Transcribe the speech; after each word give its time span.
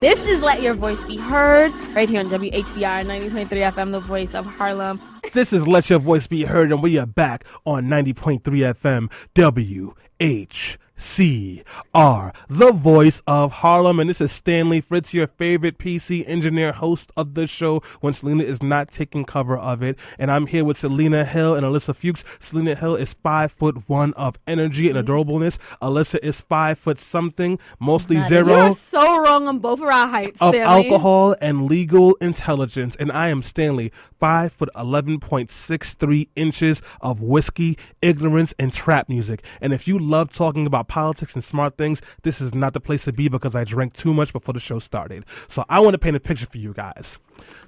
This 0.00 0.28
is 0.28 0.40
Let 0.42 0.62
Your 0.62 0.74
Voice 0.74 1.04
Be 1.04 1.16
Heard 1.16 1.74
right 1.92 2.08
here 2.08 2.20
on 2.20 2.30
WHCR 2.30 3.04
90.3 3.04 3.48
FM, 3.48 3.90
the 3.90 3.98
voice 3.98 4.32
of 4.36 4.46
Harlem. 4.46 5.02
This 5.32 5.52
is 5.52 5.66
Let 5.66 5.90
Your 5.90 5.98
Voice 5.98 6.28
Be 6.28 6.44
Heard, 6.44 6.70
and 6.70 6.80
we 6.84 6.96
are 6.98 7.06
back 7.06 7.44
on 7.66 7.86
90.3 7.86 8.40
FM 8.74 9.10
WH. 9.34 10.78
CR, 10.98 12.34
the 12.48 12.72
voice 12.74 13.22
of 13.24 13.52
Harlem. 13.52 14.00
And 14.00 14.10
this 14.10 14.20
is 14.20 14.32
Stanley 14.32 14.80
Fritz, 14.80 15.14
your 15.14 15.28
favorite 15.28 15.78
PC 15.78 16.24
engineer, 16.26 16.72
host 16.72 17.12
of 17.16 17.34
the 17.34 17.46
show 17.46 17.80
when 18.00 18.12
Selena 18.12 18.42
is 18.42 18.64
not 18.64 18.90
taking 18.90 19.24
cover 19.24 19.56
of 19.56 19.80
it. 19.80 19.96
And 20.18 20.28
I'm 20.28 20.48
here 20.48 20.64
with 20.64 20.76
Selena 20.76 21.24
Hill 21.24 21.54
and 21.54 21.64
Alyssa 21.64 21.94
Fuchs. 21.94 22.24
Selena 22.40 22.74
Hill 22.74 22.96
is 22.96 23.14
five 23.14 23.52
foot 23.52 23.88
one 23.88 24.12
of 24.14 24.40
energy 24.48 24.90
and 24.90 24.98
mm-hmm. 24.98 25.08
adorableness. 25.08 25.58
Alyssa 25.80 26.18
is 26.20 26.40
five 26.40 26.80
foot 26.80 26.98
something, 26.98 27.60
mostly 27.78 28.20
zero. 28.22 28.66
You're 28.66 28.76
so 28.76 29.22
wrong 29.22 29.46
on 29.46 29.60
both 29.60 29.80
of 29.80 29.86
our 29.86 30.08
heights, 30.08 30.42
of 30.42 30.52
Stanley. 30.52 30.90
alcohol 30.90 31.36
and 31.40 31.66
legal 31.66 32.16
intelligence. 32.16 32.96
And 32.96 33.12
I 33.12 33.28
am 33.28 33.42
Stanley, 33.42 33.92
five 34.18 34.52
foot 34.52 34.70
eleven 34.74 35.20
point 35.20 35.52
six 35.52 35.94
three 35.94 36.28
inches 36.34 36.82
of 37.00 37.22
whiskey, 37.22 37.78
ignorance, 38.02 38.52
and 38.58 38.72
trap 38.72 39.08
music. 39.08 39.44
And 39.60 39.72
if 39.72 39.86
you 39.86 39.96
love 39.96 40.32
talking 40.32 40.66
about 40.66 40.87
politics 40.88 41.34
and 41.34 41.44
smart 41.44 41.76
things, 41.76 42.02
this 42.22 42.40
is 42.40 42.54
not 42.54 42.72
the 42.72 42.80
place 42.80 43.04
to 43.04 43.12
be 43.12 43.28
because 43.28 43.54
I 43.54 43.64
drank 43.64 43.94
too 43.94 44.12
much 44.12 44.32
before 44.32 44.54
the 44.54 44.60
show 44.60 44.78
started. 44.78 45.24
So 45.48 45.64
I 45.68 45.80
want 45.80 45.94
to 45.94 45.98
paint 45.98 46.16
a 46.16 46.20
picture 46.20 46.46
for 46.46 46.58
you 46.58 46.72
guys. 46.72 47.18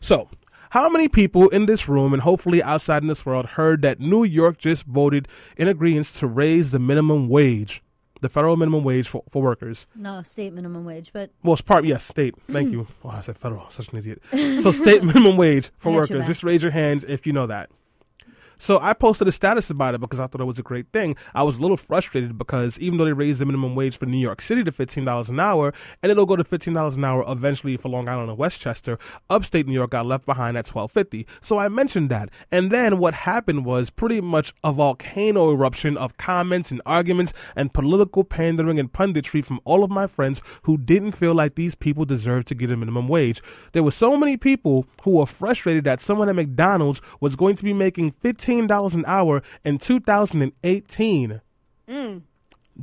So, 0.00 0.28
how 0.70 0.88
many 0.88 1.08
people 1.08 1.48
in 1.48 1.66
this 1.66 1.88
room 1.88 2.12
and 2.12 2.22
hopefully 2.22 2.62
outside 2.62 3.02
in 3.02 3.08
this 3.08 3.26
world 3.26 3.46
heard 3.46 3.82
that 3.82 3.98
New 3.98 4.22
York 4.22 4.56
just 4.58 4.84
voted 4.84 5.26
in 5.56 5.66
agreement 5.66 6.06
to 6.06 6.26
raise 6.26 6.70
the 6.70 6.78
minimum 6.78 7.28
wage? 7.28 7.82
The 8.20 8.28
federal 8.28 8.56
minimum 8.56 8.84
wage 8.84 9.08
for, 9.08 9.24
for 9.30 9.42
workers. 9.42 9.86
No, 9.96 10.22
state 10.22 10.52
minimum 10.52 10.84
wage, 10.84 11.10
but 11.12 11.30
well, 11.42 11.54
it's 11.54 11.62
part 11.62 11.86
yes, 11.86 12.04
state. 12.04 12.34
Thank 12.52 12.70
you. 12.72 12.86
Oh, 13.04 13.08
I 13.08 13.20
said 13.22 13.38
federal. 13.38 13.68
Such 13.70 13.88
an 13.88 13.98
idiot. 13.98 14.22
So 14.62 14.70
state 14.70 15.02
minimum 15.10 15.36
wage 15.36 15.70
for 15.78 15.92
workers. 15.92 16.26
Just 16.26 16.44
raise 16.44 16.62
your 16.62 16.72
hands 16.72 17.02
if 17.02 17.26
you 17.26 17.32
know 17.32 17.46
that. 17.46 17.70
So 18.60 18.78
I 18.80 18.92
posted 18.92 19.26
a 19.26 19.32
status 19.32 19.70
about 19.70 19.94
it 19.94 20.02
because 20.02 20.20
I 20.20 20.26
thought 20.26 20.42
it 20.42 20.44
was 20.44 20.58
a 20.58 20.62
great 20.62 20.92
thing. 20.92 21.16
I 21.34 21.42
was 21.42 21.56
a 21.56 21.62
little 21.62 21.78
frustrated 21.78 22.36
because 22.36 22.78
even 22.78 22.98
though 22.98 23.06
they 23.06 23.14
raised 23.14 23.40
the 23.40 23.46
minimum 23.46 23.74
wage 23.74 23.96
for 23.96 24.04
New 24.04 24.18
York 24.18 24.42
City 24.42 24.62
to 24.62 24.70
$15 24.70 25.30
an 25.30 25.40
hour, 25.40 25.72
and 26.02 26.12
it'll 26.12 26.26
go 26.26 26.36
to 26.36 26.44
$15 26.44 26.96
an 26.96 27.04
hour 27.04 27.24
eventually 27.26 27.78
for 27.78 27.88
Long 27.88 28.06
Island 28.06 28.28
and 28.28 28.38
Westchester, 28.38 28.98
upstate 29.30 29.66
New 29.66 29.72
York 29.72 29.92
got 29.92 30.04
left 30.04 30.26
behind 30.26 30.58
at 30.58 30.68
1250. 30.68 31.26
So 31.40 31.56
I 31.56 31.70
mentioned 31.70 32.10
that. 32.10 32.28
And 32.52 32.70
then 32.70 32.98
what 32.98 33.14
happened 33.14 33.64
was 33.64 33.88
pretty 33.88 34.20
much 34.20 34.52
a 34.62 34.72
volcano 34.72 35.50
eruption 35.52 35.96
of 35.96 36.18
comments 36.18 36.70
and 36.70 36.82
arguments 36.84 37.32
and 37.56 37.72
political 37.72 38.24
pandering 38.24 38.78
and 38.78 38.92
punditry 38.92 39.42
from 39.42 39.60
all 39.64 39.82
of 39.82 39.90
my 39.90 40.06
friends 40.06 40.42
who 40.64 40.76
didn't 40.76 41.12
feel 41.12 41.34
like 41.34 41.54
these 41.54 41.74
people 41.74 42.04
deserved 42.04 42.46
to 42.48 42.54
get 42.54 42.70
a 42.70 42.76
minimum 42.76 43.08
wage. 43.08 43.40
There 43.72 43.82
were 43.82 43.90
so 43.90 44.18
many 44.18 44.36
people 44.36 44.84
who 45.04 45.12
were 45.12 45.24
frustrated 45.24 45.84
that 45.84 46.02
someone 46.02 46.28
at 46.28 46.36
McDonald's 46.36 47.00
was 47.20 47.36
going 47.36 47.56
to 47.56 47.64
be 47.64 47.72
making 47.72 48.10
15 48.20 48.49
$15 48.50 48.94
an 48.94 49.04
hour 49.06 49.42
in 49.64 49.78
2018. 49.78 51.40
Mm 51.88 52.22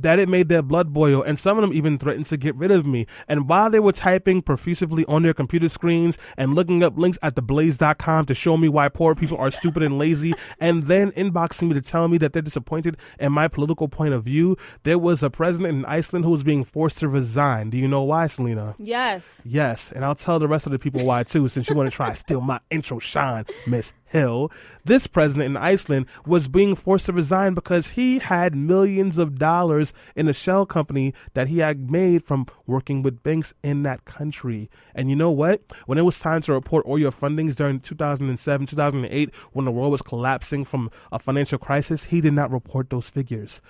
that 0.02 0.18
it 0.18 0.28
made 0.28 0.48
their 0.48 0.62
blood 0.62 0.92
boil, 0.92 1.22
and 1.22 1.38
some 1.38 1.58
of 1.58 1.62
them 1.62 1.72
even 1.72 1.98
threatened 1.98 2.26
to 2.26 2.36
get 2.36 2.54
rid 2.54 2.70
of 2.70 2.86
me. 2.86 3.06
And 3.26 3.48
while 3.48 3.70
they 3.70 3.80
were 3.80 3.92
typing 3.92 4.42
profusively 4.42 5.04
on 5.06 5.22
their 5.22 5.34
computer 5.34 5.68
screens 5.68 6.16
and 6.36 6.54
looking 6.54 6.82
up 6.82 6.96
links 6.96 7.18
at 7.22 7.34
theblaze.com 7.34 8.26
to 8.26 8.34
show 8.34 8.56
me 8.56 8.68
why 8.68 8.88
poor 8.88 9.14
people 9.14 9.38
are 9.38 9.50
stupid 9.50 9.82
and 9.82 9.98
lazy, 9.98 10.34
and 10.60 10.84
then 10.84 11.10
inboxing 11.12 11.68
me 11.68 11.74
to 11.74 11.80
tell 11.80 12.08
me 12.08 12.18
that 12.18 12.32
they're 12.32 12.42
disappointed 12.42 12.96
in 13.18 13.32
my 13.32 13.48
political 13.48 13.88
point 13.88 14.14
of 14.14 14.24
view, 14.24 14.56
there 14.84 14.98
was 14.98 15.22
a 15.22 15.30
president 15.30 15.76
in 15.76 15.84
Iceland 15.84 16.24
who 16.24 16.30
was 16.30 16.42
being 16.42 16.64
forced 16.64 16.98
to 16.98 17.08
resign. 17.08 17.70
Do 17.70 17.78
you 17.78 17.88
know 17.88 18.02
why, 18.02 18.26
Selena? 18.26 18.74
Yes. 18.78 19.42
Yes, 19.44 19.92
and 19.92 20.04
I'll 20.04 20.14
tell 20.14 20.38
the 20.38 20.48
rest 20.48 20.66
of 20.66 20.72
the 20.72 20.78
people 20.78 21.04
why 21.04 21.22
too, 21.24 21.48
since 21.48 21.68
you 21.68 21.74
want 21.74 21.90
to 21.90 21.96
try 21.96 22.10
to 22.10 22.14
steal 22.14 22.40
my 22.40 22.60
intro 22.70 22.98
shine, 22.98 23.46
Miss 23.66 23.92
Hill. 24.08 24.50
This 24.84 25.06
president 25.06 25.46
in 25.46 25.56
Iceland 25.56 26.06
was 26.26 26.48
being 26.48 26.74
forced 26.74 27.06
to 27.06 27.12
resign 27.12 27.54
because 27.54 27.90
he 27.90 28.18
had 28.18 28.54
millions 28.54 29.18
of 29.18 29.38
dollars 29.38 29.92
in 30.16 30.28
a 30.28 30.32
shell 30.32 30.66
company 30.66 31.14
that 31.34 31.48
he 31.48 31.58
had 31.58 31.90
made 31.90 32.24
from 32.24 32.46
working 32.66 33.02
with 33.02 33.22
banks 33.22 33.54
in 33.62 33.82
that 33.84 34.04
country. 34.04 34.70
And 34.94 35.10
you 35.10 35.16
know 35.16 35.30
what? 35.30 35.62
When 35.86 35.98
it 35.98 36.02
was 36.02 36.18
time 36.18 36.42
to 36.42 36.52
report 36.52 36.86
all 36.86 36.98
your 36.98 37.12
fundings 37.12 37.56
during 37.56 37.80
2007, 37.80 38.66
2008, 38.66 39.34
when 39.52 39.64
the 39.64 39.70
world 39.70 39.92
was 39.92 40.02
collapsing 40.02 40.64
from 40.64 40.90
a 41.12 41.18
financial 41.18 41.58
crisis, 41.58 42.04
he 42.04 42.20
did 42.20 42.34
not 42.34 42.50
report 42.50 42.90
those 42.90 43.10
figures. 43.10 43.60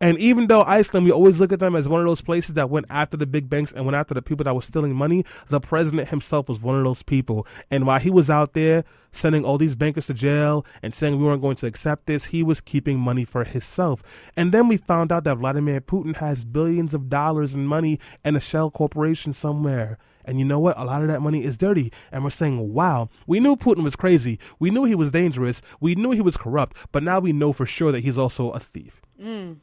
And 0.00 0.18
even 0.18 0.46
though 0.46 0.62
Iceland, 0.62 1.06
we 1.06 1.12
always 1.12 1.40
look 1.40 1.52
at 1.52 1.58
them 1.58 1.74
as 1.74 1.88
one 1.88 2.00
of 2.00 2.06
those 2.06 2.20
places 2.20 2.54
that 2.54 2.68
went 2.68 2.86
after 2.90 3.16
the 3.16 3.26
big 3.26 3.48
banks 3.48 3.72
and 3.72 3.86
went 3.86 3.96
after 3.96 4.12
the 4.12 4.20
people 4.20 4.44
that 4.44 4.54
were 4.54 4.62
stealing 4.62 4.94
money, 4.94 5.24
the 5.48 5.60
president 5.60 6.08
himself 6.08 6.48
was 6.48 6.60
one 6.60 6.76
of 6.76 6.84
those 6.84 7.02
people. 7.02 7.46
And 7.70 7.86
while 7.86 7.98
he 7.98 8.10
was 8.10 8.28
out 8.28 8.52
there 8.52 8.84
sending 9.12 9.44
all 9.44 9.56
these 9.56 9.74
bankers 9.74 10.06
to 10.08 10.14
jail 10.14 10.66
and 10.82 10.94
saying 10.94 11.18
we 11.18 11.24
weren't 11.24 11.40
going 11.40 11.56
to 11.56 11.66
accept 11.66 12.06
this, 12.06 12.26
he 12.26 12.42
was 12.42 12.60
keeping 12.60 12.98
money 12.98 13.24
for 13.24 13.44
himself. 13.44 14.02
And 14.36 14.52
then 14.52 14.68
we 14.68 14.76
found 14.76 15.12
out 15.12 15.24
that 15.24 15.38
Vladimir 15.38 15.80
Putin 15.80 16.16
has 16.16 16.44
billions 16.44 16.92
of 16.92 17.08
dollars 17.08 17.54
in 17.54 17.66
money 17.66 17.98
in 18.24 18.36
a 18.36 18.40
shell 18.40 18.70
corporation 18.70 19.32
somewhere. 19.32 19.98
And 20.26 20.38
you 20.38 20.44
know 20.44 20.58
what? 20.58 20.76
A 20.76 20.84
lot 20.84 21.02
of 21.02 21.08
that 21.08 21.22
money 21.22 21.44
is 21.44 21.56
dirty. 21.56 21.92
And 22.12 22.24
we're 22.24 22.30
saying, 22.30 22.74
wow, 22.74 23.08
we 23.26 23.40
knew 23.40 23.56
Putin 23.56 23.84
was 23.84 23.96
crazy. 23.96 24.38
We 24.58 24.70
knew 24.70 24.84
he 24.84 24.96
was 24.96 25.12
dangerous. 25.12 25.62
We 25.80 25.94
knew 25.94 26.10
he 26.10 26.20
was 26.20 26.36
corrupt. 26.36 26.76
But 26.92 27.04
now 27.04 27.20
we 27.20 27.32
know 27.32 27.52
for 27.52 27.64
sure 27.64 27.92
that 27.92 28.00
he's 28.00 28.18
also 28.18 28.50
a 28.50 28.60
thief. 28.60 29.00
Mm. 29.22 29.58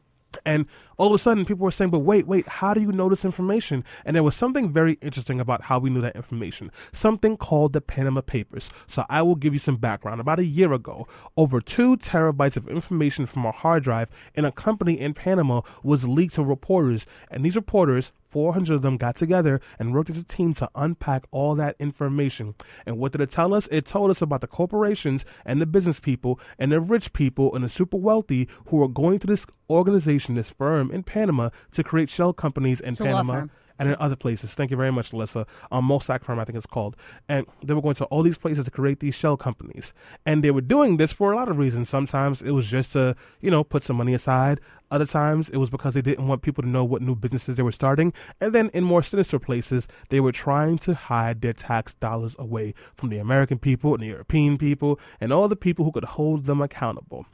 And 0.46 0.66
all 0.98 1.08
of 1.08 1.14
a 1.14 1.18
sudden, 1.18 1.46
people 1.46 1.64
were 1.64 1.72
saying, 1.72 1.92
but 1.92 2.00
wait, 2.00 2.28
wait, 2.28 2.48
how 2.48 2.74
do 2.74 2.82
you 2.82 2.92
know 2.92 3.10
this 3.10 3.26
information? 3.26 3.84
And 4.06 4.16
there 4.16 4.24
was 4.24 4.36
something 4.36 4.72
very 4.72 4.94
interesting 5.02 5.40
about 5.40 5.64
how 5.64 5.80
we 5.80 5.90
knew 5.90 6.02
that 6.02 6.16
information, 6.16 6.72
something 6.92 7.38
called 7.38 7.74
the 7.74 7.82
Panama 7.82 8.22
Papers. 8.22 8.70
So 8.88 9.06
I 9.10 9.22
will 9.22 9.36
give 9.36 9.54
you 9.54 9.60
some 9.60 9.78
background. 9.78 10.22
About 10.22 10.40
a 10.40 10.46
year 10.46 10.74
ago, 10.74 11.08
over 11.38 11.62
two 11.62 11.98
terabytes 11.98 12.58
of 12.58 12.68
information 12.68 13.26
from 13.26 13.46
a 13.46 13.52
hard 13.52 13.84
drive 13.84 14.10
in 14.36 14.46
a 14.46 14.52
company 14.52 15.00
in 15.00 15.14
Panama 15.14 15.62
was 15.84 16.08
leaked 16.08 16.36
to 16.36 16.44
reporters. 16.44 17.06
And 17.32 17.44
these 17.44 17.56
reporters 17.56 18.12
400 18.34 18.74
of 18.74 18.82
them 18.82 18.98
got 18.98 19.16
together 19.16 19.62
and 19.78 19.94
worked 19.94 20.10
as 20.10 20.18
a 20.18 20.24
team 20.24 20.56
to 20.56 20.68
unpack 20.74 21.26
all 21.30 21.54
that 21.54 21.76
information. 21.78 22.56
And 22.84 22.98
what 22.98 23.12
did 23.12 23.22
it 23.22 23.30
tell 23.30 23.54
us? 23.54 23.68
It 23.68 23.86
told 23.86 24.10
us 24.10 24.24
about 24.24 24.42
the 24.42 24.48
corporations 24.48 25.24
and 25.46 25.62
the 25.62 25.68
business 25.68 26.00
people 26.00 26.40
and 26.58 26.72
the 26.72 26.82
rich 26.82 27.14
people 27.14 27.54
and 27.54 27.64
the 27.64 27.70
super 27.70 27.98
wealthy 27.98 28.50
who 28.70 28.82
are 28.82 28.88
going 28.88 29.20
to 29.20 29.28
this 29.28 29.46
organization, 29.70 30.34
this 30.34 30.50
firm 30.50 30.90
in 30.90 31.04
Panama 31.04 31.52
to 31.74 31.84
create 31.84 32.10
shell 32.10 32.34
companies 32.34 32.82
in 32.82 32.96
Panama 32.96 33.46
and 33.80 33.90
in 33.90 33.96
other 34.00 34.16
places. 34.16 34.54
Thank 34.54 34.72
you 34.72 34.78
very 34.78 34.92
much, 34.92 35.12
Alyssa. 35.12 35.48
Um, 35.72 35.88
Mossack 35.88 36.24
Firm, 36.24 36.40
I 36.40 36.46
think 36.46 36.58
it's 36.58 36.66
called. 36.66 36.96
And 37.28 37.46
they 37.64 37.74
were 37.74 37.82
going 37.82 37.96
to 37.96 38.06
all 38.06 38.24
these 38.24 38.38
places 38.38 38.66
to 38.66 38.72
create 38.72 39.00
these 39.00 39.16
shell 39.16 39.38
companies. 39.38 39.94
And 40.26 40.44
they 40.44 40.52
were 40.52 40.62
doing 40.62 40.98
this 40.98 41.12
for 41.12 41.32
a 41.32 41.36
lot 41.36 41.50
of 41.50 41.58
reasons. 41.58 41.90
Sometimes 41.90 42.42
it 42.42 42.52
was 42.52 42.68
just 42.68 42.94
to, 42.94 43.16
you 43.42 43.52
know, 43.52 43.64
put 43.64 43.84
some 43.84 43.96
money 43.98 44.14
aside. 44.14 44.60
Other 44.92 45.06
times 45.08 45.50
it 45.50 45.58
was 45.58 45.72
because 45.72 45.96
they 45.96 46.02
didn't 46.02 46.28
want 46.28 46.44
people 46.44 46.62
to 46.62 46.70
know 46.70 46.84
what 46.84 47.02
new 47.02 47.16
businesses 47.16 47.58
they 47.58 47.64
were 47.64 47.72
starting. 47.72 48.14
And 48.40 48.54
then 48.54 48.70
in 48.74 48.84
more 48.84 49.02
sinister 49.02 49.40
places, 49.40 49.88
they 50.10 50.20
were 50.20 50.32
trying 50.32 50.78
to 50.80 50.94
hide 50.94 51.42
their 51.42 51.54
tax 51.54 51.96
dollars 51.96 52.36
away 52.38 52.76
from 52.94 53.10
the 53.10 53.18
American 53.18 53.58
people 53.58 53.94
and 53.94 54.04
the 54.04 54.08
European 54.08 54.58
people 54.58 55.00
and 55.20 55.34
all 55.34 55.48
the 55.48 55.56
people 55.56 55.84
who 55.84 55.92
could 55.92 56.04
hold 56.04 56.46
them 56.46 56.62
accountable. 56.62 57.26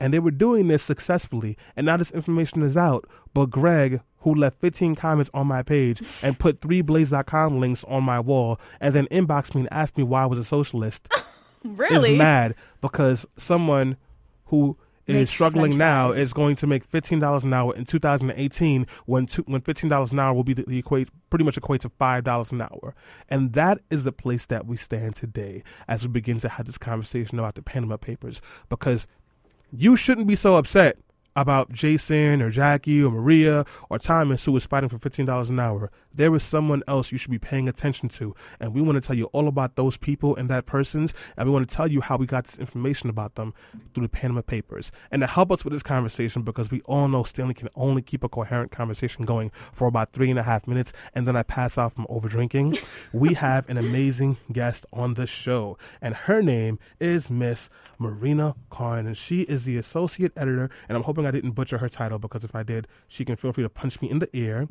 And 0.00 0.14
they 0.14 0.20
were 0.20 0.30
doing 0.30 0.68
this 0.68 0.84
successfully. 0.84 1.56
And 1.74 1.86
now 1.86 1.96
this 1.96 2.12
information 2.12 2.62
is 2.62 2.76
out. 2.76 3.08
But 3.34 3.50
Greg, 3.50 4.00
who 4.20 4.34
left 4.34 4.60
15 4.60 4.94
comments 4.94 5.30
on 5.34 5.46
my 5.46 5.62
page 5.62 6.02
and 6.22 6.38
put 6.38 6.60
three 6.60 6.82
blaze.com 6.82 7.60
links 7.60 7.84
on 7.84 8.04
my 8.04 8.20
wall 8.20 8.60
and 8.80 8.94
then 8.94 9.06
inboxed 9.06 9.54
me 9.54 9.62
and 9.62 9.72
asked 9.72 9.96
me 9.96 10.04
why 10.04 10.22
I 10.22 10.26
was 10.26 10.38
a 10.38 10.44
socialist, 10.44 11.08
really? 11.64 12.12
is 12.12 12.18
mad 12.18 12.54
because 12.80 13.26
someone 13.36 13.96
who 14.46 14.76
is 15.06 15.14
Makes 15.14 15.30
struggling 15.30 15.70
French 15.72 15.78
now 15.78 16.08
fries. 16.10 16.20
is 16.20 16.32
going 16.34 16.56
to 16.56 16.66
make 16.66 16.84
fifteen 16.84 17.18
dollars 17.18 17.42
an 17.42 17.54
hour 17.54 17.74
in 17.74 17.86
2018 17.86 18.86
when 19.06 19.26
two, 19.26 19.42
when 19.46 19.62
fifteen 19.62 19.88
dollars 19.88 20.12
an 20.12 20.18
hour 20.18 20.34
will 20.34 20.44
be 20.44 20.52
the, 20.52 20.64
the, 20.68 20.78
equate 20.78 21.08
pretty 21.30 21.44
much 21.46 21.56
equate 21.56 21.80
to 21.80 21.88
five 21.88 22.24
dollars 22.24 22.52
an 22.52 22.60
hour, 22.60 22.94
and 23.30 23.54
that 23.54 23.78
is 23.90 24.04
the 24.04 24.12
place 24.12 24.44
that 24.46 24.66
we 24.66 24.76
stand 24.76 25.16
today 25.16 25.62
as 25.88 26.06
we 26.06 26.12
begin 26.12 26.38
to 26.40 26.48
have 26.50 26.66
this 26.66 26.76
conversation 26.76 27.38
about 27.38 27.54
the 27.54 27.62
Panama 27.62 27.96
Papers 27.96 28.42
because 28.68 29.06
you 29.72 29.96
shouldn't 29.96 30.26
be 30.26 30.34
so 30.34 30.56
upset 30.56 30.98
about 31.40 31.72
Jason 31.72 32.42
or 32.42 32.50
Jackie 32.50 33.00
or 33.00 33.12
Maria 33.12 33.64
or 33.88 33.98
Thomas 33.98 34.44
who 34.44 34.50
was 34.50 34.66
fighting 34.66 34.88
for 34.88 34.98
$15 34.98 35.48
an 35.48 35.60
hour. 35.60 35.90
There 36.12 36.34
is 36.34 36.42
someone 36.42 36.82
else 36.88 37.12
you 37.12 37.18
should 37.18 37.30
be 37.30 37.38
paying 37.38 37.68
attention 37.68 38.08
to. 38.08 38.34
And 38.58 38.74
we 38.74 38.82
want 38.82 38.96
to 38.96 39.06
tell 39.06 39.14
you 39.14 39.26
all 39.26 39.46
about 39.46 39.76
those 39.76 39.96
people 39.96 40.34
and 40.34 40.50
that 40.50 40.66
person's. 40.66 41.14
And 41.36 41.48
we 41.48 41.52
want 41.52 41.68
to 41.68 41.74
tell 41.74 41.86
you 41.86 42.00
how 42.00 42.16
we 42.16 42.26
got 42.26 42.44
this 42.44 42.58
information 42.58 43.08
about 43.08 43.36
them 43.36 43.54
through 43.94 44.02
the 44.02 44.08
Panama 44.08 44.40
Papers. 44.40 44.90
And 45.12 45.20
to 45.20 45.28
help 45.28 45.52
us 45.52 45.64
with 45.64 45.72
this 45.72 45.84
conversation, 45.84 46.42
because 46.42 46.72
we 46.72 46.80
all 46.86 47.06
know 47.06 47.22
Stanley 47.22 47.54
can 47.54 47.68
only 47.76 48.02
keep 48.02 48.24
a 48.24 48.28
coherent 48.28 48.72
conversation 48.72 49.24
going 49.24 49.50
for 49.50 49.86
about 49.86 50.12
three 50.12 50.28
and 50.28 50.40
a 50.40 50.42
half 50.42 50.66
minutes. 50.66 50.92
And 51.14 51.28
then 51.28 51.36
I 51.36 51.44
pass 51.44 51.78
out 51.78 51.92
from 51.92 52.06
over 52.08 52.28
drinking. 52.28 52.78
we 53.12 53.34
have 53.34 53.68
an 53.68 53.76
amazing 53.78 54.38
guest 54.50 54.86
on 54.92 55.14
the 55.14 55.26
show. 55.28 55.78
And 56.00 56.14
her 56.14 56.42
name 56.42 56.80
is 56.98 57.30
Miss 57.30 57.70
Marina 57.96 58.56
Koren. 58.70 59.06
And 59.06 59.16
she 59.16 59.42
is 59.42 59.66
the 59.66 59.76
associate 59.76 60.32
editor. 60.36 60.68
And 60.88 60.96
I'm 60.96 61.04
hoping 61.04 61.27
I 61.28 61.30
didn't 61.30 61.52
butcher 61.52 61.78
her 61.78 61.88
title 61.88 62.18
because 62.18 62.42
if 62.42 62.54
I 62.54 62.62
did, 62.62 62.88
she 63.06 63.24
can 63.24 63.36
feel 63.36 63.52
free 63.52 63.64
to 63.64 63.68
punch 63.68 64.00
me 64.00 64.10
in 64.10 64.18
the 64.18 64.28
ear 64.32 64.66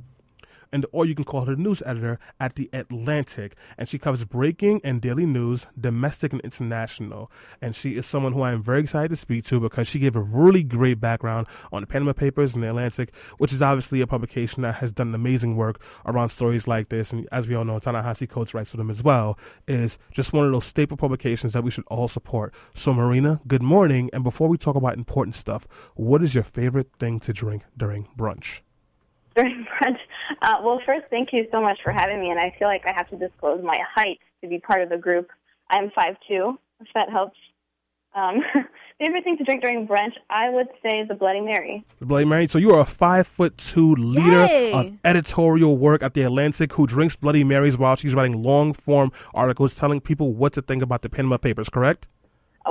and 0.72 0.86
or 0.92 1.06
you 1.06 1.16
can 1.16 1.25
call 1.25 1.46
her 1.46 1.56
news 1.56 1.81
editor 1.86 2.19
at 2.40 2.56
The 2.56 2.69
Atlantic. 2.74 3.56
And 3.78 3.88
she 3.88 3.98
covers 3.98 4.25
breaking 4.25 4.81
and 4.84 5.02
daily 5.02 5.25
news, 5.25 5.68
domestic 5.80 6.34
and 6.34 6.42
international. 6.42 7.31
And 7.62 7.75
she 7.75 7.96
is 7.96 8.06
someone 8.06 8.34
who 8.34 8.42
I 8.42 8.52
am 8.52 8.64
very 8.64 8.81
excited 8.81 9.10
to 9.10 9.16
speak 9.16 9.46
to 9.46 9.60
because 9.60 9.88
she 9.88 10.00
gave 10.00 10.16
a 10.16 10.22
really 10.22 10.64
great 10.64 11.00
background 11.00 11.48
on 11.72 11.81
the 11.81 11.88
Panama 11.88 12.14
Papers 12.14 12.54
and 12.54 12.64
The 12.64 12.69
Atlantic, 12.69 13.14
which 13.38 13.54
is 13.54 13.62
obviously 13.62 14.02
a 14.02 14.08
publication 14.08 14.64
that 14.64 14.75
has 14.75 14.92
done 14.92 15.14
amazing 15.14 15.56
work 15.56 15.81
around 16.06 16.30
stories 16.30 16.68
like 16.68 16.90
this. 16.90 17.12
And 17.12 17.28
as 17.31 17.48
we 17.48 17.56
all 17.56 17.66
know, 17.66 17.80
Ta-Nehisi 17.80 18.30
Coates 18.30 18.54
writes 18.54 18.72
for 18.72 18.78
them 18.78 18.90
as 18.90 19.04
well, 19.04 19.38
is 19.68 19.98
just 20.12 20.34
one 20.34 20.46
of 20.46 20.52
those 20.52 20.66
staple 20.66 20.98
publications 20.98 21.54
that 21.54 21.63
we 21.63 21.72
should 21.72 21.86
all 21.88 22.08
support. 22.08 22.54
So, 22.74 22.94
Marina, 22.94 23.42
good 23.48 23.63
morning. 23.63 24.10
And 24.13 24.24
before 24.24 24.48
we 24.48 24.58
talk 24.58 24.75
about 24.75 24.96
important 24.96 25.36
stuff, 25.36 25.68
what 25.96 26.22
is 26.24 26.36
your 26.36 26.44
favorite 26.44 26.90
thing 27.00 27.20
to 27.22 27.34
drink 27.34 27.63
during 27.75 28.08
brunch? 28.18 28.62
During 29.36 29.66
brunch? 29.66 30.00
Uh, 30.41 30.56
well, 30.63 30.79
first, 30.85 31.06
thank 31.09 31.29
you 31.33 31.47
so 31.51 31.62
much 31.62 31.79
for 31.83 31.91
having 31.91 32.19
me. 32.19 32.29
And 32.29 32.39
I 32.39 32.56
feel 32.57 32.68
like 32.68 32.83
I 32.85 32.94
have 32.95 33.09
to 33.09 33.18
disclose 33.18 33.63
my 33.63 33.77
height 33.95 34.19
to 34.41 34.47
be 34.47 34.59
part 34.59 34.81
of 34.81 34.89
the 34.89 34.97
group. 34.97 35.29
I'm 35.69 35.89
5'2", 35.89 36.57
if 36.79 36.88
that 36.95 37.09
helps. 37.09 37.38
Um, 38.15 38.41
favorite 39.00 39.24
thing 39.24 39.38
to 39.38 39.44
drink 39.44 39.62
during 39.62 39.88
brunch, 39.88 40.13
I 40.29 40.50
would 40.50 40.68
say 40.81 41.03
the 41.07 41.13
Bloody 41.13 41.41
Mary. 41.41 41.85
The 42.00 42.06
Bloody 42.06 42.25
Mary. 42.25 42.47
So 42.47 42.57
you 42.57 42.71
are 42.71 42.79
a 42.79 42.85
five 42.85 43.27
foot 43.27 43.57
two 43.57 43.94
leader 43.95 44.45
Yay. 44.45 44.71
of 44.74 44.94
editorial 45.03 45.77
work 45.77 46.01
at 46.01 46.13
the 46.13 46.24
Atlantic 46.24 46.74
who 46.74 46.88
drinks 46.88 47.15
Bloody 47.15 47.44
Marys 47.44 47.77
while 47.77 47.95
she's 47.95 48.15
writing 48.15 48.41
long 48.41 48.74
form 48.74 49.12
articles 49.33 49.75
telling 49.75 50.01
people 50.01 50.33
what 50.33 50.53
to 50.53 50.62
think 50.62 50.81
about 50.81 51.03
the 51.03 51.09
Panama 51.09 51.38
Papers, 51.38 51.69
correct? 51.69 52.07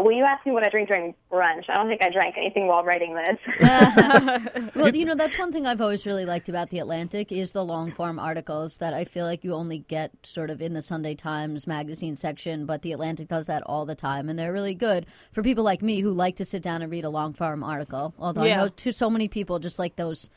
Well, 0.03 0.13
you 0.13 0.25
asked 0.25 0.47
me 0.47 0.53
what 0.53 0.65
I 0.65 0.69
drink 0.69 0.89
during 0.89 1.15
brunch. 1.31 1.65
I 1.69 1.75
don't 1.75 1.89
think 1.89 2.03
I 2.03 2.11
drank 2.11 2.37
anything 2.37 2.67
while 2.67 2.85
writing 2.85 3.15
this. 3.15 4.71
well, 4.75 4.89
you 4.95 5.05
know, 5.05 5.15
that's 5.15 5.39
one 5.39 5.53
thing 5.53 5.67
I've 5.67 5.81
always 5.81 6.07
really 6.07 6.25
liked 6.25 6.49
about 6.49 6.71
the 6.71 6.79
Atlantic 6.79 7.33
is 7.33 7.53
the 7.53 7.65
long 7.65 7.93
form 7.93 8.19
articles 8.19 8.79
that 8.79 8.95
I 8.95 9.05
feel 9.05 9.25
like 9.25 9.45
you 9.45 9.55
only 9.55 9.81
get 9.81 10.13
sort 10.23 10.51
of 10.51 10.61
in 10.61 10.75
the 10.75 10.83
Sunday 10.83 11.15
Times 11.15 11.67
magazine 11.67 12.17
section, 12.17 12.67
but 12.67 12.83
the 12.83 12.93
Atlantic 12.93 13.29
does 13.29 13.47
that 13.47 13.63
all 13.67 13.85
the 13.87 13.95
time, 13.95 14.29
and 14.29 14.39
they're 14.39 14.53
really 14.53 14.75
good 14.75 15.07
for 15.33 15.43
people 15.43 15.65
like 15.65 15.83
me 15.83 16.01
who 16.01 16.11
like 16.11 16.37
to 16.37 16.45
sit 16.45 16.63
down 16.63 16.83
and 16.83 16.91
read 16.91 17.05
a 17.05 17.11
long 17.11 17.33
form 17.33 17.63
article. 17.63 18.15
Although 18.19 18.45
Yeah. 18.45 18.55
I 18.63 18.65
know 18.65 18.69
to 18.69 18.93
so 18.93 19.11
many 19.11 19.29
people 19.29 19.59
just 19.59 19.79
like 19.79 19.97
those 19.97 20.31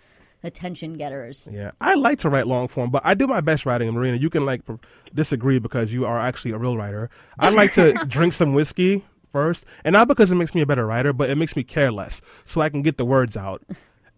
attention 0.43 0.93
getters. 0.93 1.49
Yeah, 1.51 1.71
I 1.81 1.95
like 1.95 2.19
to 2.19 2.29
write 2.29 2.47
long 2.47 2.67
form, 2.67 2.91
but 2.91 3.01
I 3.05 3.13
do 3.13 3.27
my 3.27 3.41
best 3.41 3.65
writing. 3.65 3.89
And 3.89 3.97
Marina, 3.97 4.17
you 4.17 4.29
can 4.29 4.45
like 4.45 4.65
pr- 4.65 4.75
disagree 5.13 5.59
because 5.59 5.91
you 5.91 6.05
are 6.05 6.19
actually 6.19 6.51
a 6.51 6.57
real 6.57 6.77
writer. 6.77 7.09
I 7.37 7.49
like 7.49 7.73
to 7.73 7.93
drink 8.07 8.33
some 8.33 8.53
whiskey 8.53 9.03
first, 9.31 9.65
and 9.83 9.93
not 9.93 10.07
because 10.07 10.31
it 10.31 10.35
makes 10.35 10.53
me 10.55 10.61
a 10.61 10.65
better 10.65 10.85
writer, 10.85 11.13
but 11.13 11.29
it 11.29 11.35
makes 11.35 11.55
me 11.55 11.63
care 11.63 11.91
less, 11.91 12.21
so 12.45 12.61
I 12.61 12.69
can 12.69 12.81
get 12.81 12.97
the 12.97 13.05
words 13.05 13.35
out. 13.37 13.61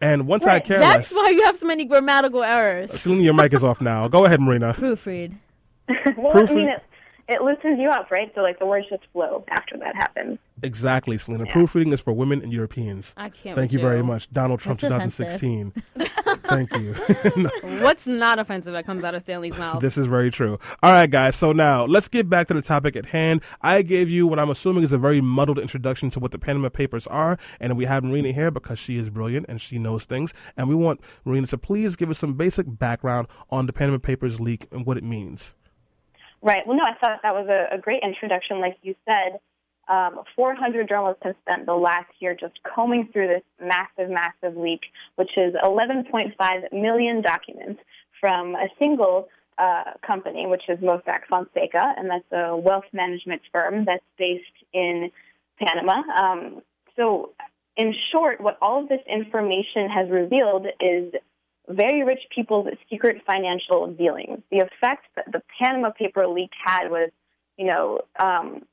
And 0.02 0.28
once 0.28 0.46
I 0.48 0.54
Right, 0.54 0.63
care 0.66 0.80
That's 0.80 1.12
less, 1.12 1.13
why 1.13 1.30
you 1.30 1.44
have 1.44 1.58
so 1.58 1.68
many 1.68 1.86
grammatical 1.86 2.44
errors. 2.44 2.92
Selena, 2.92 3.22
your 3.22 3.34
mic 3.36 3.54
is 3.54 3.63
off 3.63 3.81
now. 3.81 4.08
Go 4.08 4.25
ahead, 4.25 4.42
Marina. 4.42 4.74
Proofread. 4.74 5.36
well, 6.18 6.31
I 6.31 6.42
Proofread. 6.42 6.56
mean, 6.56 6.75
it, 7.28 7.34
it 7.36 7.42
loosens 7.42 7.80
you 7.80 7.90
up, 7.90 8.12
right? 8.12 8.32
So, 8.36 8.42
like, 8.42 8.60
the 8.60 8.66
words 8.66 8.88
just 8.90 9.04
flow 9.14 9.44
after 9.50 9.78
that 9.78 9.96
happens. 9.96 10.40
Exactly, 10.64 11.18
Selena. 11.18 11.46
Proofreading 11.48 11.92
is 11.92 12.02
for 12.02 12.14
women 12.14 12.42
and 12.42 12.54
Europeans. 12.54 13.14
I 13.18 13.30
can't. 13.30 13.56
Thank 13.56 13.72
with 13.72 13.74
you 13.74 13.80
very 13.80 14.04
much, 14.04 14.32
Donald 14.32 14.60
Trump, 14.60 14.80
That's 14.80 15.16
2016. 15.16 15.74
Thank 16.46 16.76
you. 16.76 16.94
What's 17.84 18.06
not 18.08 18.40
offensive 18.40 18.74
that 18.74 18.86
comes 18.86 19.04
out 19.04 19.16
of 19.16 19.22
Stanley's 19.22 19.58
mouth? 19.58 19.82
This 19.82 19.98
is 19.98 20.08
very 20.08 20.30
true. 20.30 20.60
All 20.84 20.92
right, 20.92 21.10
guys. 21.10 21.36
So 21.36 21.52
now 21.52 21.86
let's 21.86 22.08
get 22.08 22.30
back 22.30 22.48
to 22.48 22.54
the 22.54 22.62
topic 22.62 22.96
at 22.96 23.08
hand. 23.08 23.42
I 23.62 23.82
gave 23.82 24.10
you 24.10 24.28
what 24.28 24.40
I'm 24.40 24.50
assuming 24.50 24.84
is 24.84 24.94
a 24.94 24.98
very 24.98 25.22
muddled 25.22 25.60
introduction 25.60 26.10
to 26.12 26.20
what 26.20 26.32
the 26.32 26.40
Panama 26.40 26.70
Papers 26.70 27.08
are, 27.08 27.38
and 27.60 27.76
we 27.78 27.86
have 27.86 28.04
Marina 28.04 28.32
here 28.32 28.52
because 28.52 28.78
she 28.78 28.98
is 28.98 29.10
brilliant 29.10 29.48
and 29.50 29.60
she 29.60 29.80
knows 29.80 30.06
things. 30.06 30.34
And 30.58 30.70
we 30.70 30.76
want 30.76 31.02
Marina 31.26 31.48
to 31.48 31.58
please 31.58 31.96
give 31.96 32.10
us 32.10 32.20
some 32.20 32.34
basic 32.34 32.66
background 32.68 33.28
on 33.50 33.66
the 33.66 33.74
Panama 33.74 33.98
Papers 33.98 34.40
leak 34.40 34.68
and 34.72 34.86
what 34.86 34.98
it 34.98 35.04
means. 35.04 35.56
Right. 36.42 36.66
Well, 36.66 36.78
no, 36.78 36.84
I 36.84 36.98
thought 37.00 37.20
that 37.24 37.34
was 37.34 37.48
a, 37.50 37.76
a 37.76 37.78
great 37.78 38.02
introduction. 38.04 38.60
Like 38.60 38.78
you 38.82 38.96
said, 39.06 39.40
um, 39.88 40.22
400 40.36 40.88
journalists 40.88 41.22
have 41.24 41.36
spent 41.42 41.66
the 41.66 41.74
last 41.74 42.10
year 42.20 42.36
just 42.40 42.54
combing 42.64 43.10
through 43.12 43.28
this 43.28 43.44
massive, 43.60 44.10
massive 44.10 44.58
leak, 44.58 44.82
which 45.16 45.32
is 45.38 45.54
11.5 45.54 46.34
million 46.72 47.22
documents 47.22 47.82
from 48.20 48.56
a 48.56 48.68
single 48.80 49.28
uh, 49.58 49.84
company, 50.06 50.48
which 50.48 50.64
is 50.70 50.80
Mossack 50.80 51.28
Fonseca, 51.30 51.94
and 51.98 52.10
that's 52.10 52.32
a 52.32 52.56
wealth 52.56 52.86
management 52.94 53.42
firm 53.52 53.86
that's 53.86 54.04
based 54.18 54.46
in 54.74 55.12
Panama. 55.60 56.02
Um, 56.18 56.62
so, 56.96 57.32
in 57.78 57.94
short, 58.12 58.42
what 58.42 58.58
all 58.62 58.84
of 58.84 58.90
this 58.90 59.02
information 59.08 59.90
has 59.90 60.10
revealed 60.10 60.68
is 60.80 61.14
very 61.74 62.04
rich 62.04 62.22
people's 62.34 62.68
secret 62.90 63.22
financial 63.26 63.88
dealings. 63.88 64.40
The 64.52 64.60
effect 64.60 65.06
that 65.16 65.32
the 65.32 65.42
Panama 65.60 65.92
paper 65.92 66.28
leak 66.28 66.52
had 66.64 66.90
was, 66.90 67.10
you 67.58 67.66
know, 67.66 68.02
um, 68.20 68.64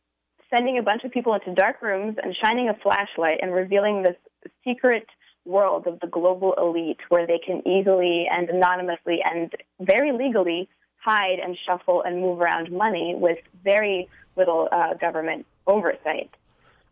sending 0.54 0.78
a 0.78 0.82
bunch 0.82 1.04
of 1.04 1.10
people 1.10 1.34
into 1.34 1.54
dark 1.54 1.82
rooms 1.82 2.16
and 2.22 2.34
shining 2.42 2.68
a 2.68 2.74
flashlight 2.74 3.38
and 3.42 3.52
revealing 3.52 4.02
this 4.02 4.16
secret 4.64 5.06
world 5.44 5.86
of 5.86 6.00
the 6.00 6.06
global 6.06 6.54
elite 6.54 6.98
where 7.08 7.26
they 7.26 7.38
can 7.38 7.66
easily 7.66 8.26
and 8.30 8.48
anonymously 8.50 9.18
and 9.24 9.52
very 9.80 10.12
legally 10.12 10.68
hide 10.96 11.38
and 11.42 11.56
shuffle 11.66 12.02
and 12.02 12.20
move 12.20 12.40
around 12.40 12.70
money 12.70 13.14
with 13.16 13.38
very 13.64 14.08
little 14.36 14.68
uh, 14.70 14.94
government 14.94 15.46
oversight. 15.66 16.30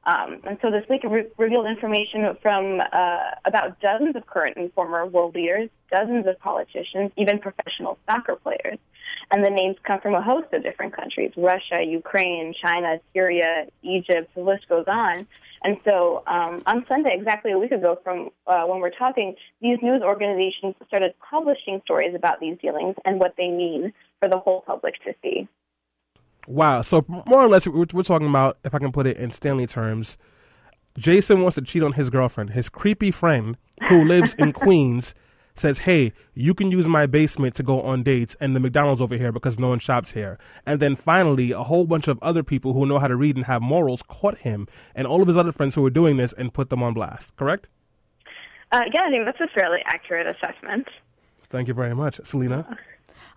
Um, 0.06 0.38
and 0.44 0.56
so 0.62 0.70
this 0.70 0.84
leak 0.88 1.02
re- 1.02 1.26
revealed 1.36 1.66
information 1.66 2.36
from 2.40 2.80
uh, 2.80 3.18
about 3.44 3.80
dozens 3.80 4.14
of 4.14 4.24
current 4.26 4.56
and 4.56 4.72
former 4.72 5.04
world 5.04 5.34
leaders, 5.34 5.68
dozens 5.90 6.26
of 6.28 6.38
politicians, 6.38 7.10
even 7.16 7.40
professional 7.40 7.98
soccer 8.08 8.36
players. 8.36 8.78
And 9.32 9.44
the 9.44 9.50
names 9.50 9.76
come 9.82 10.00
from 10.00 10.14
a 10.14 10.22
host 10.22 10.52
of 10.52 10.62
different 10.62 10.94
countries 10.94 11.32
Russia, 11.36 11.82
Ukraine, 11.84 12.54
China, 12.62 13.00
Syria, 13.12 13.66
Egypt, 13.82 14.30
the 14.36 14.42
list 14.42 14.68
goes 14.68 14.84
on. 14.86 15.26
And 15.64 15.78
so 15.84 16.22
um, 16.28 16.62
on 16.66 16.84
Sunday, 16.86 17.10
exactly 17.12 17.50
a 17.50 17.58
week 17.58 17.72
ago 17.72 17.98
from 18.04 18.30
uh, 18.46 18.62
when 18.66 18.78
we're 18.78 18.90
talking, 18.90 19.34
these 19.60 19.78
news 19.82 20.02
organizations 20.02 20.76
started 20.86 21.14
publishing 21.18 21.80
stories 21.84 22.14
about 22.14 22.38
these 22.38 22.56
dealings 22.58 22.94
and 23.04 23.18
what 23.18 23.34
they 23.36 23.48
mean 23.48 23.92
for 24.20 24.28
the 24.28 24.38
whole 24.38 24.60
public 24.60 24.94
to 25.02 25.14
see. 25.22 25.48
Wow. 26.46 26.82
So 26.82 27.04
more 27.08 27.42
or 27.42 27.48
less, 27.48 27.66
we're, 27.66 27.86
we're 27.92 28.02
talking 28.02 28.28
about, 28.28 28.58
if 28.64 28.74
I 28.74 28.78
can 28.78 28.92
put 28.92 29.06
it 29.06 29.16
in 29.16 29.30
Stanley 29.30 29.66
terms, 29.66 30.16
Jason 30.96 31.42
wants 31.42 31.56
to 31.56 31.62
cheat 31.62 31.82
on 31.82 31.92
his 31.92 32.10
girlfriend. 32.10 32.50
His 32.50 32.68
creepy 32.68 33.10
friend 33.10 33.56
who 33.88 34.04
lives 34.04 34.34
in 34.34 34.52
Queens 34.54 35.14
says, 35.54 35.80
"Hey, 35.80 36.12
you 36.34 36.54
can 36.54 36.70
use 36.70 36.86
my 36.86 37.06
basement 37.06 37.54
to 37.56 37.62
go 37.62 37.80
on 37.80 38.02
dates 38.02 38.36
and 38.40 38.54
the 38.54 38.60
McDonald's 38.60 39.02
over 39.02 39.16
here 39.16 39.32
because 39.32 39.58
no 39.58 39.68
one 39.68 39.78
shops 39.78 40.12
here." 40.12 40.38
And 40.64 40.80
then 40.80 40.96
finally, 40.96 41.52
a 41.52 41.62
whole 41.62 41.86
bunch 41.86 42.08
of 42.08 42.18
other 42.22 42.42
people 42.42 42.72
who 42.72 42.86
know 42.86 42.98
how 42.98 43.08
to 43.08 43.16
read 43.16 43.36
and 43.36 43.44
have 43.46 43.62
morals 43.62 44.02
caught 44.02 44.38
him 44.38 44.68
and 44.94 45.06
all 45.06 45.20
of 45.20 45.28
his 45.28 45.36
other 45.36 45.52
friends 45.52 45.74
who 45.74 45.82
were 45.82 45.90
doing 45.90 46.16
this 46.16 46.32
and 46.32 46.54
put 46.54 46.70
them 46.70 46.82
on 46.82 46.94
blast. 46.94 47.36
Correct? 47.36 47.68
Uh, 48.72 48.80
yeah, 48.92 49.02
I 49.04 49.10
think 49.10 49.24
that's 49.24 49.40
a 49.40 49.48
fairly 49.58 49.80
accurate 49.86 50.26
assessment. 50.26 50.88
Thank 51.44 51.68
you 51.68 51.74
very 51.74 51.94
much, 51.94 52.20
Selena. 52.24 52.76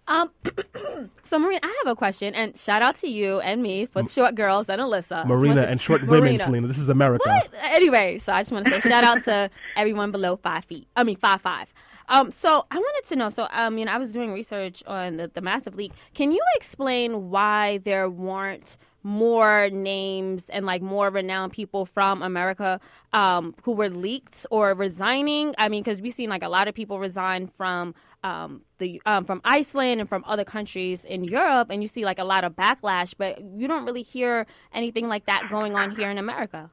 Um, 0.10 0.32
so 1.24 1.38
Marina, 1.40 1.60
I 1.64 1.82
have 1.86 1.92
a 1.92 1.96
question, 1.96 2.34
and 2.36 2.58
shout 2.58 2.82
out 2.82 2.96
to 2.98 3.08
you 3.08 3.40
and 3.42 3.62
me 3.62 3.86
for 3.86 4.02
the 4.02 4.10
short 4.10 4.34
girls 4.36 4.68
and 4.68 4.82
Alyssa. 4.82 5.26
Marina 5.26 5.56
wanted- 5.56 5.70
and 5.70 5.80
short 5.80 6.06
women, 6.08 6.38
Selena. 6.40 6.68
This 6.68 6.80
is 6.80 6.90
America. 6.90 7.30
What? 7.30 7.50
Anyway, 7.62 8.18
so 8.18 8.34
I 8.34 8.40
just 8.42 8.52
want 8.52 8.66
to 8.66 8.82
say 8.82 8.90
shout 8.90 9.04
out 9.04 9.22
to 9.24 9.50
everyone 9.78 10.12
below 10.12 10.36
five 10.36 10.66
feet. 10.66 10.88
I 10.96 11.04
mean 11.04 11.16
five 11.16 11.42
five. 11.42 11.72
Um, 12.12 12.32
so 12.32 12.66
I 12.72 12.78
wanted 12.78 13.08
to 13.10 13.16
know. 13.16 13.30
So 13.30 13.48
um, 13.52 13.78
you 13.78 13.86
know, 13.86 13.92
I 13.92 14.00
was 14.00 14.12
doing 14.12 14.34
research 14.34 14.84
on 14.88 15.18
the, 15.18 15.28
the 15.32 15.42
massive 15.42 15.76
leak. 15.76 15.94
Can 16.16 16.32
you 16.32 16.42
explain 16.56 17.30
why 17.30 17.78
there 17.86 18.10
weren't 18.10 18.78
more 19.04 19.70
names 19.70 20.50
and 20.50 20.66
like 20.66 20.82
more 20.82 21.10
renowned 21.10 21.52
people 21.54 21.86
from 21.86 22.22
America 22.22 22.80
um, 23.14 23.56
who 23.64 23.72
were 23.72 23.90
leaked 23.90 24.46
or 24.52 24.74
resigning? 24.74 25.56
I 25.58 25.70
mean, 25.70 25.84
because 25.84 26.02
we've 26.02 26.14
seen 26.14 26.30
like 26.30 26.44
a 26.44 26.50
lot 26.50 26.68
of 26.68 26.76
people 26.76 27.00
resign 27.00 27.48
from 27.48 27.96
um, 28.24 28.62
the 28.78 29.02
um, 29.06 29.24
from 29.26 29.42
Iceland 29.44 30.00
and 30.00 30.10
from 30.10 30.24
other 30.28 30.44
countries 30.44 31.06
in 31.06 31.24
Europe, 31.24 31.70
and 31.70 31.82
you 31.82 31.88
see 31.88 32.06
like 32.06 32.20
a 32.20 32.24
lot 32.24 32.44
of 32.44 32.56
backlash, 32.56 33.14
but 33.18 33.42
you 33.42 33.68
don't 33.68 33.86
really 33.86 34.04
hear 34.04 34.46
anything 34.74 35.08
like 35.08 35.26
that 35.26 35.48
going 35.50 35.76
on 35.76 35.96
here 35.96 36.10
in 36.10 36.18
America. 36.18 36.70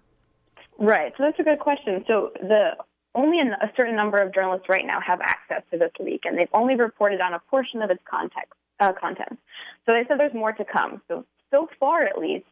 Right. 0.79 1.13
So 1.17 1.23
that's 1.23 1.39
a 1.39 1.43
good 1.43 1.61
question. 1.61 2.05
So 2.07 2.33
the 2.41 2.73
only 3.15 3.39
a 3.39 3.71
certain 3.77 3.97
number 3.97 4.19
of 4.19 4.35
journalists 4.35 4.69
right 4.69 4.85
now 4.85 5.01
have 5.01 5.21
access 5.21 5.63
to 5.71 5.79
this 5.79 5.91
leak, 5.99 6.23
and 6.25 6.39
they've 6.39 6.49
only 6.53 6.77
reported 6.77 7.21
on 7.21 7.33
a 7.33 7.39
portion 7.51 7.81
of 7.81 7.91
its 7.91 8.03
context, 8.09 8.53
uh, 8.81 8.93
content. 8.93 9.39
So 9.87 9.93
they 9.93 10.05
said 10.07 10.19
there's 10.19 10.35
more 10.35 10.53
to 10.53 10.65
come. 10.65 11.01
So 11.09 11.25
so 11.51 11.69
far, 11.79 12.05
at 12.05 12.19
least, 12.19 12.47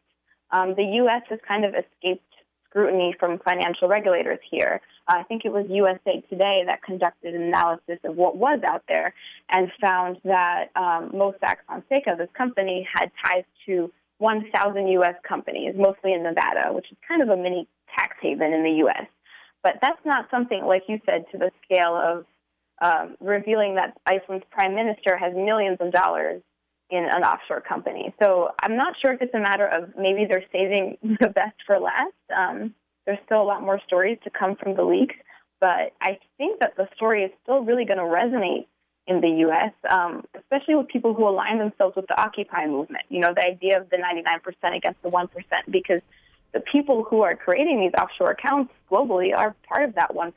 um, 0.51 0.75
the 0.75 0.83
U.S. 0.83 1.23
has 1.29 1.39
kind 1.47 1.65
of 1.65 1.73
escaped 1.73 2.23
scrutiny 2.69 3.15
from 3.19 3.39
financial 3.39 3.87
regulators 3.87 4.39
here. 4.49 4.81
Uh, 5.07 5.17
I 5.19 5.23
think 5.23 5.43
it 5.45 5.51
was 5.51 5.65
USA 5.69 6.21
Today 6.29 6.63
that 6.65 6.83
conducted 6.83 7.33
an 7.33 7.43
analysis 7.43 7.99
of 8.03 8.15
what 8.15 8.37
was 8.37 8.59
out 8.65 8.83
there 8.87 9.13
and 9.49 9.71
found 9.79 10.17
that 10.25 10.69
um, 10.75 11.11
Mossack 11.11 11.57
Fonseca, 11.67 12.15
this 12.17 12.29
company, 12.37 12.87
had 12.93 13.11
ties 13.25 13.43
to 13.65 13.91
1,000 14.17 14.87
U.S. 14.87 15.15
companies, 15.27 15.73
mostly 15.77 16.13
in 16.13 16.23
Nevada, 16.23 16.73
which 16.73 16.91
is 16.91 16.97
kind 17.07 17.21
of 17.21 17.29
a 17.29 17.37
mini 17.37 17.67
tax 17.95 18.15
haven 18.21 18.53
in 18.53 18.63
the 18.63 18.77
U.S. 18.85 19.05
But 19.63 19.79
that's 19.81 20.03
not 20.05 20.29
something, 20.29 20.63
like 20.65 20.83
you 20.87 20.99
said, 21.05 21.25
to 21.31 21.37
the 21.37 21.51
scale 21.63 21.95
of 21.95 22.25
um, 22.81 23.15
revealing 23.19 23.75
that 23.75 23.97
Iceland's 24.05 24.45
prime 24.51 24.75
minister 24.75 25.17
has 25.17 25.33
millions 25.33 25.77
of 25.79 25.91
dollars 25.91 26.41
in 26.89 27.03
an 27.03 27.23
offshore 27.23 27.61
company. 27.61 28.13
So 28.19 28.49
I'm 28.61 28.75
not 28.75 28.95
sure 29.01 29.13
if 29.13 29.21
it's 29.21 29.33
a 29.33 29.39
matter 29.39 29.67
of 29.67 29.93
maybe 29.97 30.25
they're 30.29 30.45
saving 30.51 30.97
the 31.19 31.29
best 31.29 31.55
for 31.65 31.79
last. 31.79 32.13
Um, 32.35 32.73
there's 33.05 33.19
still 33.25 33.41
a 33.41 33.43
lot 33.43 33.61
more 33.61 33.79
stories 33.85 34.17
to 34.23 34.29
come 34.29 34.55
from 34.55 34.75
the 34.75 34.83
leaks, 34.83 35.15
but 35.59 35.93
I 36.01 36.19
think 36.37 36.59
that 36.59 36.75
the 36.75 36.87
story 36.95 37.23
is 37.23 37.31
still 37.43 37.61
really 37.61 37.85
going 37.85 37.97
to 37.97 38.03
resonate 38.03 38.65
in 39.07 39.21
the 39.21 39.29
U.S., 39.29 39.71
um, 39.89 40.23
especially 40.35 40.75
with 40.75 40.87
people 40.87 41.13
who 41.13 41.27
align 41.27 41.59
themselves 41.59 41.95
with 41.95 42.07
the 42.07 42.19
Occupy 42.19 42.65
movement. 42.65 43.03
You 43.09 43.19
know, 43.19 43.33
the 43.35 43.43
idea 43.43 43.79
of 43.79 43.89
the 43.91 43.97
99% 43.97 44.75
against 44.75 45.01
the 45.03 45.09
1%, 45.09 45.29
because 45.69 46.01
the 46.53 46.59
people 46.61 47.03
who 47.03 47.21
are 47.21 47.35
creating 47.35 47.81
these 47.81 47.91
offshore 47.99 48.31
accounts 48.31 48.73
globally 48.89 49.35
are 49.35 49.55
part 49.67 49.83
of 49.83 49.95
that 49.95 50.11
1%. 50.15 50.33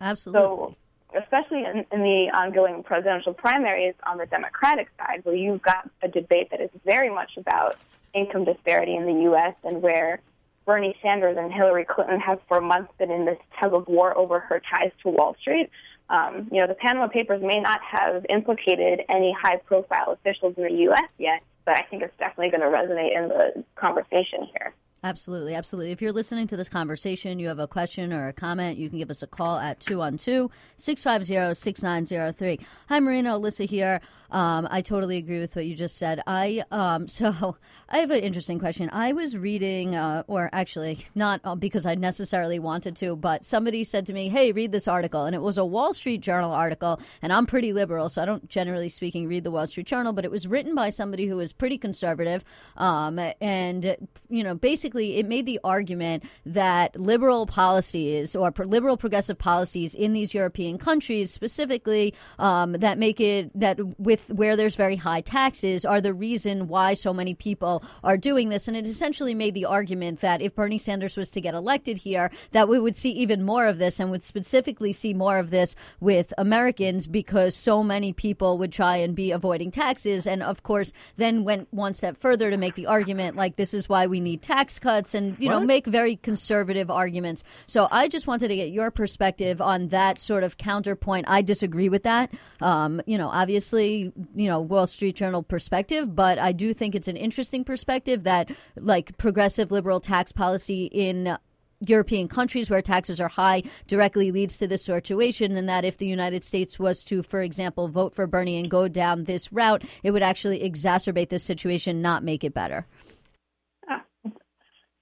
Absolutely. 0.00 0.40
So, 0.40 0.76
especially 1.20 1.64
in, 1.64 1.84
in 1.92 2.02
the 2.02 2.30
ongoing 2.34 2.82
presidential 2.82 3.34
primaries 3.34 3.94
on 4.04 4.18
the 4.18 4.26
Democratic 4.26 4.88
side, 4.98 5.24
where 5.24 5.34
you've 5.34 5.62
got 5.62 5.88
a 6.02 6.08
debate 6.08 6.50
that 6.50 6.60
is 6.60 6.70
very 6.84 7.10
much 7.10 7.32
about 7.36 7.76
income 8.14 8.44
disparity 8.44 8.94
in 8.94 9.06
the 9.06 9.22
U.S. 9.22 9.54
and 9.64 9.82
where 9.82 10.20
Bernie 10.64 10.96
Sanders 11.02 11.36
and 11.38 11.52
Hillary 11.52 11.84
Clinton 11.84 12.20
have 12.20 12.40
for 12.48 12.60
months 12.60 12.92
been 12.98 13.10
in 13.10 13.24
this 13.24 13.38
tug 13.60 13.74
of 13.74 13.88
war 13.88 14.16
over 14.16 14.40
her 14.40 14.60
ties 14.70 14.92
to 15.02 15.08
Wall 15.08 15.36
Street. 15.40 15.70
Um, 16.08 16.48
you 16.52 16.60
know, 16.60 16.66
the 16.66 16.74
Panama 16.74 17.08
Papers 17.08 17.42
may 17.42 17.58
not 17.58 17.80
have 17.82 18.26
implicated 18.28 19.00
any 19.08 19.34
high 19.40 19.56
profile 19.56 20.12
officials 20.12 20.54
in 20.56 20.64
the 20.64 20.72
U.S. 20.82 21.08
yet, 21.18 21.42
but 21.64 21.76
I 21.76 21.82
think 21.82 22.02
it's 22.02 22.16
definitely 22.18 22.50
going 22.50 22.60
to 22.60 22.66
resonate 22.66 23.16
in 23.16 23.28
the 23.28 23.64
conversation 23.76 24.46
here. 24.52 24.74
Absolutely, 25.04 25.56
absolutely. 25.56 25.90
If 25.90 26.00
you're 26.00 26.12
listening 26.12 26.46
to 26.46 26.56
this 26.56 26.68
conversation, 26.68 27.40
you 27.40 27.48
have 27.48 27.58
a 27.58 27.66
question 27.66 28.12
or 28.12 28.28
a 28.28 28.32
comment, 28.32 28.78
you 28.78 28.88
can 28.88 28.98
give 28.98 29.10
us 29.10 29.20
a 29.20 29.26
call 29.26 29.58
at 29.58 29.80
212 29.80 30.48
650 30.76 31.54
6903. 31.54 32.60
Hi, 32.88 33.00
Marina, 33.00 33.30
Alyssa 33.30 33.68
here. 33.68 34.00
Um, 34.32 34.66
I 34.70 34.80
totally 34.80 35.18
agree 35.18 35.38
with 35.38 35.54
what 35.54 35.66
you 35.66 35.76
just 35.76 35.96
said. 35.98 36.22
I 36.26 36.64
um, 36.70 37.06
so 37.22 37.56
I 37.88 37.98
have 37.98 38.10
an 38.10 38.20
interesting 38.20 38.58
question. 38.58 38.88
I 38.92 39.12
was 39.12 39.36
reading, 39.36 39.94
uh, 39.94 40.24
or 40.26 40.48
actually 40.52 41.06
not 41.14 41.40
uh, 41.44 41.54
because 41.54 41.86
I 41.86 41.94
necessarily 41.94 42.58
wanted 42.58 42.96
to, 42.96 43.14
but 43.14 43.44
somebody 43.44 43.84
said 43.84 44.06
to 44.06 44.12
me, 44.12 44.30
"Hey, 44.30 44.50
read 44.50 44.72
this 44.72 44.88
article," 44.88 45.24
and 45.24 45.36
it 45.36 45.42
was 45.42 45.58
a 45.58 45.64
Wall 45.64 45.94
Street 45.94 46.22
Journal 46.22 46.52
article. 46.52 47.00
And 47.20 47.32
I'm 47.32 47.46
pretty 47.46 47.72
liberal, 47.72 48.08
so 48.08 48.22
I 48.22 48.24
don't 48.24 48.48
generally 48.48 48.88
speaking 48.88 49.28
read 49.28 49.44
the 49.44 49.50
Wall 49.50 49.66
Street 49.66 49.86
Journal, 49.86 50.12
but 50.12 50.24
it 50.24 50.30
was 50.30 50.48
written 50.48 50.74
by 50.74 50.88
somebody 50.88 51.26
who 51.26 51.38
is 51.38 51.52
pretty 51.52 51.76
conservative, 51.76 52.44
um, 52.76 53.18
and 53.40 53.96
you 54.30 54.42
know, 54.42 54.54
basically, 54.54 55.18
it 55.18 55.26
made 55.26 55.44
the 55.44 55.60
argument 55.62 56.24
that 56.46 56.98
liberal 56.98 57.46
policies 57.46 58.34
or 58.34 58.52
liberal 58.56 58.96
progressive 58.96 59.36
policies 59.36 59.94
in 59.94 60.14
these 60.14 60.32
European 60.32 60.78
countries, 60.78 61.30
specifically, 61.30 62.14
um, 62.38 62.72
that 62.72 62.98
make 62.98 63.20
it 63.20 63.50
that 63.58 63.78
with 63.98 64.21
with 64.28 64.36
where 64.36 64.56
there's 64.56 64.76
very 64.76 64.96
high 64.96 65.20
taxes 65.20 65.84
are 65.84 66.00
the 66.00 66.14
reason 66.14 66.68
why 66.68 66.94
so 66.94 67.12
many 67.12 67.34
people 67.34 67.82
are 68.02 68.16
doing 68.16 68.48
this. 68.48 68.68
And 68.68 68.76
it 68.76 68.86
essentially 68.86 69.34
made 69.34 69.54
the 69.54 69.64
argument 69.64 70.20
that 70.20 70.42
if 70.42 70.54
Bernie 70.54 70.78
Sanders 70.78 71.16
was 71.16 71.30
to 71.32 71.40
get 71.40 71.54
elected 71.54 71.98
here, 71.98 72.30
that 72.52 72.68
we 72.68 72.78
would 72.78 72.96
see 72.96 73.10
even 73.10 73.42
more 73.42 73.66
of 73.66 73.78
this 73.78 74.00
and 74.00 74.10
would 74.10 74.22
specifically 74.22 74.92
see 74.92 75.14
more 75.14 75.38
of 75.38 75.50
this 75.50 75.74
with 76.00 76.32
Americans 76.38 77.06
because 77.06 77.54
so 77.54 77.82
many 77.82 78.12
people 78.12 78.58
would 78.58 78.72
try 78.72 78.96
and 78.96 79.14
be 79.14 79.30
avoiding 79.30 79.70
taxes. 79.70 80.26
And 80.26 80.42
of 80.42 80.62
course, 80.62 80.92
then 81.16 81.44
went 81.44 81.68
one 81.72 81.94
step 81.94 82.16
further 82.18 82.50
to 82.50 82.56
make 82.56 82.74
the 82.74 82.86
argument 82.86 83.36
like 83.36 83.56
this 83.56 83.74
is 83.74 83.88
why 83.88 84.06
we 84.06 84.20
need 84.20 84.42
tax 84.42 84.78
cuts 84.78 85.14
and, 85.14 85.36
you 85.38 85.48
what? 85.48 85.60
know, 85.60 85.66
make 85.66 85.86
very 85.86 86.16
conservative 86.16 86.90
arguments. 86.90 87.44
So 87.66 87.88
I 87.90 88.08
just 88.08 88.26
wanted 88.26 88.48
to 88.48 88.56
get 88.56 88.70
your 88.70 88.90
perspective 88.90 89.60
on 89.60 89.88
that 89.88 90.20
sort 90.20 90.44
of 90.44 90.56
counterpoint. 90.56 91.26
I 91.28 91.42
disagree 91.42 91.88
with 91.88 92.02
that. 92.04 92.32
Um, 92.60 93.00
you 93.06 93.18
know, 93.18 93.28
obviously, 93.28 94.11
you 94.34 94.46
know 94.46 94.60
Wall 94.60 94.86
Street 94.86 95.16
Journal 95.16 95.42
perspective, 95.42 96.14
but 96.14 96.38
I 96.38 96.52
do 96.52 96.74
think 96.74 96.94
it's 96.94 97.08
an 97.08 97.16
interesting 97.16 97.64
perspective 97.64 98.24
that 98.24 98.50
like 98.76 99.16
progressive 99.18 99.72
liberal 99.72 100.00
tax 100.00 100.32
policy 100.32 100.86
in 100.86 101.36
European 101.80 102.28
countries 102.28 102.70
where 102.70 102.82
taxes 102.82 103.20
are 103.20 103.28
high 103.28 103.62
directly 103.86 104.30
leads 104.30 104.58
to 104.58 104.68
this 104.68 104.84
situation, 104.84 105.56
and 105.56 105.68
that 105.68 105.84
if 105.84 105.98
the 105.98 106.06
United 106.06 106.44
States 106.44 106.78
was 106.78 107.04
to, 107.04 107.22
for 107.22 107.40
example, 107.42 107.88
vote 107.88 108.14
for 108.14 108.26
Bernie 108.26 108.58
and 108.58 108.70
go 108.70 108.88
down 108.88 109.24
this 109.24 109.52
route, 109.52 109.82
it 110.02 110.12
would 110.12 110.22
actually 110.22 110.60
exacerbate 110.68 111.28
this 111.28 111.42
situation, 111.42 112.00
not 112.00 112.22
make 112.22 112.44
it 112.44 112.54
better. 112.54 112.86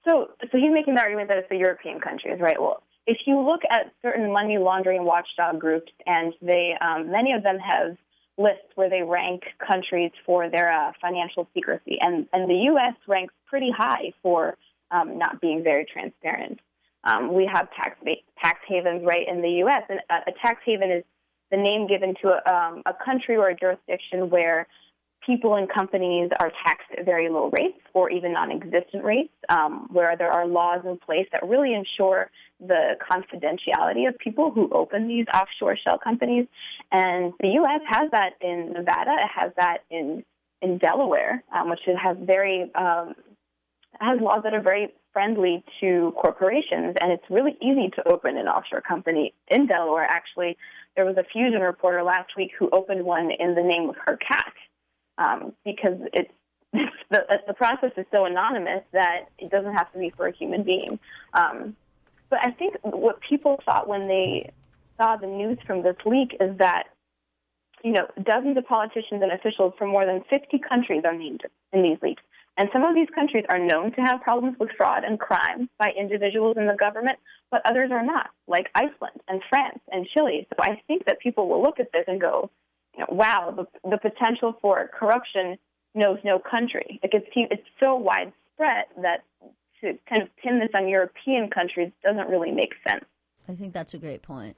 So, 0.07 0.29
so 0.41 0.57
he's 0.57 0.73
making 0.73 0.95
the 0.95 1.01
argument 1.01 1.29
that 1.29 1.37
it's 1.37 1.49
the 1.49 1.57
European 1.57 1.99
countries, 1.99 2.39
right? 2.41 2.59
Well, 2.59 2.81
if 3.05 3.17
you 3.27 3.39
look 3.39 3.61
at 3.69 3.93
certain 4.01 4.31
money 4.31 4.57
laundering 4.57 5.05
watchdog 5.05 5.59
groups, 5.59 5.91
and 6.07 6.33
they, 6.41 6.73
um, 6.81 7.11
many 7.11 7.33
of 7.33 7.43
them 7.43 7.59
have 7.59 7.97
lists 8.41 8.67
where 8.75 8.89
they 8.89 9.01
rank 9.01 9.43
countries 9.65 10.11
for 10.25 10.49
their 10.49 10.71
uh, 10.71 10.91
financial 11.01 11.47
secrecy, 11.53 11.99
and 12.01 12.27
and 12.33 12.49
the 12.49 12.63
U.S. 12.71 12.95
ranks 13.07 13.33
pretty 13.47 13.71
high 13.75 14.13
for 14.21 14.57
um, 14.91 15.17
not 15.17 15.41
being 15.41 15.63
very 15.63 15.85
transparent. 15.85 16.59
Um, 17.03 17.33
we 17.33 17.49
have 17.51 17.69
tax 17.73 17.97
tax 18.41 18.59
havens 18.67 19.03
right 19.05 19.27
in 19.27 19.41
the 19.41 19.49
U.S., 19.65 19.83
and 19.89 19.99
a, 20.09 20.29
a 20.29 20.33
tax 20.41 20.61
haven 20.65 20.91
is 20.91 21.03
the 21.51 21.57
name 21.57 21.87
given 21.87 22.15
to 22.21 22.29
a, 22.29 22.53
um, 22.53 22.83
a 22.85 22.93
country 23.05 23.35
or 23.35 23.49
a 23.49 23.55
jurisdiction 23.55 24.29
where 24.29 24.67
people 25.25 25.55
and 25.55 25.69
companies 25.69 26.29
are 26.39 26.51
taxed 26.65 26.87
at 26.97 27.05
very 27.05 27.29
low 27.29 27.49
rates 27.57 27.79
or 27.93 28.09
even 28.09 28.33
non-existent 28.33 29.03
rates, 29.03 29.33
um, 29.49 29.87
where 29.91 30.15
there 30.17 30.31
are 30.31 30.47
laws 30.47 30.81
in 30.85 30.97
place 30.97 31.27
that 31.31 31.47
really 31.47 31.73
ensure 31.73 32.29
the 32.59 32.95
confidentiality 32.99 34.07
of 34.07 34.17
people 34.17 34.51
who 34.51 34.69
open 34.71 35.07
these 35.07 35.25
offshore 35.33 35.77
shell 35.77 35.97
companies. 35.97 36.47
And 36.91 37.33
the 37.39 37.49
U.S. 37.49 37.81
has 37.87 38.11
that 38.11 38.33
in 38.41 38.73
Nevada. 38.73 39.11
It 39.19 39.29
has 39.33 39.51
that 39.57 39.79
in 39.89 40.23
in 40.61 40.77
Delaware, 40.77 41.43
um, 41.55 41.71
which 41.71 41.79
has 41.85 42.17
very 42.21 42.71
um, 42.75 43.15
has 43.99 44.19
laws 44.21 44.41
that 44.43 44.53
are 44.53 44.61
very 44.61 44.89
friendly 45.11 45.63
to 45.81 46.13
corporations, 46.21 46.95
and 47.01 47.11
it's 47.11 47.23
really 47.29 47.57
easy 47.61 47.89
to 47.95 48.07
open 48.07 48.37
an 48.37 48.47
offshore 48.47 48.81
company 48.81 49.33
in 49.49 49.65
Delaware. 49.67 50.05
Actually, 50.05 50.57
there 50.95 51.05
was 51.05 51.17
a 51.17 51.23
Fusion 51.23 51.61
reporter 51.61 52.03
last 52.03 52.29
week 52.37 52.51
who 52.57 52.69
opened 52.71 53.03
one 53.03 53.31
in 53.31 53.55
the 53.55 53.63
name 53.63 53.89
of 53.89 53.95
her 54.05 54.17
cat 54.17 54.53
um, 55.17 55.53
because 55.65 55.99
it's 56.13 56.31
the, 57.09 57.39
the 57.47 57.53
process 57.53 57.91
is 57.97 58.05
so 58.13 58.25
anonymous 58.25 58.83
that 58.93 59.25
it 59.37 59.51
doesn't 59.51 59.73
have 59.73 59.91
to 59.91 59.99
be 59.99 60.09
for 60.09 60.27
a 60.27 60.31
human 60.31 60.63
being. 60.63 60.99
Um, 61.33 61.75
but 62.29 62.39
I 62.43 62.51
think 62.51 62.77
what 62.83 63.19
people 63.27 63.59
thought 63.65 63.87
when 63.89 64.03
they 64.03 64.51
saw 64.97 65.17
the 65.17 65.27
news 65.27 65.57
from 65.67 65.83
this 65.83 65.97
leak 66.05 66.37
is 66.39 66.57
that, 66.59 66.83
you 67.83 67.91
know, 67.91 68.07
dozens 68.23 68.57
of 68.57 68.65
politicians 68.65 69.21
and 69.21 69.31
officials 69.31 69.73
from 69.77 69.89
more 69.89 70.05
than 70.05 70.23
50 70.29 70.59
countries 70.59 71.01
are 71.03 71.15
named 71.15 71.41
in 71.73 71.83
these 71.83 71.97
leaks. 72.01 72.23
And 72.57 72.69
some 72.71 72.83
of 72.83 72.95
these 72.95 73.07
countries 73.15 73.45
are 73.49 73.59
known 73.59 73.91
to 73.93 74.01
have 74.01 74.21
problems 74.21 74.57
with 74.59 74.69
fraud 74.77 75.03
and 75.03 75.19
crime 75.19 75.69
by 75.77 75.91
individuals 75.97 76.57
in 76.57 76.67
the 76.67 76.75
government, 76.75 77.17
but 77.49 77.61
others 77.65 77.91
are 77.91 78.03
not, 78.03 78.29
like 78.47 78.67
Iceland 78.75 79.21
and 79.27 79.41
France 79.49 79.79
and 79.91 80.05
Chile. 80.07 80.47
So 80.49 80.61
I 80.61 80.81
think 80.87 81.05
that 81.05 81.19
people 81.19 81.47
will 81.47 81.61
look 81.61 81.79
at 81.79 81.91
this 81.91 82.03
and 82.07 82.19
go, 82.19 82.49
wow, 83.09 83.53
the, 83.55 83.89
the 83.89 83.97
potential 83.97 84.57
for 84.61 84.89
corruption 84.97 85.57
knows 85.93 86.19
no 86.23 86.39
country. 86.39 86.99
Like 87.03 87.13
it's, 87.13 87.27
it's 87.35 87.67
so 87.79 87.95
widespread 87.95 88.85
that 89.01 89.23
to 89.81 89.97
kind 90.07 90.21
of 90.21 90.29
pin 90.37 90.59
this 90.59 90.69
on 90.73 90.87
European 90.87 91.49
countries 91.49 91.91
doesn't 92.03 92.29
really 92.29 92.51
make 92.51 92.73
sense. 92.87 93.05
I 93.49 93.55
think 93.55 93.73
that's 93.73 93.93
a 93.93 93.97
great 93.97 94.21
point. 94.21 94.55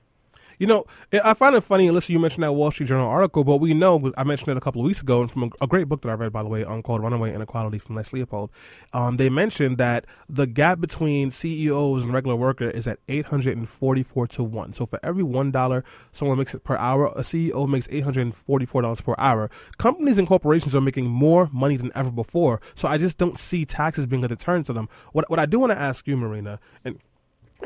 You 0.59 0.67
know, 0.67 0.85
I 1.23 1.33
find 1.33 1.55
it 1.55 1.61
funny, 1.61 1.87
Alyssa, 1.89 2.09
you 2.09 2.19
mentioned 2.19 2.43
that 2.43 2.53
Wall 2.53 2.71
Street 2.71 2.87
Journal 2.87 3.07
article, 3.07 3.43
but 3.43 3.57
we 3.57 3.73
know, 3.73 4.11
I 4.17 4.23
mentioned 4.23 4.49
it 4.49 4.57
a 4.57 4.61
couple 4.61 4.81
of 4.81 4.85
weeks 4.85 5.01
ago, 5.01 5.21
and 5.21 5.31
from 5.31 5.51
a, 5.61 5.67
great 5.67 5.87
book 5.87 6.01
that 6.01 6.09
I 6.09 6.13
read, 6.13 6.31
by 6.31 6.43
the 6.43 6.49
way, 6.49 6.63
um, 6.63 6.83
called 6.83 7.01
Runaway 7.01 7.33
Inequality 7.33 7.79
from 7.79 7.95
Les 7.95 8.13
Leopold, 8.13 8.51
um, 8.93 9.17
they 9.17 9.29
mentioned 9.29 9.77
that 9.79 10.05
the 10.29 10.45
gap 10.45 10.79
between 10.79 11.31
CEOs 11.31 12.03
and 12.03 12.13
regular 12.13 12.35
worker 12.35 12.69
is 12.69 12.87
at 12.87 12.99
844 13.07 14.27
to 14.27 14.43
1. 14.43 14.73
So 14.73 14.85
for 14.85 14.99
every 15.01 15.23
$1 15.23 15.83
someone 16.11 16.37
makes 16.37 16.53
it 16.53 16.63
per 16.63 16.77
hour, 16.77 17.07
a 17.07 17.21
CEO 17.21 17.67
makes 17.67 17.87
$844 17.87 19.03
per 19.03 19.15
hour. 19.17 19.49
Companies 19.77 20.17
and 20.17 20.27
corporations 20.27 20.75
are 20.75 20.81
making 20.81 21.09
more 21.09 21.49
money 21.51 21.75
than 21.75 21.91
ever 21.95 22.11
before, 22.11 22.61
so 22.75 22.87
I 22.87 22.97
just 22.97 23.17
don't 23.17 23.37
see 23.39 23.65
taxes 23.65 24.05
being 24.05 24.23
a 24.23 24.27
deterrent 24.27 24.67
to 24.67 24.73
them. 24.73 24.87
What, 25.11 25.29
what 25.29 25.39
I 25.39 25.45
do 25.45 25.59
want 25.59 25.71
to 25.71 25.77
ask 25.77 26.07
you, 26.07 26.15
Marina, 26.17 26.59
and 26.85 26.99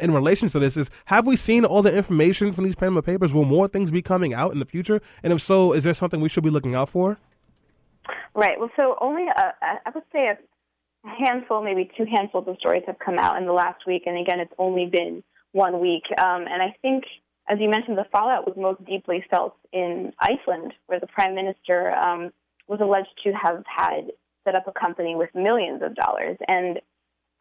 in 0.01 0.11
relation 0.11 0.49
to 0.49 0.59
this 0.59 0.77
is 0.77 0.89
have 1.05 1.25
we 1.25 1.35
seen 1.35 1.65
all 1.65 1.81
the 1.81 1.95
information 1.95 2.53
from 2.53 2.63
these 2.63 2.75
Panama 2.75 3.01
Papers? 3.01 3.33
Will 3.33 3.45
more 3.45 3.67
things 3.67 3.91
be 3.91 4.01
coming 4.01 4.33
out 4.33 4.51
in 4.51 4.59
the 4.59 4.65
future? 4.65 5.01
And 5.23 5.33
if 5.33 5.41
so, 5.41 5.73
is 5.73 5.83
there 5.83 5.93
something 5.93 6.21
we 6.21 6.29
should 6.29 6.43
be 6.43 6.49
looking 6.49 6.75
out 6.75 6.89
for? 6.89 7.17
Right. 8.33 8.59
Well, 8.59 8.69
so 8.75 8.97
only 9.01 9.27
a, 9.27 9.53
I 9.61 9.89
would 9.93 10.03
say 10.11 10.27
a 10.27 10.37
handful, 11.03 11.63
maybe 11.63 11.89
two 11.97 12.05
handfuls 12.05 12.47
of 12.47 12.57
stories 12.57 12.83
have 12.87 12.99
come 12.99 13.17
out 13.17 13.37
in 13.37 13.45
the 13.45 13.53
last 13.53 13.85
week, 13.87 14.03
and 14.05 14.17
again, 14.17 14.39
it's 14.39 14.53
only 14.57 14.85
been 14.85 15.23
one 15.51 15.79
week. 15.79 16.03
Um, 16.17 16.45
and 16.47 16.61
I 16.61 16.75
think, 16.81 17.05
as 17.49 17.57
you 17.59 17.69
mentioned, 17.69 17.97
the 17.97 18.05
fallout 18.11 18.45
was 18.45 18.55
most 18.57 18.83
deeply 18.85 19.23
felt 19.29 19.55
in 19.71 20.13
Iceland, 20.19 20.73
where 20.87 20.99
the 20.99 21.07
prime 21.07 21.35
minister 21.35 21.91
um, 21.95 22.31
was 22.67 22.79
alleged 22.81 23.09
to 23.23 23.31
have 23.31 23.63
had 23.65 24.11
set 24.43 24.55
up 24.55 24.67
a 24.67 24.79
company 24.79 25.15
with 25.15 25.29
millions 25.33 25.81
of 25.81 25.95
dollars, 25.95 26.37
and 26.47 26.79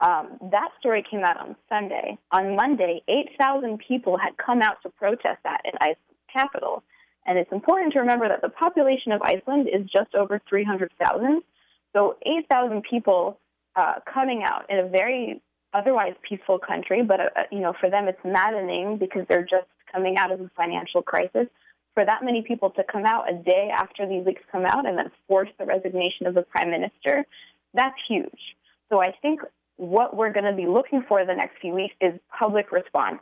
um, 0.00 0.38
that 0.50 0.70
story 0.78 1.04
came 1.08 1.24
out 1.24 1.38
on 1.38 1.56
Sunday. 1.68 2.18
On 2.30 2.54
Monday, 2.54 3.02
8,000 3.08 3.78
people 3.78 4.18
had 4.18 4.36
come 4.36 4.60
out 4.60 4.82
to 4.82 4.90
protest 4.90 5.38
that 5.44 5.62
in 5.64 5.72
Iceland. 5.80 5.96
capital. 6.32 6.82
And 7.26 7.38
it's 7.38 7.50
important 7.50 7.92
to 7.94 8.00
remember 8.00 8.28
that 8.28 8.42
the 8.42 8.50
population 8.50 9.12
of 9.12 9.22
Iceland 9.22 9.68
is 9.72 9.88
just 9.90 10.14
over 10.14 10.40
300,000. 10.48 11.42
So 11.94 12.16
8,000 12.24 12.82
people 12.82 13.38
uh, 13.74 13.94
coming 14.12 14.42
out 14.44 14.68
in 14.68 14.78
a 14.78 14.88
very 14.88 15.40
otherwise 15.72 16.14
peaceful 16.26 16.58
country, 16.58 17.02
but 17.02 17.20
uh, 17.20 17.28
you 17.50 17.60
know, 17.60 17.74
for 17.80 17.90
them 17.90 18.08
it's 18.08 18.18
maddening 18.24 18.96
because 18.98 19.26
they're 19.28 19.42
just 19.42 19.66
coming 19.92 20.16
out 20.16 20.30
of 20.30 20.40
a 20.40 20.50
financial 20.56 21.02
crisis. 21.02 21.46
For 21.94 22.04
that 22.04 22.22
many 22.22 22.42
people 22.42 22.70
to 22.70 22.84
come 22.84 23.06
out 23.06 23.30
a 23.30 23.34
day 23.34 23.70
after 23.74 24.06
these 24.06 24.24
leaks 24.26 24.42
come 24.52 24.66
out 24.66 24.86
and 24.86 24.98
then 24.98 25.10
force 25.26 25.48
the 25.58 25.64
resignation 25.64 26.26
of 26.26 26.34
the 26.34 26.42
prime 26.42 26.70
minister, 26.70 27.24
that's 27.72 27.96
huge. 28.06 28.56
So 28.90 29.00
I 29.00 29.12
think 29.22 29.40
what 29.76 30.16
we're 30.16 30.32
going 30.32 30.44
to 30.44 30.52
be 30.52 30.66
looking 30.66 31.02
for 31.06 31.24
the 31.24 31.34
next 31.34 31.60
few 31.60 31.72
weeks 31.72 31.94
is 32.00 32.18
public 32.38 32.72
response 32.72 33.20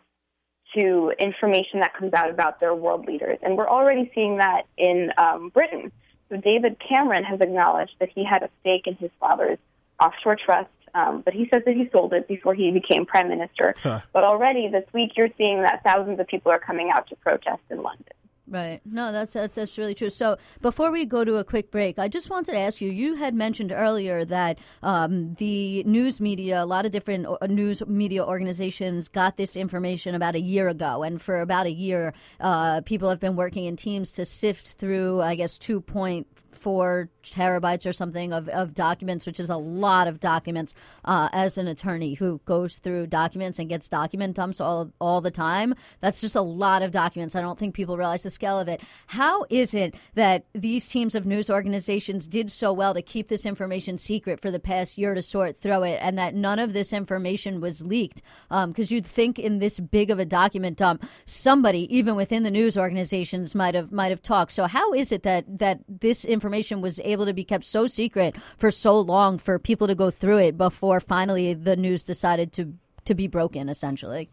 to 0.76 1.12
information 1.18 1.80
that 1.80 1.94
comes 1.94 2.12
out 2.14 2.30
about 2.30 2.60
their 2.60 2.74
world 2.74 3.06
leaders. 3.06 3.38
And 3.42 3.56
we're 3.56 3.68
already 3.68 4.10
seeing 4.14 4.38
that 4.38 4.62
in 4.76 5.10
um, 5.18 5.50
Britain. 5.50 5.92
So 6.28 6.36
David 6.36 6.76
Cameron 6.86 7.24
has 7.24 7.40
acknowledged 7.40 7.92
that 8.00 8.08
he 8.14 8.24
had 8.24 8.42
a 8.42 8.50
stake 8.60 8.86
in 8.86 8.94
his 8.94 9.10
father's 9.20 9.58
offshore 10.00 10.36
trust, 10.36 10.70
um, 10.94 11.22
but 11.24 11.34
he 11.34 11.48
says 11.52 11.62
that 11.66 11.74
he 11.74 11.88
sold 11.92 12.12
it 12.12 12.26
before 12.26 12.54
he 12.54 12.70
became 12.70 13.04
prime 13.06 13.28
minister. 13.28 13.74
Huh. 13.82 14.00
But 14.12 14.24
already 14.24 14.68
this 14.68 14.84
week, 14.92 15.12
you're 15.16 15.28
seeing 15.36 15.62
that 15.62 15.82
thousands 15.84 16.18
of 16.18 16.26
people 16.26 16.50
are 16.50 16.58
coming 16.58 16.90
out 16.90 17.08
to 17.08 17.16
protest 17.16 17.62
in 17.70 17.82
London. 17.82 18.06
Right. 18.46 18.82
No, 18.84 19.10
that's, 19.10 19.32
that's 19.32 19.54
that's 19.54 19.78
really 19.78 19.94
true. 19.94 20.10
So 20.10 20.36
before 20.60 20.90
we 20.90 21.06
go 21.06 21.24
to 21.24 21.36
a 21.36 21.44
quick 21.44 21.70
break, 21.70 21.98
I 21.98 22.08
just 22.08 22.28
wanted 22.28 22.52
to 22.52 22.58
ask 22.58 22.82
you. 22.82 22.90
You 22.90 23.14
had 23.14 23.34
mentioned 23.34 23.72
earlier 23.72 24.22
that 24.26 24.58
um, 24.82 25.34
the 25.36 25.82
news 25.84 26.20
media, 26.20 26.62
a 26.62 26.66
lot 26.66 26.84
of 26.84 26.92
different 26.92 27.26
uh, 27.26 27.46
news 27.46 27.82
media 27.86 28.22
organizations, 28.22 29.08
got 29.08 29.38
this 29.38 29.56
information 29.56 30.14
about 30.14 30.34
a 30.34 30.40
year 30.40 30.68
ago, 30.68 31.02
and 31.02 31.22
for 31.22 31.40
about 31.40 31.64
a 31.66 31.72
year, 31.72 32.12
uh, 32.38 32.82
people 32.82 33.08
have 33.08 33.18
been 33.18 33.34
working 33.34 33.64
in 33.64 33.76
teams 33.76 34.12
to 34.12 34.26
sift 34.26 34.72
through, 34.72 35.22
I 35.22 35.36
guess, 35.36 35.56
two 35.56 35.80
point 35.80 36.26
four 36.64 37.10
terabytes 37.22 37.84
or 37.84 37.92
something 37.92 38.32
of, 38.32 38.48
of 38.48 38.72
documents, 38.72 39.26
which 39.26 39.38
is 39.38 39.50
a 39.50 39.56
lot 39.56 40.08
of 40.08 40.18
documents 40.18 40.72
uh, 41.04 41.28
as 41.30 41.58
an 41.58 41.68
attorney 41.68 42.14
who 42.14 42.40
goes 42.46 42.78
through 42.78 43.06
documents 43.06 43.58
and 43.58 43.68
gets 43.68 43.86
document 43.86 44.34
dumps 44.34 44.62
all, 44.62 44.90
all 44.98 45.20
the 45.20 45.30
time. 45.30 45.74
That's 46.00 46.22
just 46.22 46.34
a 46.34 46.40
lot 46.40 46.80
of 46.80 46.90
documents. 46.90 47.36
I 47.36 47.42
don't 47.42 47.58
think 47.58 47.74
people 47.74 47.98
realize 47.98 48.22
the 48.22 48.30
scale 48.30 48.58
of 48.58 48.66
it. 48.68 48.80
How 49.08 49.44
is 49.50 49.74
it 49.74 49.94
that 50.14 50.46
these 50.54 50.88
teams 50.88 51.14
of 51.14 51.26
news 51.26 51.50
organizations 51.50 52.26
did 52.26 52.50
so 52.50 52.72
well 52.72 52.94
to 52.94 53.02
keep 53.02 53.28
this 53.28 53.44
information 53.44 53.98
secret 53.98 54.40
for 54.40 54.50
the 54.50 54.58
past 54.58 54.96
year 54.96 55.12
to 55.12 55.20
sort 55.20 55.60
through 55.60 55.82
it 55.82 55.98
and 56.00 56.16
that 56.16 56.34
none 56.34 56.58
of 56.58 56.72
this 56.72 56.94
information 56.94 57.60
was 57.60 57.84
leaked? 57.84 58.22
Because 58.48 58.90
um, 58.90 58.94
you'd 58.94 59.06
think 59.06 59.38
in 59.38 59.58
this 59.58 59.80
big 59.80 60.10
of 60.10 60.18
a 60.18 60.24
document 60.24 60.78
dump, 60.78 61.04
somebody, 61.26 61.94
even 61.94 62.14
within 62.14 62.42
the 62.42 62.50
news 62.50 62.78
organizations, 62.78 63.54
might 63.54 63.74
have 63.74 63.92
might 63.92 64.08
have 64.08 64.22
talked. 64.22 64.52
So 64.52 64.66
how 64.66 64.94
is 64.94 65.12
it 65.12 65.24
that, 65.24 65.58
that 65.58 65.80
this 65.86 66.24
information 66.24 66.53
information 66.54 66.80
was 66.80 67.00
able 67.04 67.26
to 67.26 67.32
be 67.32 67.44
kept 67.44 67.64
so 67.64 67.86
secret 67.86 68.36
for 68.56 68.70
so 68.70 68.98
long 69.00 69.38
for 69.38 69.58
people 69.58 69.86
to 69.88 69.94
go 69.94 70.10
through 70.10 70.38
it 70.38 70.56
before 70.56 71.00
finally 71.00 71.52
the 71.52 71.76
news 71.76 72.04
decided 72.04 72.52
to 72.52 72.72
to 73.04 73.14
be 73.14 73.26
broken 73.26 73.68
essentially. 73.68 74.30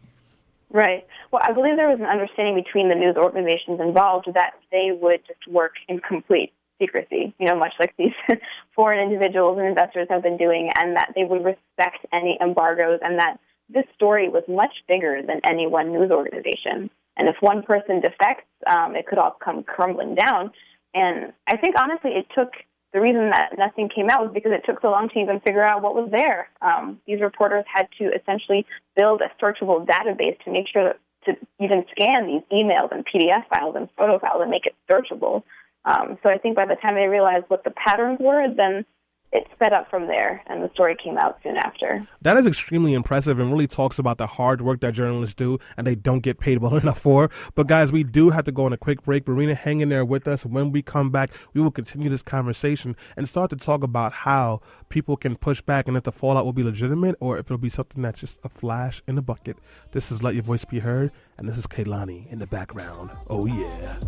Right. 0.70 1.06
Well, 1.30 1.42
I 1.44 1.52
believe 1.52 1.76
there 1.76 1.90
was 1.90 2.00
an 2.00 2.06
understanding 2.06 2.54
between 2.54 2.88
the 2.88 2.94
news 2.94 3.16
organizations 3.16 3.80
involved 3.80 4.28
that 4.34 4.52
they 4.70 4.88
would 4.92 5.20
just 5.26 5.46
work 5.46 5.72
in 5.88 6.00
complete 6.00 6.52
secrecy, 6.80 7.34
you 7.38 7.46
know, 7.46 7.56
much 7.56 7.74
like 7.78 7.92
these 7.98 8.16
foreign 8.74 9.00
individuals 9.00 9.58
and 9.58 9.66
investors 9.66 10.06
have 10.08 10.22
been 10.22 10.38
doing, 10.38 10.70
and 10.78 10.96
that 10.96 11.12
they 11.14 11.24
would 11.24 11.44
respect 11.44 12.06
any 12.12 12.38
embargoes, 12.40 13.00
and 13.02 13.18
that 13.18 13.36
this 13.68 13.84
story 13.94 14.30
was 14.30 14.44
much 14.48 14.72
bigger 14.88 15.20
than 15.20 15.40
any 15.44 15.66
one 15.66 15.92
news 15.92 16.10
organization. 16.10 16.88
And 17.18 17.28
if 17.28 17.36
one 17.40 17.62
person 17.62 18.00
defects, 18.00 18.48
um, 18.66 18.96
it 18.96 19.06
could 19.06 19.18
all 19.18 19.36
come 19.44 19.62
crumbling 19.64 20.14
down. 20.14 20.50
And 20.94 21.32
I 21.46 21.56
think 21.56 21.76
honestly, 21.78 22.12
it 22.12 22.26
took 22.34 22.52
the 22.92 23.00
reason 23.00 23.30
that 23.30 23.56
nothing 23.56 23.88
came 23.88 24.10
out 24.10 24.22
was 24.22 24.30
because 24.34 24.52
it 24.52 24.64
took 24.66 24.82
so 24.82 24.90
long 24.90 25.08
to 25.08 25.18
even 25.18 25.40
figure 25.40 25.62
out 25.62 25.82
what 25.82 25.94
was 25.94 26.10
there. 26.10 26.48
Um, 26.60 27.00
these 27.06 27.20
reporters 27.20 27.64
had 27.72 27.88
to 27.98 28.10
essentially 28.14 28.66
build 28.94 29.22
a 29.22 29.30
searchable 29.42 29.86
database 29.86 30.38
to 30.44 30.52
make 30.52 30.68
sure 30.68 30.94
to 31.24 31.32
even 31.58 31.84
scan 31.92 32.26
these 32.26 32.42
emails 32.52 32.92
and 32.92 33.06
PDF 33.06 33.46
files 33.48 33.76
and 33.76 33.88
photo 33.96 34.18
files 34.18 34.42
and 34.42 34.50
make 34.50 34.66
it 34.66 34.74
searchable. 34.90 35.42
Um, 35.84 36.18
so 36.22 36.28
I 36.28 36.38
think 36.38 36.54
by 36.54 36.66
the 36.66 36.76
time 36.76 36.94
they 36.94 37.06
realized 37.06 37.46
what 37.48 37.64
the 37.64 37.70
patterns 37.70 38.18
were, 38.20 38.46
then 38.54 38.84
it 39.32 39.46
sped 39.54 39.72
up 39.72 39.88
from 39.88 40.06
there, 40.06 40.42
and 40.46 40.62
the 40.62 40.70
story 40.74 40.94
came 41.02 41.16
out 41.16 41.38
soon 41.42 41.56
after. 41.56 42.06
That 42.20 42.36
is 42.36 42.46
extremely 42.46 42.92
impressive 42.92 43.38
and 43.38 43.50
really 43.50 43.66
talks 43.66 43.98
about 43.98 44.18
the 44.18 44.26
hard 44.26 44.60
work 44.60 44.80
that 44.80 44.92
journalists 44.92 45.34
do 45.34 45.58
and 45.76 45.86
they 45.86 45.94
don't 45.94 46.20
get 46.20 46.38
paid 46.38 46.58
well 46.58 46.76
enough 46.82 46.98
for. 46.98 47.30
But, 47.54 47.66
guys, 47.66 47.90
we 47.90 48.04
do 48.04 48.30
have 48.30 48.44
to 48.44 48.52
go 48.52 48.66
on 48.66 48.74
a 48.74 48.76
quick 48.76 49.02
break. 49.02 49.26
Marina, 49.26 49.54
hang 49.54 49.80
in 49.80 49.88
there 49.88 50.04
with 50.04 50.28
us. 50.28 50.44
When 50.44 50.70
we 50.70 50.82
come 50.82 51.10
back, 51.10 51.30
we 51.54 51.62
will 51.62 51.70
continue 51.70 52.10
this 52.10 52.22
conversation 52.22 52.94
and 53.16 53.26
start 53.26 53.48
to 53.50 53.56
talk 53.56 53.82
about 53.82 54.12
how 54.12 54.60
people 54.90 55.16
can 55.16 55.36
push 55.36 55.62
back 55.62 55.88
and 55.88 55.96
if 55.96 56.02
the 56.02 56.12
fallout 56.12 56.44
will 56.44 56.52
be 56.52 56.62
legitimate 56.62 57.16
or 57.18 57.38
if 57.38 57.46
it'll 57.46 57.56
be 57.56 57.70
something 57.70 58.02
that's 58.02 58.20
just 58.20 58.38
a 58.44 58.50
flash 58.50 59.02
in 59.08 59.14
the 59.14 59.22
bucket. 59.22 59.56
This 59.92 60.12
is 60.12 60.22
Let 60.22 60.34
Your 60.34 60.42
Voice 60.42 60.66
Be 60.66 60.80
Heard, 60.80 61.10
and 61.38 61.48
this 61.48 61.56
is 61.56 61.66
Kehlani 61.66 62.30
in 62.30 62.38
the 62.38 62.46
background. 62.46 63.10
Oh, 63.28 63.46
yeah. 63.46 63.98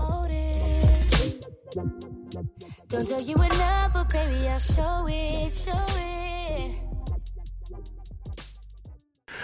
Don't 2.88 3.08
tell 3.08 3.20
you 3.20 3.34
enough, 3.34 3.92
but 3.92 4.08
baby, 4.10 4.48
I'll 4.48 4.58
show 4.58 5.06
it, 5.08 5.52
show 5.52 5.72
it. 5.98 6.74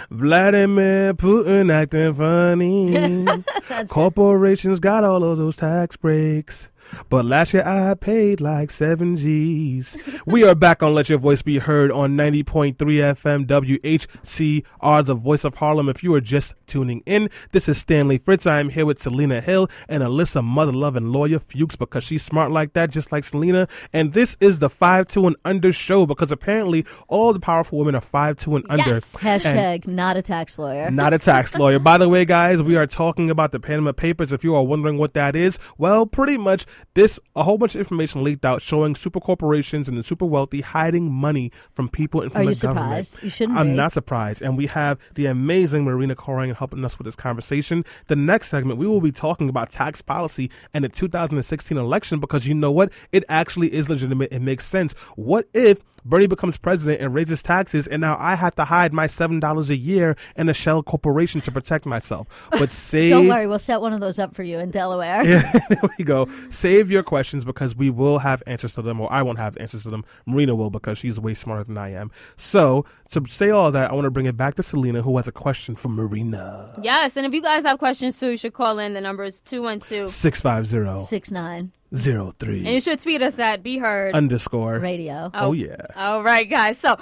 Vladimir 0.09 1.13
Putin 1.13 1.71
acting 1.71 2.13
funny. 2.13 3.25
Corporations 3.87 4.79
got 4.79 5.03
all 5.03 5.23
of 5.23 5.37
those 5.37 5.57
tax 5.57 5.95
breaks. 5.95 6.69
But 7.09 7.25
last 7.25 7.53
year 7.53 7.63
I 7.65 7.93
paid 7.95 8.41
like 8.41 8.71
seven 8.71 9.17
G's. 9.17 9.97
we 10.25 10.43
are 10.43 10.55
back 10.55 10.83
on 10.83 10.93
Let 10.93 11.09
Your 11.09 11.19
Voice 11.19 11.41
Be 11.41 11.57
Heard 11.59 11.91
on 11.91 12.15
90.3 12.17 12.75
FM 12.75 13.45
WHCR, 13.45 15.05
the 15.05 15.15
voice 15.15 15.43
of 15.43 15.55
Harlem. 15.55 15.89
If 15.89 16.03
you 16.03 16.13
are 16.13 16.21
just 16.21 16.53
tuning 16.67 17.03
in, 17.05 17.29
this 17.51 17.67
is 17.67 17.77
Stanley 17.77 18.17
Fritz. 18.17 18.45
I 18.45 18.59
am 18.59 18.69
here 18.69 18.85
with 18.85 19.01
Selena 19.01 19.41
Hill 19.41 19.67
and 19.87 20.03
Alyssa 20.03 20.43
Mother 20.43 20.71
Loving 20.71 21.11
Lawyer 21.11 21.39
Fuchs 21.39 21.75
because 21.75 22.03
she's 22.03 22.23
smart 22.23 22.51
like 22.51 22.73
that, 22.73 22.89
just 22.91 23.11
like 23.11 23.23
Selena. 23.23 23.67
And 23.93 24.13
this 24.13 24.37
is 24.39 24.59
the 24.59 24.69
5 24.69 25.07
2 25.07 25.27
and 25.27 25.35
under 25.45 25.73
show 25.73 26.05
because 26.05 26.31
apparently 26.31 26.85
all 27.07 27.33
the 27.33 27.39
powerful 27.39 27.79
women 27.79 27.95
are 27.95 28.01
5 28.01 28.37
2 28.37 28.55
and 28.55 28.65
under. 28.69 28.89
Yes. 28.89 29.05
Hashtag 29.13 29.85
and 29.85 29.95
not 29.95 30.17
a 30.17 30.21
tax 30.21 30.57
lawyer. 30.57 30.89
Not 31.01 31.13
a 31.13 31.19
tax 31.19 31.55
lawyer. 31.55 31.79
By 31.79 31.97
the 31.97 32.09
way, 32.09 32.25
guys, 32.25 32.61
we 32.61 32.75
are 32.75 32.85
talking 32.87 33.29
about 33.29 33.51
the 33.51 33.59
Panama 33.59 33.91
Papers. 33.91 34.31
If 34.31 34.43
you 34.43 34.55
are 34.55 34.63
wondering 34.63 34.97
what 34.97 35.13
that 35.13 35.35
is, 35.35 35.57
well, 35.77 36.05
pretty 36.05 36.37
much 36.37 36.65
this 36.93 37.19
a 37.35 37.43
whole 37.43 37.57
bunch 37.57 37.75
of 37.75 37.79
information 37.79 38.23
leaked 38.23 38.45
out 38.45 38.61
showing 38.61 38.95
super 38.95 39.19
corporations 39.19 39.87
and 39.87 39.97
the 39.97 40.03
super 40.03 40.25
wealthy 40.25 40.61
hiding 40.61 41.11
money 41.11 41.51
from 41.73 41.89
people 41.89 42.21
and 42.21 42.31
from 42.31 42.41
Are 42.41 42.45
the 42.45 42.51
you 42.51 42.61
government. 42.61 43.05
Surprised? 43.05 43.23
You 43.23 43.29
shouldn't. 43.29 43.57
I'm 43.57 43.69
be. 43.69 43.73
not 43.73 43.91
surprised, 43.91 44.41
and 44.41 44.57
we 44.57 44.67
have 44.67 44.99
the 45.15 45.25
amazing 45.25 45.83
Marina 45.83 46.15
Koren 46.15 46.55
helping 46.55 46.83
us 46.85 46.97
with 46.97 47.05
this 47.05 47.15
conversation. 47.15 47.85
The 48.07 48.15
next 48.15 48.49
segment, 48.49 48.79
we 48.79 48.87
will 48.87 49.01
be 49.01 49.11
talking 49.11 49.49
about 49.49 49.71
tax 49.71 50.01
policy 50.01 50.49
and 50.73 50.83
the 50.83 50.89
2016 50.89 51.77
election 51.77 52.19
because 52.19 52.47
you 52.47 52.53
know 52.53 52.71
what, 52.71 52.91
it 53.11 53.23
actually 53.29 53.73
is 53.73 53.89
legitimate. 53.89 54.31
It 54.31 54.41
makes 54.41 54.65
sense. 54.65 54.93
What 55.15 55.45
if 55.53 55.79
Bernie 56.03 56.27
becomes 56.27 56.57
president 56.57 57.01
and 57.01 57.13
raises 57.13 57.43
taxes, 57.43 57.85
and 57.87 58.01
now 58.01 58.17
I 58.19 58.35
have 58.35 58.55
to 58.55 58.65
hide 58.65 58.93
my 58.93 59.07
seven 59.07 59.39
dollars 59.39 59.69
a 59.69 59.75
year 59.75 60.15
in 60.35 60.49
a 60.49 60.53
shell 60.53 60.81
corporation 60.81 61.41
to 61.41 61.51
protect 61.51 61.85
myself. 61.85 62.49
But 62.51 62.71
save. 62.71 63.11
Don't 63.11 63.27
worry, 63.27 63.47
we'll 63.47 63.59
set 63.59 63.81
one 63.81 63.93
of 63.93 63.99
those 63.99 64.17
up 64.17 64.35
for 64.35 64.43
you 64.43 64.57
in 64.57 64.71
Delaware. 64.71 65.23
yeah, 65.25 65.51
there 65.69 65.81
we 65.97 66.03
go. 66.03 66.27
Save 66.49 66.70
your 66.71 67.03
questions 67.03 67.43
because 67.43 67.75
we 67.75 67.89
will 67.89 68.19
have 68.19 68.41
answers 68.47 68.73
to 68.75 68.81
them, 68.81 69.01
or 69.01 69.11
I 69.11 69.21
won't 69.21 69.39
have 69.39 69.57
answers 69.57 69.83
to 69.83 69.89
them. 69.89 70.05
Marina 70.25 70.55
will 70.55 70.69
because 70.69 70.97
she's 70.97 71.19
way 71.19 71.33
smarter 71.33 71.63
than 71.63 71.77
I 71.77 71.93
am. 71.93 72.11
So 72.37 72.85
to 73.11 73.25
say 73.27 73.49
all 73.49 73.71
that, 73.71 73.91
I 73.91 73.93
want 73.93 74.05
to 74.05 74.11
bring 74.11 74.25
it 74.25 74.37
back 74.37 74.55
to 74.55 74.63
Selena, 74.63 75.01
who 75.01 75.17
has 75.17 75.27
a 75.27 75.31
question 75.31 75.75
for 75.75 75.89
Marina. 75.89 76.73
Yes, 76.81 77.17
and 77.17 77.25
if 77.25 77.33
you 77.33 77.41
guys 77.41 77.65
have 77.65 77.79
questions 77.79 78.19
too, 78.19 78.31
you 78.31 78.37
should 78.37 78.53
call 78.53 78.79
in. 78.79 78.93
The 78.93 79.01
number 79.01 79.23
is 79.23 79.41
212 79.41 80.09
650 80.09 81.05
69 81.05 81.71
zero 81.95 82.33
three. 82.39 82.59
And 82.59 82.69
you 82.69 82.81
should 82.81 82.99
tweet 82.99 83.21
us 83.21 83.37
at 83.39 83.63
Be 83.63 83.77
Heard 83.77 84.13
underscore 84.13 84.79
radio. 84.79 85.29
Oh, 85.33 85.47
oh 85.47 85.51
yeah. 85.53 85.75
All 85.95 86.23
right, 86.23 86.49
guys. 86.49 86.77
So, 86.77 86.97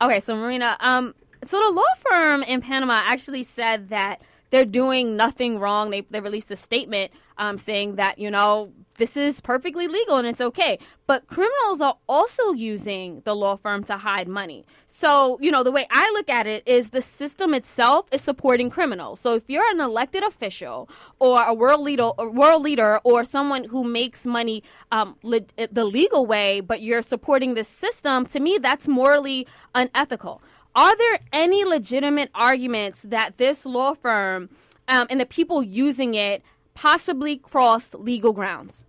okay, 0.00 0.20
so 0.20 0.36
Marina, 0.36 0.76
um, 0.80 1.14
so 1.44 1.60
the 1.60 1.70
law 1.70 1.82
firm 2.10 2.42
in 2.42 2.60
Panama 2.60 3.00
actually 3.04 3.42
said 3.42 3.88
that 3.90 4.20
they're 4.52 4.64
doing 4.66 5.16
nothing 5.16 5.58
wrong. 5.58 5.90
They 5.90 6.02
they 6.02 6.20
released 6.20 6.50
a 6.52 6.56
statement 6.56 7.10
um, 7.38 7.58
saying 7.58 7.96
that 7.96 8.18
you 8.18 8.30
know 8.30 8.72
this 8.98 9.16
is 9.16 9.40
perfectly 9.40 9.88
legal 9.88 10.16
and 10.18 10.26
it's 10.28 10.40
okay. 10.40 10.78
But 11.06 11.26
criminals 11.26 11.80
are 11.80 11.96
also 12.08 12.52
using 12.52 13.22
the 13.24 13.34
law 13.34 13.56
firm 13.56 13.82
to 13.84 13.96
hide 13.96 14.28
money. 14.28 14.64
So, 14.86 15.38
you 15.40 15.50
know, 15.50 15.62
the 15.62 15.72
way 15.72 15.86
I 15.90 16.10
look 16.12 16.28
at 16.28 16.46
it 16.46 16.62
is 16.66 16.90
the 16.90 17.02
system 17.02 17.54
itself 17.54 18.06
is 18.12 18.22
supporting 18.22 18.70
criminals. 18.70 19.20
So 19.20 19.34
if 19.34 19.44
you're 19.48 19.68
an 19.70 19.80
elected 19.80 20.22
official 20.22 20.88
or 21.18 21.42
a 21.42 21.54
world 21.54 21.80
leader, 21.80 22.10
a 22.18 22.28
world 22.28 22.62
leader 22.62 23.00
or 23.02 23.24
someone 23.24 23.64
who 23.64 23.82
makes 23.82 24.26
money 24.26 24.62
um, 24.92 25.16
le- 25.22 25.40
the 25.70 25.84
legal 25.84 26.26
way, 26.26 26.60
but 26.60 26.82
you're 26.82 27.02
supporting 27.02 27.54
this 27.54 27.68
system, 27.68 28.24
to 28.26 28.40
me, 28.40 28.58
that's 28.58 28.86
morally 28.86 29.46
unethical. 29.74 30.42
Are 30.74 30.96
there 30.96 31.18
any 31.32 31.64
legitimate 31.64 32.30
arguments 32.34 33.02
that 33.02 33.36
this 33.36 33.66
law 33.66 33.94
firm 33.94 34.48
um, 34.88 35.06
and 35.10 35.20
the 35.20 35.26
people 35.26 35.62
using 35.62 36.14
it 36.14 36.42
possibly 36.74 37.36
crossed 37.36 37.94
legal 37.94 38.32
grounds? 38.32 38.84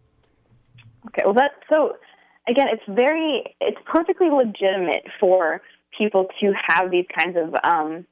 Okay, 1.08 1.24
well, 1.26 1.34
that's 1.34 1.56
so. 1.70 1.98
Again, 2.48 2.68
it's 2.72 2.84
very, 2.88 3.56
it's 3.62 3.78
perfectly 3.86 4.30
legitimate 4.30 5.06
for 5.20 5.62
people 5.98 6.28
to 6.40 6.54
have 6.68 6.92
these 6.92 7.06
kinds 7.18 7.38
of 7.38 7.56
um, 7.64 8.06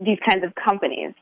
these 0.00 0.18
kinds 0.26 0.44
of 0.44 0.54
companies, 0.54 1.12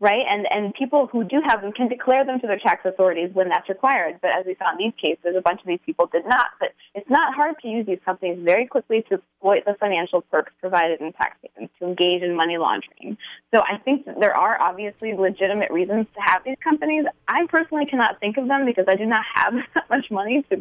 right? 0.00 0.24
And 0.28 0.46
and 0.50 0.74
people 0.74 1.06
who 1.06 1.24
do 1.24 1.40
have 1.46 1.62
them 1.62 1.72
can 1.72 1.88
declare 1.88 2.24
them 2.24 2.40
to 2.40 2.46
their 2.46 2.58
tax 2.58 2.84
authorities 2.84 3.30
when 3.32 3.48
that's 3.48 3.68
required. 3.68 4.18
But 4.20 4.36
as 4.36 4.44
we 4.46 4.56
saw 4.56 4.72
in 4.72 4.78
these 4.78 4.92
cases, 5.00 5.36
a 5.36 5.40
bunch 5.40 5.60
of 5.60 5.66
these 5.66 5.80
people 5.86 6.06
did 6.06 6.26
not. 6.26 6.46
But 6.58 6.70
it's 6.94 7.08
not 7.08 7.34
hard 7.34 7.56
to 7.62 7.68
use 7.68 7.86
these 7.86 8.00
companies 8.04 8.38
very 8.42 8.66
quickly 8.66 9.04
to 9.08 9.14
exploit 9.14 9.64
the 9.64 9.74
financial 9.78 10.22
perks 10.22 10.52
provided 10.60 11.00
in 11.00 11.12
tax 11.12 11.36
havens 11.42 11.70
to 11.78 11.86
engage 11.86 12.22
in 12.22 12.34
money 12.34 12.58
laundering. 12.58 13.16
So 13.54 13.60
I 13.60 13.78
think 13.78 14.06
there 14.18 14.36
are 14.36 14.60
obviously 14.60 15.14
legitimate 15.14 15.70
reasons 15.70 16.06
to 16.14 16.20
have 16.20 16.42
these 16.44 16.58
companies. 16.62 17.04
I 17.28 17.46
personally 17.46 17.86
cannot 17.86 18.20
think 18.20 18.36
of 18.36 18.48
them 18.48 18.64
because 18.66 18.86
I 18.88 18.96
do 18.96 19.06
not 19.06 19.24
have 19.34 19.54
that 19.74 19.88
much 19.88 20.10
money 20.10 20.44
to 20.50 20.56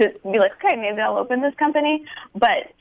to 0.00 0.12
be 0.30 0.38
like, 0.38 0.52
okay, 0.64 0.76
maybe 0.76 1.00
I'll 1.00 1.18
open 1.18 1.42
this 1.42 1.54
company. 1.56 2.04
But 2.34 2.72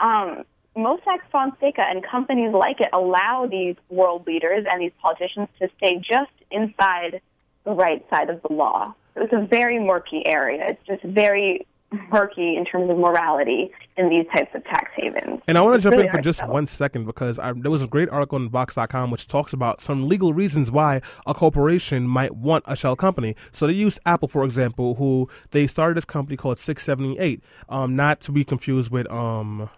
um, 0.00 0.44
Mossack 0.76 1.20
Fonseca 1.30 1.82
and 1.82 2.04
companies 2.04 2.52
like 2.52 2.80
it 2.80 2.88
allow 2.92 3.46
these 3.50 3.76
world 3.88 4.26
leaders 4.26 4.66
and 4.68 4.82
these 4.82 4.92
politicians 5.00 5.48
to 5.60 5.68
stay 5.76 5.98
just 5.98 6.32
inside 6.50 7.20
the 7.64 7.72
right 7.72 8.04
side 8.10 8.30
of 8.30 8.42
the 8.42 8.52
law. 8.52 8.94
It's 9.16 9.32
a 9.32 9.46
very 9.46 9.78
murky 9.78 10.26
area. 10.26 10.66
It's 10.68 10.86
just 10.86 11.02
very 11.02 11.66
murky 12.10 12.56
in 12.56 12.64
terms 12.64 12.88
of 12.88 12.98
morality 12.98 13.70
in 13.96 14.08
these 14.08 14.26
types 14.34 14.52
of 14.54 14.64
tax 14.64 14.90
havens. 14.96 15.40
And 15.46 15.56
I 15.56 15.60
want 15.60 15.74
to 15.74 15.76
It's 15.76 15.84
jump 15.84 15.94
really 15.94 16.06
in 16.06 16.10
for 16.10 16.20
just 16.20 16.46
one 16.46 16.66
second 16.66 17.06
because 17.06 17.38
I, 17.38 17.52
there 17.52 17.70
was 17.70 17.82
a 17.82 17.86
great 17.86 18.08
article 18.08 18.36
on 18.36 18.48
Vox.com 18.48 19.10
which 19.10 19.28
talks 19.28 19.52
about 19.52 19.80
some 19.80 20.08
legal 20.08 20.32
reasons 20.32 20.70
why 20.70 21.00
a 21.26 21.34
corporation 21.34 22.06
might 22.08 22.34
want 22.34 22.64
a 22.66 22.74
shell 22.74 22.96
company. 22.96 23.36
So 23.52 23.66
they 23.66 23.72
used 23.72 24.00
Apple, 24.04 24.28
for 24.28 24.44
example, 24.44 24.96
who 24.96 25.28
they 25.52 25.66
started 25.66 25.96
this 25.96 26.04
company 26.04 26.36
called 26.36 26.58
678, 26.58 27.42
um, 27.68 27.94
not 27.94 28.20
to 28.22 28.32
be 28.32 28.44
confused 28.44 28.90
with 28.90 29.10
um, 29.10 29.70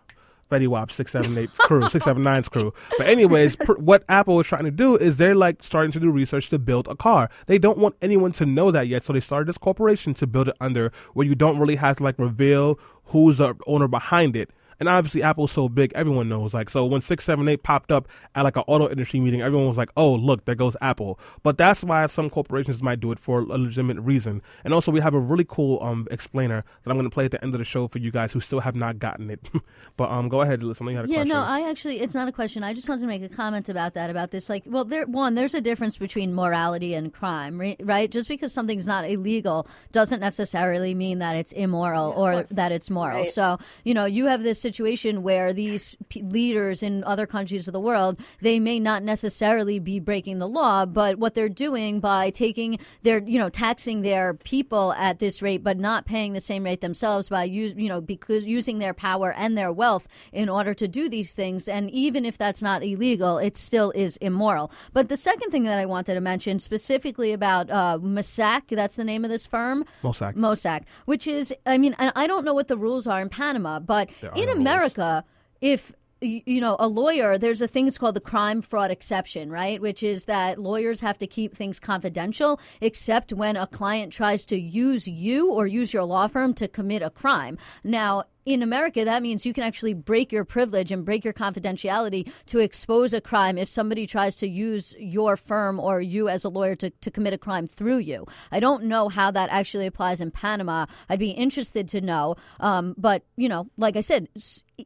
Fetty 0.50 0.68
Wap 0.68 0.90
678 0.90 1.50
crew, 1.58 1.80
679's 1.82 2.48
crew. 2.48 2.72
But 2.98 3.08
anyways, 3.08 3.56
pr- 3.56 3.74
what 3.74 4.04
Apple 4.08 4.38
is 4.40 4.46
trying 4.46 4.64
to 4.64 4.70
do 4.70 4.96
is 4.96 5.16
they're 5.16 5.34
like 5.34 5.62
starting 5.62 5.92
to 5.92 6.00
do 6.00 6.10
research 6.10 6.48
to 6.50 6.58
build 6.58 6.86
a 6.88 6.94
car. 6.94 7.28
They 7.46 7.58
don't 7.58 7.78
want 7.78 7.96
anyone 8.00 8.32
to 8.32 8.46
know 8.46 8.70
that 8.70 8.86
yet, 8.86 9.04
so 9.04 9.12
they 9.12 9.20
started 9.20 9.48
this 9.48 9.58
corporation 9.58 10.14
to 10.14 10.26
build 10.26 10.48
it 10.48 10.56
under 10.60 10.92
where 11.14 11.26
you 11.26 11.34
don't 11.34 11.58
really 11.58 11.76
have 11.76 11.96
to 11.96 12.04
like 12.04 12.18
reveal 12.18 12.78
who's 13.06 13.38
the 13.38 13.54
owner 13.66 13.88
behind 13.88 14.36
it. 14.36 14.50
And 14.78 14.88
obviously, 14.88 15.22
Apple's 15.22 15.52
so 15.52 15.68
big, 15.68 15.92
everyone 15.94 16.28
knows. 16.28 16.52
Like, 16.54 16.68
so 16.70 16.84
when 16.84 17.00
678 17.00 17.62
popped 17.62 17.90
up 17.90 18.08
at 18.34 18.42
like 18.42 18.56
an 18.56 18.64
auto 18.66 18.88
industry 18.90 19.20
meeting, 19.20 19.40
everyone 19.42 19.68
was 19.68 19.76
like, 19.76 19.90
oh, 19.96 20.14
look, 20.14 20.44
there 20.44 20.54
goes 20.54 20.76
Apple. 20.80 21.18
But 21.42 21.56
that's 21.58 21.82
why 21.82 22.06
some 22.06 22.28
corporations 22.30 22.82
might 22.82 23.00
do 23.00 23.12
it 23.12 23.18
for 23.18 23.40
a 23.40 23.44
legitimate 23.44 23.98
reason. 24.00 24.42
And 24.64 24.74
also, 24.74 24.92
we 24.92 25.00
have 25.00 25.14
a 25.14 25.20
really 25.20 25.46
cool 25.48 25.82
um 25.82 26.06
explainer 26.10 26.64
that 26.82 26.90
I'm 26.90 26.96
going 26.96 27.08
to 27.08 27.14
play 27.14 27.24
at 27.24 27.30
the 27.30 27.42
end 27.42 27.54
of 27.54 27.58
the 27.58 27.64
show 27.64 27.88
for 27.88 27.98
you 27.98 28.10
guys 28.10 28.32
who 28.32 28.40
still 28.40 28.60
have 28.60 28.76
not 28.76 28.98
gotten 28.98 29.30
it. 29.30 29.40
but 29.96 30.10
um, 30.10 30.28
go 30.28 30.42
ahead, 30.42 30.62
listen. 30.62 30.86
You 30.88 30.96
had 30.96 31.06
a 31.06 31.08
Yeah, 31.08 31.16
question. 31.18 31.28
no, 31.30 31.40
I 31.40 31.68
actually, 31.68 32.00
it's 32.00 32.14
not 32.14 32.28
a 32.28 32.32
question. 32.32 32.62
I 32.62 32.74
just 32.74 32.88
wanted 32.88 33.00
to 33.02 33.06
make 33.06 33.22
a 33.22 33.28
comment 33.28 33.68
about 33.68 33.94
that. 33.94 34.10
About 34.10 34.30
this, 34.30 34.48
like, 34.48 34.64
well, 34.66 34.84
there 34.84 35.06
one, 35.06 35.34
there's 35.34 35.54
a 35.54 35.60
difference 35.60 35.96
between 35.96 36.34
morality 36.34 36.94
and 36.94 37.12
crime, 37.12 37.60
right? 37.80 38.10
Just 38.10 38.28
because 38.28 38.52
something's 38.52 38.86
not 38.86 39.08
illegal 39.08 39.66
doesn't 39.92 40.20
necessarily 40.20 40.94
mean 40.94 41.18
that 41.20 41.34
it's 41.36 41.52
immoral 41.52 42.12
or 42.12 42.42
that 42.50 42.72
it's 42.72 42.90
moral. 42.90 43.18
Right. 43.22 43.32
So, 43.32 43.58
you 43.84 43.94
know, 43.94 44.04
you 44.04 44.26
have 44.26 44.42
this 44.42 44.60
situation 44.66 45.22
where 45.22 45.52
these 45.52 45.96
p- 46.08 46.22
leaders 46.22 46.82
in 46.82 47.04
other 47.04 47.26
countries 47.26 47.68
of 47.68 47.72
the 47.72 47.80
world, 47.80 48.18
they 48.40 48.58
may 48.58 48.78
not 48.80 49.02
necessarily 49.02 49.78
be 49.78 50.00
breaking 50.00 50.38
the 50.38 50.48
law, 50.48 50.84
but 50.86 51.18
what 51.18 51.34
they're 51.34 51.48
doing 51.68 52.00
by 52.00 52.30
taking 52.30 52.78
their, 53.02 53.18
you 53.32 53.38
know, 53.38 53.48
taxing 53.48 54.02
their 54.02 54.34
people 54.34 54.92
at 54.94 55.18
this 55.18 55.42
rate, 55.42 55.62
but 55.62 55.78
not 55.78 56.06
paying 56.06 56.32
the 56.32 56.40
same 56.40 56.64
rate 56.64 56.80
themselves 56.80 57.28
by 57.28 57.44
use, 57.44 57.74
you 57.76 57.88
know, 57.88 58.00
because 58.00 58.46
using 58.46 58.78
their 58.78 58.94
power 58.94 59.32
and 59.32 59.56
their 59.56 59.72
wealth 59.72 60.08
in 60.32 60.48
order 60.48 60.74
to 60.74 60.88
do 60.88 61.08
these 61.08 61.34
things. 61.34 61.68
And 61.68 61.90
even 61.90 62.24
if 62.24 62.36
that's 62.36 62.62
not 62.62 62.82
illegal, 62.82 63.38
it 63.38 63.56
still 63.56 63.92
is 63.92 64.16
immoral. 64.18 64.70
But 64.92 65.08
the 65.08 65.16
second 65.16 65.50
thing 65.50 65.64
that 65.64 65.78
I 65.78 65.86
wanted 65.86 66.14
to 66.14 66.20
mention 66.20 66.58
specifically 66.58 67.32
about 67.32 67.70
uh, 67.70 67.98
Mossack, 68.02 68.62
that's 68.70 68.96
the 68.96 69.04
name 69.04 69.24
of 69.24 69.30
this 69.30 69.46
firm. 69.46 69.84
Mossack. 70.02 70.34
Mossack, 70.34 70.82
which 71.04 71.26
is, 71.26 71.54
I 71.64 71.78
mean, 71.78 71.94
I 71.98 72.26
don't 72.26 72.44
know 72.44 72.54
what 72.54 72.68
the 72.68 72.76
rules 72.76 73.06
are 73.06 73.20
in 73.20 73.28
Panama, 73.28 73.78
but 73.78 74.08
in. 74.34 74.55
America, 74.60 75.24
if 75.60 75.92
you 76.22 76.62
know 76.62 76.76
a 76.78 76.88
lawyer 76.88 77.36
there's 77.36 77.60
a 77.60 77.68
thing 77.68 77.84
that's 77.84 77.98
called 77.98 78.16
the 78.16 78.20
crime 78.20 78.62
fraud 78.62 78.90
exception 78.90 79.50
right? 79.50 79.80
Which 79.80 80.02
is 80.02 80.24
that 80.24 80.58
lawyers 80.58 81.02
have 81.02 81.18
to 81.18 81.26
keep 81.26 81.54
things 81.54 81.78
confidential 81.78 82.58
except 82.80 83.32
when 83.32 83.56
a 83.56 83.66
client 83.66 84.12
tries 84.12 84.46
to 84.46 84.58
use 84.58 85.06
you 85.06 85.52
or 85.52 85.66
use 85.66 85.92
your 85.92 86.04
law 86.04 86.26
firm 86.26 86.54
to 86.54 86.68
commit 86.68 87.02
a 87.02 87.10
crime. 87.10 87.58
Now 87.84 88.24
in 88.46 88.62
America, 88.62 89.04
that 89.04 89.22
means 89.22 89.44
you 89.44 89.52
can 89.52 89.64
actually 89.64 89.92
break 89.92 90.30
your 90.30 90.44
privilege 90.44 90.92
and 90.92 91.04
break 91.04 91.24
your 91.24 91.34
confidentiality 91.34 92.30
to 92.46 92.60
expose 92.60 93.12
a 93.12 93.20
crime 93.20 93.58
if 93.58 93.68
somebody 93.68 94.06
tries 94.06 94.36
to 94.36 94.48
use 94.48 94.94
your 94.98 95.36
firm 95.36 95.80
or 95.80 96.00
you 96.00 96.28
as 96.28 96.44
a 96.44 96.48
lawyer 96.48 96.76
to, 96.76 96.90
to 96.90 97.10
commit 97.10 97.32
a 97.32 97.38
crime 97.38 97.66
through 97.66 97.98
you. 97.98 98.24
I 98.52 98.60
don't 98.60 98.84
know 98.84 99.08
how 99.08 99.32
that 99.32 99.50
actually 99.50 99.86
applies 99.86 100.20
in 100.20 100.30
Panama. 100.30 100.86
I'd 101.08 101.18
be 101.18 101.30
interested 101.30 101.88
to 101.88 102.00
know. 102.00 102.36
Um, 102.60 102.94
but, 102.96 103.24
you 103.36 103.48
know, 103.48 103.68
like 103.76 103.96
I 103.96 104.00
said, 104.00 104.28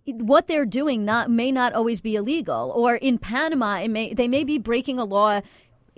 what 0.07 0.49
they're 0.49 0.65
doing 0.65 1.05
not 1.05 1.31
may 1.31 1.53
not 1.53 1.75
always 1.75 2.01
be 2.01 2.17
illegal. 2.17 2.73
Or 2.75 2.95
in 2.95 3.19
Panama, 3.19 3.87
may, 3.89 4.15
they 4.15 4.29
may 4.29 4.43
be 4.43 4.57
breaking 4.57 4.99
a 4.99 5.05
law 5.05 5.43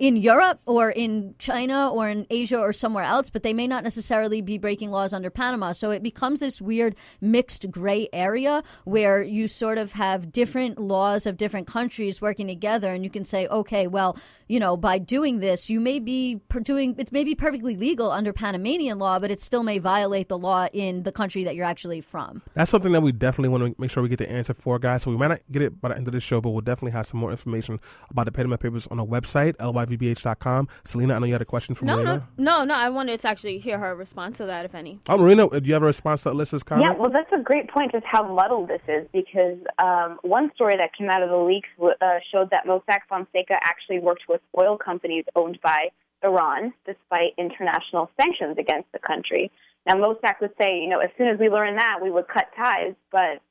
in 0.03 0.17
Europe 0.17 0.59
or 0.65 0.89
in 0.89 1.33
China 1.39 1.89
or 1.89 2.09
in 2.09 2.27
Asia 2.29 2.59
or 2.59 2.73
somewhere 2.73 3.05
else, 3.05 3.29
but 3.29 3.41
they 3.41 3.53
may 3.53 3.65
not 3.65 3.85
necessarily 3.85 4.41
be 4.41 4.57
breaking 4.57 4.91
laws 4.91 5.13
under 5.13 5.29
Panama. 5.29 5.71
So 5.71 5.91
it 5.91 6.03
becomes 6.03 6.41
this 6.41 6.61
weird 6.61 6.93
mixed 7.21 7.71
gray 7.71 8.09
area 8.11 8.63
where 8.83 9.23
you 9.23 9.47
sort 9.47 9.77
of 9.77 9.93
have 9.93 10.29
different 10.29 10.77
laws 10.77 11.25
of 11.25 11.37
different 11.37 11.67
countries 11.67 12.19
working 12.21 12.47
together, 12.47 12.91
and 12.91 13.05
you 13.05 13.09
can 13.09 13.23
say, 13.23 13.47
okay, 13.47 13.87
well, 13.87 14.17
you 14.49 14.59
know, 14.59 14.75
by 14.75 14.97
doing 14.97 15.39
this, 15.39 15.69
you 15.69 15.79
may 15.79 15.99
be 15.99 16.41
doing 16.63 16.95
it 16.97 17.13
may 17.13 17.23
be 17.23 17.33
perfectly 17.33 17.77
legal 17.77 18.11
under 18.11 18.33
Panamanian 18.33 18.99
law, 18.99 19.19
but 19.19 19.31
it 19.31 19.39
still 19.39 19.63
may 19.63 19.79
violate 19.79 20.27
the 20.27 20.37
law 20.37 20.67
in 20.73 21.03
the 21.03 21.13
country 21.13 21.45
that 21.45 21.55
you're 21.55 21.65
actually 21.65 22.01
from. 22.01 22.41
That's 22.55 22.69
something 22.69 22.91
that 22.91 23.01
we 23.01 23.13
definitely 23.13 23.49
want 23.57 23.73
to 23.73 23.81
make 23.81 23.89
sure 23.89 24.03
we 24.03 24.09
get 24.09 24.19
the 24.19 24.29
answer 24.29 24.53
for, 24.53 24.79
guys. 24.79 25.03
So 25.03 25.11
we 25.11 25.17
might 25.17 25.29
not 25.29 25.39
get 25.49 25.61
it 25.61 25.79
by 25.79 25.89
the 25.89 25.95
end 25.95 26.09
of 26.09 26.13
the 26.13 26.19
show, 26.19 26.41
but 26.41 26.49
we'll 26.49 26.59
definitely 26.59 26.91
have 26.91 27.07
some 27.07 27.21
more 27.21 27.31
information 27.31 27.79
about 28.09 28.25
the 28.25 28.33
Panama 28.33 28.57
Papers 28.57 28.85
on 28.91 28.99
our 28.99 29.05
website, 29.05 29.55
lyvbh.com. 29.97 30.67
Selena, 30.83 31.15
I 31.15 31.19
know 31.19 31.25
you 31.25 31.33
had 31.33 31.41
a 31.41 31.45
question 31.45 31.75
from 31.75 31.87
No, 31.87 31.95
Marina. 31.97 32.27
no, 32.37 32.59
no, 32.59 32.63
no. 32.65 32.75
I 32.75 32.89
wanted 32.89 33.19
to 33.21 33.27
actually 33.27 33.59
hear 33.59 33.79
her 33.79 33.95
response 33.95 34.37
to 34.37 34.45
that, 34.45 34.65
if 34.65 34.75
any. 34.75 34.99
Oh, 35.09 35.17
Marina, 35.17 35.47
do 35.49 35.61
you 35.67 35.73
have 35.73 35.83
a 35.83 35.87
response 35.87 36.23
to 36.23 36.29
Alyssa's 36.29 36.63
comment? 36.63 36.87
Yeah, 36.89 36.99
well, 36.99 37.09
that's 37.09 37.31
a 37.31 37.41
great 37.41 37.69
point, 37.69 37.91
just 37.91 38.05
how 38.05 38.27
muddled 38.33 38.69
this 38.69 38.81
is, 38.87 39.07
because 39.13 39.57
um, 39.79 40.19
one 40.23 40.51
story 40.55 40.75
that 40.77 40.91
came 40.97 41.09
out 41.09 41.23
of 41.23 41.29
the 41.29 41.37
leaks 41.37 41.69
uh, 41.81 42.19
showed 42.31 42.49
that 42.51 42.65
Mossack 42.65 43.01
Fonseca 43.09 43.55
actually 43.61 43.99
worked 43.99 44.23
with 44.27 44.41
oil 44.57 44.77
companies 44.77 45.25
owned 45.35 45.59
by 45.61 45.89
Iran, 46.23 46.73
despite 46.85 47.33
international 47.37 48.09
sanctions 48.19 48.57
against 48.57 48.91
the 48.91 48.99
country. 48.99 49.51
Now, 49.85 49.95
Mossack 49.95 50.39
would 50.39 50.53
say, 50.59 50.79
you 50.79 50.87
know, 50.87 50.99
as 50.99 51.09
soon 51.17 51.27
as 51.27 51.37
we 51.39 51.49
learn 51.49 51.75
that, 51.75 51.99
we 52.01 52.09
would 52.09 52.27
cut 52.27 52.47
ties, 52.55 52.93
but 53.11 53.41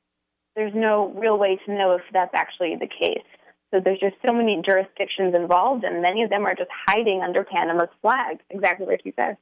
there's 0.55 0.73
no 0.75 1.13
real 1.15 1.37
way 1.37 1.59
to 1.65 1.73
know 1.73 1.91
if 1.93 2.01
that's 2.11 2.33
actually 2.33 2.75
the 2.75 2.87
case. 2.87 3.23
So 3.73 3.79
there's 3.83 3.99
just 3.99 4.15
so 4.23 4.31
many 4.31 4.61
jurisdictions 4.63 5.33
involved, 5.33 5.83
and 5.83 5.99
many 5.99 6.21
of 6.21 6.29
them 6.29 6.45
are 6.45 6.53
just 6.53 6.69
hiding 6.85 7.21
under 7.23 7.43
Panama's 7.43 7.89
flag, 8.03 8.37
exactly 8.51 8.85
like 8.85 9.01
you 9.03 9.13
said. 9.15 9.35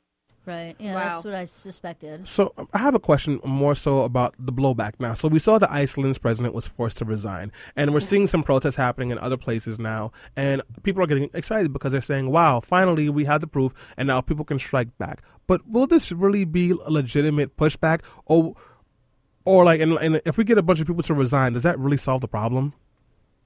Right. 0.46 0.74
Yeah, 0.80 0.96
Wow. 0.96 1.04
that's 1.10 1.26
what 1.26 1.34
I 1.36 1.44
suspected. 1.44 2.28
So 2.30 2.54
um, 2.58 2.70
I 2.74 2.78
have 2.78 2.96
a 2.96 3.00
question 3.00 3.41
more 3.44 3.76
so 3.76 4.04
about 4.04 4.34
the 4.39 4.54
blowback 4.54 4.94
now. 5.00 5.15
So 5.15 5.28
we 5.28 5.38
saw 5.38 5.60
that 5.60 5.70
Iceland's 5.70 6.17
president 6.17 6.56
was 6.56 6.65
forced 6.65 6.98
to 7.00 7.06
resign, 7.06 7.52
and 7.76 7.94
we're 7.94 8.00
seeing 8.00 8.26
some 8.26 8.41
protests 8.41 8.78
happening 8.78 9.12
in 9.12 9.17
other 9.20 9.36
places 9.38 9.80
now, 9.80 10.13
and 10.38 10.62
people 10.84 11.04
are 11.04 11.08
getting 11.08 11.30
excited 11.34 11.74
because 11.74 11.91
they're 11.91 12.02
saying, 12.02 12.32
"Wow, 12.32 12.62
finally 12.62 13.10
we 13.10 13.26
have 13.26 13.41
the 13.41 13.48
proof, 13.48 13.94
and 13.98 14.08
now 14.08 14.22
people 14.22 14.46
can 14.46 14.60
strike 14.60 14.98
back." 14.98 15.22
But 15.46 15.67
will 15.67 15.88
this 15.88 16.12
really 16.13 16.46
be 16.46 16.72
a 16.72 16.89
legitimate 16.89 17.58
pushback, 17.58 18.00
or, 18.26 18.56
or 19.46 19.65
like, 19.65 19.82
and, 19.82 19.94
and 19.94 20.22
if 20.26 20.38
we 20.38 20.46
get 20.46 20.58
a 20.58 20.63
bunch 20.63 20.80
of 20.80 20.88
people 20.88 21.04
to 21.04 21.13
resign, 21.13 21.52
does 21.54 21.63
that 21.63 21.78
really 21.78 21.98
solve 21.98 22.22
the 22.22 22.30
problem? 22.30 22.74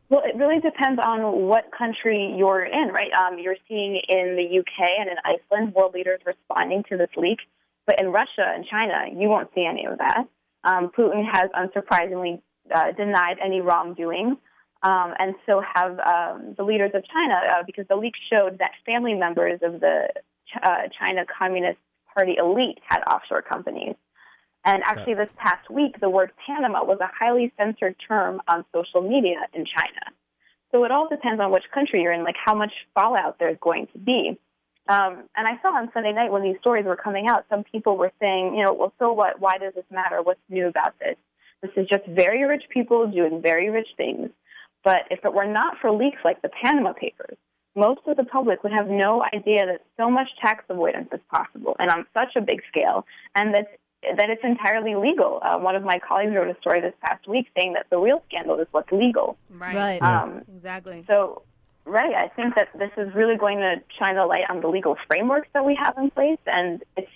Well, 0.09 0.21
it 0.23 0.35
really 0.35 0.59
depends 0.59 1.01
on 1.03 1.47
what 1.47 1.71
country 1.75 2.35
you're 2.37 2.63
in, 2.63 2.89
right? 2.89 3.11
Um, 3.11 3.39
you're 3.39 3.57
seeing 3.67 3.99
in 4.07 4.35
the 4.35 4.59
UK 4.59 4.89
and 4.99 5.09
in 5.09 5.15
Iceland 5.25 5.73
world 5.73 5.95
leaders 5.95 6.19
responding 6.25 6.83
to 6.89 6.97
this 6.97 7.09
leak, 7.17 7.39
but 7.87 7.99
in 7.99 8.11
Russia 8.11 8.45
and 8.45 8.65
China, 8.65 9.05
you 9.11 9.29
won't 9.29 9.49
see 9.55 9.65
any 9.65 9.85
of 9.85 9.97
that. 9.97 10.27
Um, 10.63 10.91
Putin 10.95 11.23
has 11.31 11.49
unsurprisingly 11.51 12.39
uh, 12.73 12.91
denied 12.91 13.37
any 13.43 13.61
wrongdoing, 13.61 14.37
um, 14.83 15.13
and 15.17 15.33
so 15.47 15.61
have 15.73 15.99
um, 15.99 16.53
the 16.55 16.63
leaders 16.63 16.91
of 16.93 17.03
China, 17.11 17.41
uh, 17.49 17.63
because 17.65 17.85
the 17.87 17.95
leak 17.95 18.13
showed 18.31 18.59
that 18.59 18.71
family 18.85 19.15
members 19.15 19.59
of 19.63 19.79
the 19.79 20.07
Ch- 20.47 20.57
uh, 20.61 20.87
China 20.99 21.25
Communist 21.25 21.79
Party 22.13 22.35
elite 22.37 22.79
had 22.87 23.01
offshore 23.01 23.41
companies. 23.41 23.95
And 24.65 24.81
actually, 24.83 25.13
this 25.13 25.29
past 25.37 25.69
week, 25.69 25.99
the 26.01 26.09
word 26.09 26.31
Panama 26.45 26.83
was 26.83 26.97
a 26.99 27.07
highly 27.07 27.53
censored 27.55 27.95
term 28.07 28.41
on 28.47 28.65
social 28.73 29.01
media 29.01 29.37
in 29.53 29.63
China. 29.65 30.11
So 30.71 30.83
it 30.83 30.91
all 30.91 31.07
depends 31.07 31.39
on 31.39 31.51
which 31.51 31.63
country 31.71 32.01
you're 32.01 32.11
in, 32.11 32.23
like 32.23 32.35
how 32.43 32.55
much 32.55 32.73
fallout 32.95 33.37
there's 33.39 33.57
going 33.61 33.87
to 33.93 33.99
be. 33.99 34.37
Um, 34.87 35.23
and 35.35 35.47
I 35.47 35.59
saw 35.61 35.69
on 35.69 35.89
Sunday 35.93 36.13
night 36.13 36.31
when 36.31 36.43
these 36.43 36.57
stories 36.59 36.85
were 36.85 36.95
coming 36.95 37.27
out, 37.27 37.45
some 37.49 37.63
people 37.63 37.95
were 37.95 38.11
saying, 38.19 38.55
you 38.55 38.63
know, 38.63 38.73
well, 38.73 38.93
so 38.99 39.13
what? 39.13 39.39
Why 39.39 39.57
does 39.59 39.73
this 39.75 39.85
matter? 39.91 40.21
What's 40.21 40.41
new 40.49 40.67
about 40.67 40.97
this? 40.99 41.15
This 41.61 41.71
is 41.77 41.87
just 41.87 42.05
very 42.07 42.43
rich 42.43 42.63
people 42.69 43.07
doing 43.07 43.41
very 43.41 43.69
rich 43.69 43.87
things. 43.97 44.29
But 44.83 45.03
if 45.09 45.23
it 45.23 45.33
were 45.33 45.47
not 45.47 45.77
for 45.79 45.91
leaks 45.91 46.19
like 46.23 46.41
the 46.41 46.49
Panama 46.49 46.93
Papers, 46.93 47.37
most 47.75 48.01
of 48.07 48.17
the 48.17 48.23
public 48.23 48.63
would 48.63 48.71
have 48.71 48.87
no 48.87 49.23
idea 49.33 49.65
that 49.65 49.81
so 49.97 50.09
much 50.09 50.29
tax 50.41 50.63
avoidance 50.69 51.09
is 51.11 51.19
possible 51.29 51.75
and 51.79 51.89
on 51.89 52.05
such 52.13 52.35
a 52.35 52.41
big 52.41 52.61
scale, 52.69 53.05
and 53.35 53.53
that 53.53 53.79
that 54.17 54.29
it's 54.29 54.43
entirely 54.43 54.95
legal. 54.95 55.39
Uh, 55.41 55.57
one 55.57 55.75
of 55.75 55.83
my 55.83 55.99
colleagues 55.99 56.33
wrote 56.35 56.49
a 56.49 56.59
story 56.59 56.81
this 56.81 56.93
past 57.01 57.27
week 57.27 57.47
saying 57.57 57.73
that 57.73 57.87
the 57.89 57.97
real 57.97 58.23
scandal 58.27 58.59
is 58.59 58.67
what's 58.71 58.91
legal. 58.91 59.37
Right. 59.49 59.75
Right. 59.75 60.01
Um, 60.01 60.43
Exactly. 60.55 61.03
so, 61.07 61.43
right, 61.85 62.13
I 62.13 62.27
think 62.29 62.55
that 62.55 62.69
this 62.77 62.91
is 62.97 63.13
really 63.13 63.37
going 63.37 63.59
to 63.59 63.81
shine 63.99 64.17
a 64.17 64.25
light 64.25 64.43
on 64.49 64.61
the 64.61 64.67
legal 64.67 64.97
frameworks 65.07 65.47
that 65.53 65.65
we 65.65 65.75
have 65.75 65.97
in 65.97 66.11
place, 66.11 66.39
and 66.45 66.83
it's 66.97 67.11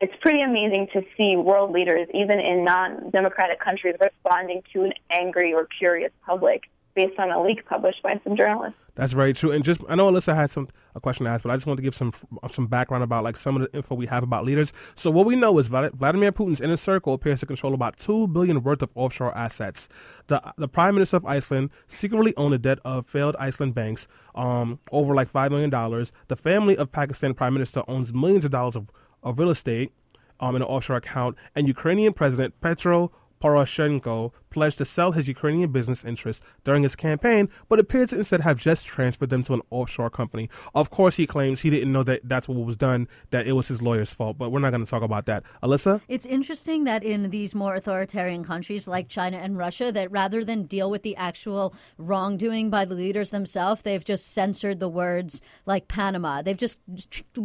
it's 0.00 0.14
pretty 0.20 0.42
amazing 0.42 0.88
to 0.94 1.02
see 1.16 1.36
world 1.36 1.70
leaders, 1.70 2.08
even 2.12 2.40
in 2.40 2.64
non-democratic 2.64 3.60
countries, 3.60 3.94
responding 4.00 4.64
to 4.72 4.82
an 4.82 4.92
angry 5.10 5.54
or 5.54 5.68
curious 5.78 6.10
public 6.26 6.64
based 6.94 7.18
on 7.18 7.30
a 7.30 7.42
leak 7.42 7.64
published 7.66 8.02
by 8.02 8.20
some 8.24 8.36
journalists. 8.36 8.78
That's 8.94 9.12
very 9.14 9.32
true. 9.32 9.50
And 9.52 9.64
just 9.64 9.80
I 9.88 9.94
know 9.94 10.10
Alyssa 10.10 10.34
had 10.34 10.50
some 10.50 10.68
a 10.94 11.00
question 11.00 11.24
to 11.24 11.30
ask, 11.30 11.42
but 11.44 11.50
I 11.50 11.56
just 11.56 11.66
want 11.66 11.78
to 11.78 11.82
give 11.82 11.94
some 11.94 12.12
some 12.50 12.66
background 12.66 13.02
about 13.02 13.24
like 13.24 13.36
some 13.36 13.56
of 13.56 13.62
the 13.62 13.76
info 13.76 13.94
we 13.94 14.06
have 14.06 14.22
about 14.22 14.44
leaders. 14.44 14.72
So 14.94 15.10
what 15.10 15.24
we 15.24 15.34
know 15.34 15.58
is 15.58 15.70
Vlad- 15.70 15.94
Vladimir 15.94 16.30
Putin's 16.30 16.60
inner 16.60 16.76
circle 16.76 17.14
appears 17.14 17.40
to 17.40 17.46
control 17.46 17.72
about 17.72 17.96
two 17.98 18.28
billion 18.28 18.62
worth 18.62 18.82
of 18.82 18.90
offshore 18.94 19.36
assets. 19.36 19.88
The 20.26 20.42
the 20.58 20.68
prime 20.68 20.94
minister 20.94 21.16
of 21.16 21.24
Iceland 21.24 21.70
secretly 21.86 22.34
owned 22.36 22.54
a 22.54 22.58
debt 22.58 22.80
of 22.84 23.06
failed 23.06 23.34
Iceland 23.38 23.74
banks, 23.74 24.06
um, 24.34 24.78
over 24.90 25.14
like 25.14 25.28
five 25.28 25.50
million 25.50 25.70
dollars. 25.70 26.12
The 26.28 26.36
family 26.36 26.76
of 26.76 26.92
Pakistan 26.92 27.32
prime 27.32 27.54
minister 27.54 27.82
owns 27.88 28.12
millions 28.12 28.44
of 28.44 28.50
dollars 28.50 28.76
of, 28.76 28.90
of 29.22 29.38
real 29.38 29.50
estate, 29.50 29.92
um, 30.42 30.56
in 30.56 30.62
an 30.62 30.68
offshore 30.68 30.96
account. 30.96 31.38
And 31.54 31.66
Ukrainian 31.66 32.12
President 32.12 32.60
Petro 32.60 33.10
Poroshenko 33.40 34.32
pledged 34.52 34.78
to 34.78 34.84
sell 34.84 35.12
his 35.12 35.26
Ukrainian 35.28 35.72
business 35.72 36.04
interests 36.04 36.44
during 36.64 36.82
his 36.82 36.94
campaign, 36.94 37.48
but 37.68 37.78
appeared 37.78 38.10
to 38.10 38.18
instead 38.18 38.42
have 38.42 38.58
just 38.58 38.86
transferred 38.86 39.30
them 39.30 39.42
to 39.44 39.54
an 39.54 39.62
offshore 39.70 40.10
company. 40.10 40.48
Of 40.74 40.90
course, 40.90 41.16
he 41.16 41.26
claims 41.26 41.62
he 41.62 41.70
didn't 41.70 41.92
know 41.92 42.02
that 42.04 42.20
that's 42.24 42.48
what 42.48 42.58
was 42.58 42.76
done, 42.76 43.08
that 43.30 43.46
it 43.46 43.52
was 43.52 43.68
his 43.68 43.82
lawyer's 43.82 44.12
fault, 44.12 44.38
but 44.38 44.50
we're 44.50 44.60
not 44.60 44.70
going 44.70 44.84
to 44.84 44.90
talk 44.90 45.02
about 45.02 45.26
that. 45.26 45.42
Alyssa? 45.62 46.00
It's 46.08 46.26
interesting 46.26 46.84
that 46.84 47.02
in 47.02 47.30
these 47.30 47.54
more 47.54 47.74
authoritarian 47.74 48.44
countries 48.44 48.86
like 48.86 49.08
China 49.08 49.38
and 49.38 49.56
Russia, 49.56 49.90
that 49.92 50.10
rather 50.10 50.44
than 50.44 50.64
deal 50.64 50.90
with 50.90 51.02
the 51.02 51.16
actual 51.16 51.74
wrongdoing 51.98 52.70
by 52.70 52.84
the 52.84 52.94
leaders 52.94 53.30
themselves, 53.30 53.82
they've 53.82 54.04
just 54.04 54.32
censored 54.32 54.80
the 54.80 54.88
words 54.88 55.40
like 55.66 55.88
Panama. 55.88 56.42
They've 56.42 56.56
just 56.56 56.78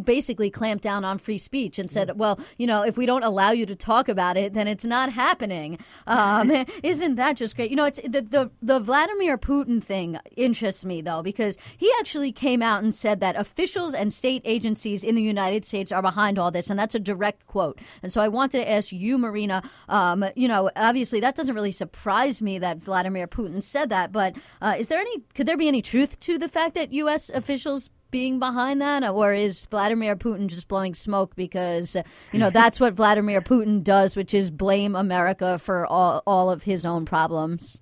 basically 0.04 0.50
clamped 0.50 0.84
down 0.84 1.04
on 1.04 1.18
free 1.18 1.38
speech 1.38 1.78
and 1.78 1.90
said, 1.90 2.18
well, 2.18 2.38
you 2.56 2.66
know, 2.66 2.82
if 2.82 2.96
we 2.96 3.06
don't 3.06 3.24
allow 3.24 3.50
you 3.50 3.66
to 3.66 3.74
talk 3.74 4.08
about 4.08 4.36
it, 4.36 4.54
then 4.54 4.68
it's 4.68 4.84
not 4.84 5.12
happening. 5.12 5.78
Um, 6.06 6.50
isn't 6.98 7.14
that 7.14 7.36
just 7.36 7.54
great? 7.54 7.70
You 7.70 7.76
know, 7.76 7.84
it's 7.84 8.00
the, 8.02 8.22
the 8.22 8.50
the 8.60 8.80
Vladimir 8.80 9.38
Putin 9.38 9.82
thing 9.82 10.18
interests 10.36 10.84
me 10.84 11.00
though 11.00 11.22
because 11.22 11.56
he 11.76 11.92
actually 12.00 12.32
came 12.32 12.60
out 12.60 12.82
and 12.82 12.92
said 12.94 13.20
that 13.20 13.36
officials 13.36 13.94
and 13.94 14.12
state 14.12 14.42
agencies 14.44 15.04
in 15.04 15.14
the 15.14 15.22
United 15.22 15.64
States 15.64 15.92
are 15.92 16.02
behind 16.02 16.38
all 16.38 16.50
this, 16.50 16.70
and 16.70 16.78
that's 16.78 16.94
a 16.94 17.00
direct 17.00 17.46
quote. 17.46 17.78
And 18.02 18.12
so 18.12 18.20
I 18.20 18.28
wanted 18.28 18.58
to 18.58 18.70
ask 18.70 18.90
you, 18.92 19.16
Marina. 19.16 19.62
Um, 19.88 20.24
you 20.34 20.48
know, 20.48 20.70
obviously 20.74 21.20
that 21.20 21.36
doesn't 21.36 21.54
really 21.54 21.72
surprise 21.72 22.42
me 22.42 22.58
that 22.58 22.78
Vladimir 22.78 23.28
Putin 23.28 23.62
said 23.62 23.90
that, 23.90 24.10
but 24.10 24.34
uh, 24.60 24.74
is 24.76 24.88
there 24.88 25.00
any? 25.00 25.22
Could 25.34 25.46
there 25.46 25.56
be 25.56 25.68
any 25.68 25.82
truth 25.82 26.18
to 26.20 26.36
the 26.36 26.48
fact 26.48 26.74
that 26.74 26.92
U.S. 26.92 27.30
officials 27.30 27.90
being 28.10 28.38
behind 28.38 28.80
that, 28.80 29.08
or 29.08 29.32
is 29.32 29.66
Vladimir 29.66 30.16
Putin 30.16 30.46
just 30.46 30.68
blowing 30.68 30.94
smoke 30.94 31.34
because 31.36 31.96
you 32.32 32.38
know 32.38 32.50
that's 32.50 32.80
what 32.80 32.94
Vladimir 32.94 33.40
Putin 33.40 33.82
does, 33.82 34.16
which 34.16 34.34
is 34.34 34.50
blame 34.50 34.94
America 34.94 35.58
for 35.58 35.86
all 35.86 36.22
all 36.26 36.50
of 36.50 36.64
his 36.64 36.84
own 36.86 37.04
problems? 37.04 37.80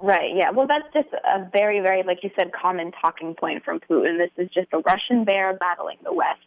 Right, 0.00 0.36
yeah. 0.36 0.50
Well, 0.50 0.66
that's 0.66 0.92
just 0.92 1.08
a 1.14 1.48
very, 1.50 1.80
very, 1.80 2.02
like 2.02 2.18
you 2.22 2.30
said, 2.36 2.52
common 2.52 2.92
talking 3.00 3.34
point 3.34 3.64
from 3.64 3.80
Putin. 3.80 4.18
This 4.18 4.44
is 4.44 4.52
just 4.52 4.68
a 4.72 4.80
Russian 4.80 5.24
bear 5.24 5.56
battling 5.56 5.96
the 6.04 6.12
West. 6.12 6.40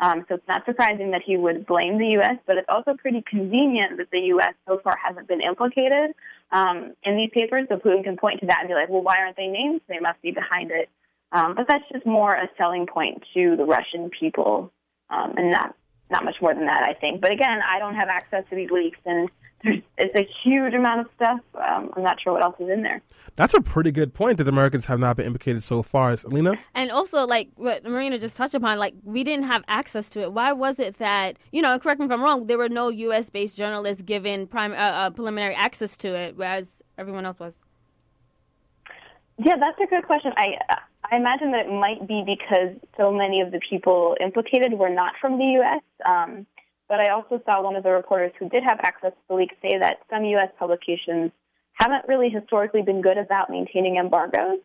Um, 0.00 0.24
so 0.28 0.34
it's 0.34 0.48
not 0.48 0.64
surprising 0.66 1.12
that 1.12 1.22
he 1.24 1.36
would 1.36 1.66
blame 1.66 1.98
the 1.98 2.08
U.S., 2.18 2.36
but 2.46 2.56
it's 2.58 2.68
also 2.68 2.94
pretty 2.94 3.22
convenient 3.22 3.96
that 3.98 4.10
the 4.10 4.20
U.S. 4.34 4.54
so 4.66 4.80
far 4.82 4.96
hasn't 5.02 5.28
been 5.28 5.40
implicated 5.40 6.14
um, 6.52 6.94
in 7.04 7.16
these 7.16 7.30
papers. 7.32 7.66
So 7.68 7.76
Putin 7.76 8.04
can 8.04 8.16
point 8.16 8.40
to 8.40 8.46
that 8.46 8.58
and 8.60 8.68
be 8.68 8.74
like, 8.74 8.88
well, 8.88 9.02
why 9.02 9.18
aren't 9.18 9.36
they 9.36 9.46
named? 9.46 9.82
They 9.88 10.00
must 10.00 10.20
be 10.20 10.32
behind 10.32 10.70
it. 10.70 10.88
Um, 11.32 11.54
but 11.54 11.66
that's 11.68 11.84
just 11.92 12.06
more 12.06 12.32
a 12.32 12.48
selling 12.56 12.86
point 12.86 13.22
to 13.34 13.56
the 13.56 13.64
Russian 13.64 14.10
people 14.10 14.72
um, 15.10 15.34
and 15.36 15.50
not, 15.50 15.74
not 16.10 16.24
much 16.24 16.36
more 16.40 16.54
than 16.54 16.66
that, 16.66 16.82
I 16.82 16.94
think. 16.94 17.20
But 17.20 17.32
again, 17.32 17.58
I 17.68 17.78
don't 17.78 17.94
have 17.94 18.08
access 18.08 18.44
to 18.50 18.56
these 18.56 18.70
leaks, 18.70 18.98
and 19.04 19.28
there's, 19.62 19.82
it's 19.98 20.14
a 20.14 20.28
huge 20.44 20.74
amount 20.74 21.00
of 21.00 21.06
stuff. 21.16 21.40
Um, 21.54 21.90
I'm 21.96 22.02
not 22.02 22.20
sure 22.20 22.32
what 22.32 22.42
else 22.42 22.56
is 22.60 22.68
in 22.68 22.82
there. 22.82 23.02
That's 23.34 23.54
a 23.54 23.60
pretty 23.60 23.90
good 23.90 24.14
point 24.14 24.38
that 24.38 24.44
the 24.44 24.50
Americans 24.50 24.86
have 24.86 25.00
not 25.00 25.16
been 25.16 25.26
implicated 25.26 25.64
so 25.64 25.82
far. 25.82 26.16
Lena? 26.24 26.54
And 26.74 26.90
also, 26.90 27.26
like 27.26 27.48
what 27.56 27.84
Marina 27.84 28.18
just 28.18 28.36
touched 28.36 28.54
upon, 28.54 28.78
like 28.78 28.94
we 29.02 29.24
didn't 29.24 29.46
have 29.46 29.64
access 29.68 30.08
to 30.10 30.22
it. 30.22 30.32
Why 30.32 30.52
was 30.52 30.78
it 30.78 30.98
that 30.98 31.36
you 31.52 31.60
know? 31.60 31.78
Correct 31.78 32.00
me 32.00 32.06
if 32.06 32.12
I'm 32.12 32.22
wrong. 32.22 32.46
There 32.46 32.58
were 32.58 32.68
no 32.68 32.88
U.S. 32.88 33.30
based 33.30 33.56
journalists 33.56 34.02
given 34.02 34.46
prime 34.46 34.72
uh, 34.72 34.76
uh, 34.76 35.10
preliminary 35.10 35.54
access 35.54 35.96
to 35.98 36.14
it, 36.14 36.36
whereas 36.36 36.82
everyone 36.98 37.26
else 37.26 37.38
was. 37.38 37.64
Yeah, 39.38 39.56
that's 39.58 39.78
a 39.82 39.86
good 39.86 40.06
question. 40.06 40.32
I 40.36 40.54
I 41.10 41.16
imagine 41.16 41.52
that 41.52 41.66
it 41.66 41.72
might 41.72 42.06
be 42.06 42.24
because 42.26 42.76
so 42.96 43.12
many 43.12 43.40
of 43.40 43.52
the 43.52 43.60
people 43.68 44.16
implicated 44.20 44.72
were 44.72 44.90
not 44.90 45.14
from 45.20 45.38
the 45.38 45.44
U.S. 45.60 45.82
Um, 46.04 46.46
but 46.88 47.00
I 47.00 47.10
also 47.10 47.40
saw 47.44 47.62
one 47.62 47.76
of 47.76 47.82
the 47.82 47.90
reporters 47.90 48.32
who 48.38 48.48
did 48.48 48.62
have 48.64 48.78
access 48.82 49.12
to 49.12 49.18
the 49.28 49.34
leak 49.34 49.50
say 49.62 49.78
that 49.78 49.98
some 50.10 50.24
U.S. 50.24 50.50
publications 50.58 51.32
haven't 51.74 52.08
really 52.08 52.30
historically 52.30 52.82
been 52.82 53.02
good 53.02 53.18
about 53.18 53.50
maintaining 53.50 53.96
embargoes. 53.96 54.60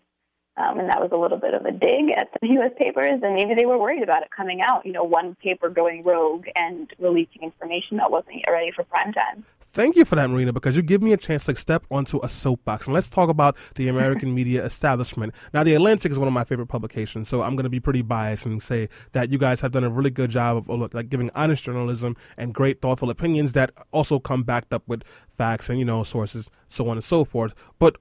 Um, 0.57 0.79
and 0.79 0.89
that 0.89 0.99
was 0.99 1.11
a 1.13 1.17
little 1.17 1.37
bit 1.37 1.53
of 1.53 1.65
a 1.65 1.71
dig 1.71 2.11
at 2.15 2.29
the 2.41 2.47
U.S. 2.59 2.71
papers, 2.77 3.21
and 3.23 3.35
maybe 3.35 3.53
they 3.55 3.65
were 3.65 3.77
worried 3.77 4.03
about 4.03 4.23
it 4.23 4.29
coming 4.35 4.61
out. 4.61 4.85
You 4.85 4.91
know, 4.91 5.03
one 5.03 5.35
paper 5.35 5.69
going 5.69 6.03
rogue 6.03 6.45
and 6.55 6.91
releasing 6.99 7.41
information 7.41 7.97
that 7.97 8.11
wasn't 8.11 8.35
yet 8.35 8.51
ready 8.51 8.71
for 8.75 8.83
prime 8.83 9.13
time. 9.13 9.45
Thank 9.73 9.95
you 9.95 10.03
for 10.03 10.15
that, 10.15 10.29
Marina, 10.29 10.51
because 10.51 10.75
you 10.75 10.81
give 10.81 11.01
me 11.01 11.13
a 11.13 11.17
chance 11.17 11.45
to 11.45 11.55
step 11.55 11.85
onto 11.89 12.19
a 12.21 12.27
soapbox. 12.27 12.87
And 12.87 12.93
let's 12.93 13.09
talk 13.09 13.29
about 13.29 13.55
the 13.75 13.87
American 13.87 14.35
media 14.35 14.65
establishment. 14.65 15.33
Now, 15.53 15.63
The 15.63 15.73
Atlantic 15.75 16.11
is 16.11 16.19
one 16.19 16.27
of 16.27 16.33
my 16.33 16.43
favorite 16.43 16.67
publications, 16.67 17.29
so 17.29 17.41
I'm 17.41 17.55
going 17.55 17.63
to 17.63 17.69
be 17.69 17.79
pretty 17.79 18.01
biased 18.01 18.45
and 18.45 18.61
say 18.61 18.89
that 19.13 19.31
you 19.31 19.37
guys 19.37 19.61
have 19.61 19.71
done 19.71 19.85
a 19.85 19.89
really 19.89 20.09
good 20.09 20.29
job 20.29 20.57
of 20.57 20.67
look, 20.67 20.93
like 20.93 21.07
giving 21.07 21.29
honest 21.33 21.63
journalism 21.63 22.17
and 22.37 22.53
great, 22.53 22.81
thoughtful 22.81 23.09
opinions 23.09 23.53
that 23.53 23.71
also 23.91 24.19
come 24.19 24.43
backed 24.43 24.73
up 24.73 24.83
with 24.87 25.03
facts 25.29 25.69
and, 25.69 25.79
you 25.79 25.85
know, 25.85 26.03
sources, 26.03 26.49
so 26.67 26.89
on 26.89 26.97
and 26.97 27.03
so 27.03 27.23
forth. 27.23 27.55
But 27.79 27.95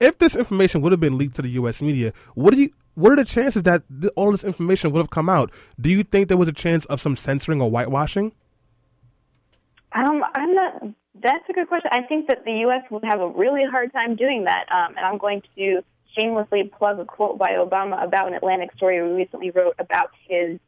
if 0.00 0.18
this 0.18 0.36
information 0.36 0.80
would 0.82 0.92
have 0.92 1.00
been 1.00 1.18
leaked 1.18 1.36
to 1.36 1.42
the 1.42 1.50
U.S. 1.50 1.82
media, 1.82 2.12
what 2.34 2.54
do 2.54 2.60
you? 2.60 2.70
What 2.94 3.12
are 3.12 3.16
the 3.16 3.24
chances 3.24 3.64
that 3.64 3.82
th- 4.00 4.12
all 4.14 4.30
this 4.30 4.44
information 4.44 4.92
would 4.92 5.00
have 5.00 5.10
come 5.10 5.28
out? 5.28 5.50
Do 5.80 5.90
you 5.90 6.04
think 6.04 6.28
there 6.28 6.36
was 6.36 6.48
a 6.48 6.52
chance 6.52 6.84
of 6.86 7.00
some 7.00 7.16
censoring 7.16 7.60
or 7.60 7.68
whitewashing? 7.68 8.32
Um, 9.92 10.22
I'm 10.34 10.54
not. 10.54 10.82
That's 11.20 11.44
a 11.48 11.52
good 11.52 11.68
question. 11.68 11.90
I 11.92 12.02
think 12.02 12.28
that 12.28 12.44
the 12.44 12.52
U.S. 12.60 12.82
would 12.90 13.04
have 13.04 13.20
a 13.20 13.28
really 13.28 13.64
hard 13.68 13.92
time 13.92 14.14
doing 14.14 14.44
that. 14.44 14.66
Um, 14.70 14.96
and 14.96 15.04
I'm 15.04 15.18
going 15.18 15.42
to 15.56 15.82
shamelessly 16.16 16.70
plug 16.76 17.00
a 17.00 17.04
quote 17.04 17.38
by 17.38 17.52
Obama 17.52 18.02
about 18.04 18.28
an 18.28 18.34
Atlantic 18.34 18.72
story 18.76 19.02
we 19.02 19.14
recently 19.14 19.50
wrote 19.50 19.74
about 19.78 20.10
his 20.28 20.58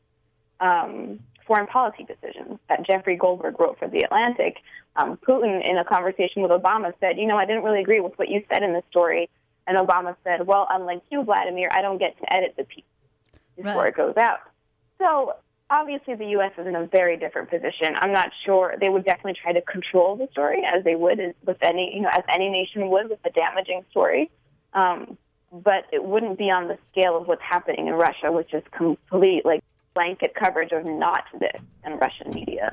um, 0.60 1.20
foreign 1.46 1.66
policy 1.66 2.04
decisions 2.04 2.58
that 2.68 2.84
Jeffrey 2.86 3.16
Goldberg 3.16 3.58
wrote 3.58 3.78
for 3.78 3.88
the 3.88 4.00
Atlantic. 4.00 4.56
Um, 4.96 5.16
Putin, 5.18 5.66
in 5.68 5.76
a 5.78 5.84
conversation 5.84 6.42
with 6.42 6.50
Obama, 6.50 6.92
said, 7.00 7.18
"You 7.18 7.26
know, 7.26 7.36
I 7.36 7.44
didn't 7.46 7.62
really 7.64 7.80
agree 7.80 8.00
with 8.00 8.18
what 8.18 8.28
you 8.28 8.42
said 8.50 8.62
in 8.62 8.72
the 8.72 8.82
story." 8.90 9.28
And 9.66 9.76
Obama 9.76 10.16
said, 10.24 10.46
"Well, 10.46 10.66
unlike 10.70 11.02
you, 11.10 11.22
Vladimir, 11.22 11.68
I 11.72 11.82
don't 11.82 11.98
get 11.98 12.18
to 12.18 12.32
edit 12.32 12.54
the 12.56 12.64
piece 12.64 12.84
before 13.56 13.82
Right. 13.82 13.88
it 13.88 13.96
goes 13.96 14.16
out." 14.16 14.40
So 14.98 15.34
obviously, 15.70 16.14
the 16.14 16.26
U.S. 16.28 16.52
is 16.58 16.66
in 16.66 16.74
a 16.76 16.86
very 16.86 17.16
different 17.16 17.50
position. 17.50 17.94
I'm 17.96 18.12
not 18.12 18.30
sure 18.44 18.74
they 18.80 18.88
would 18.88 19.04
definitely 19.04 19.34
try 19.34 19.52
to 19.52 19.60
control 19.62 20.16
the 20.16 20.28
story 20.32 20.64
as 20.64 20.84
they 20.84 20.94
would 20.94 21.34
with 21.44 21.58
any, 21.62 21.94
you 21.94 22.02
know, 22.02 22.10
as 22.12 22.22
any 22.28 22.48
nation 22.48 22.88
would 22.88 23.10
with 23.10 23.18
a 23.24 23.30
damaging 23.30 23.84
story. 23.90 24.30
Um, 24.72 25.18
but 25.52 25.84
it 25.92 26.04
wouldn't 26.04 26.38
be 26.38 26.50
on 26.50 26.68
the 26.68 26.78
scale 26.90 27.16
of 27.16 27.28
what's 27.28 27.42
happening 27.42 27.86
in 27.86 27.94
Russia, 27.94 28.32
which 28.32 28.52
is 28.52 28.62
complete 28.72 29.44
like 29.44 29.62
blanket 29.96 30.32
coverage 30.42 30.72
of 30.72 30.84
not 30.84 31.24
this 31.40 31.60
in 31.86 31.92
Russian 31.98 32.30
media. 32.32 32.70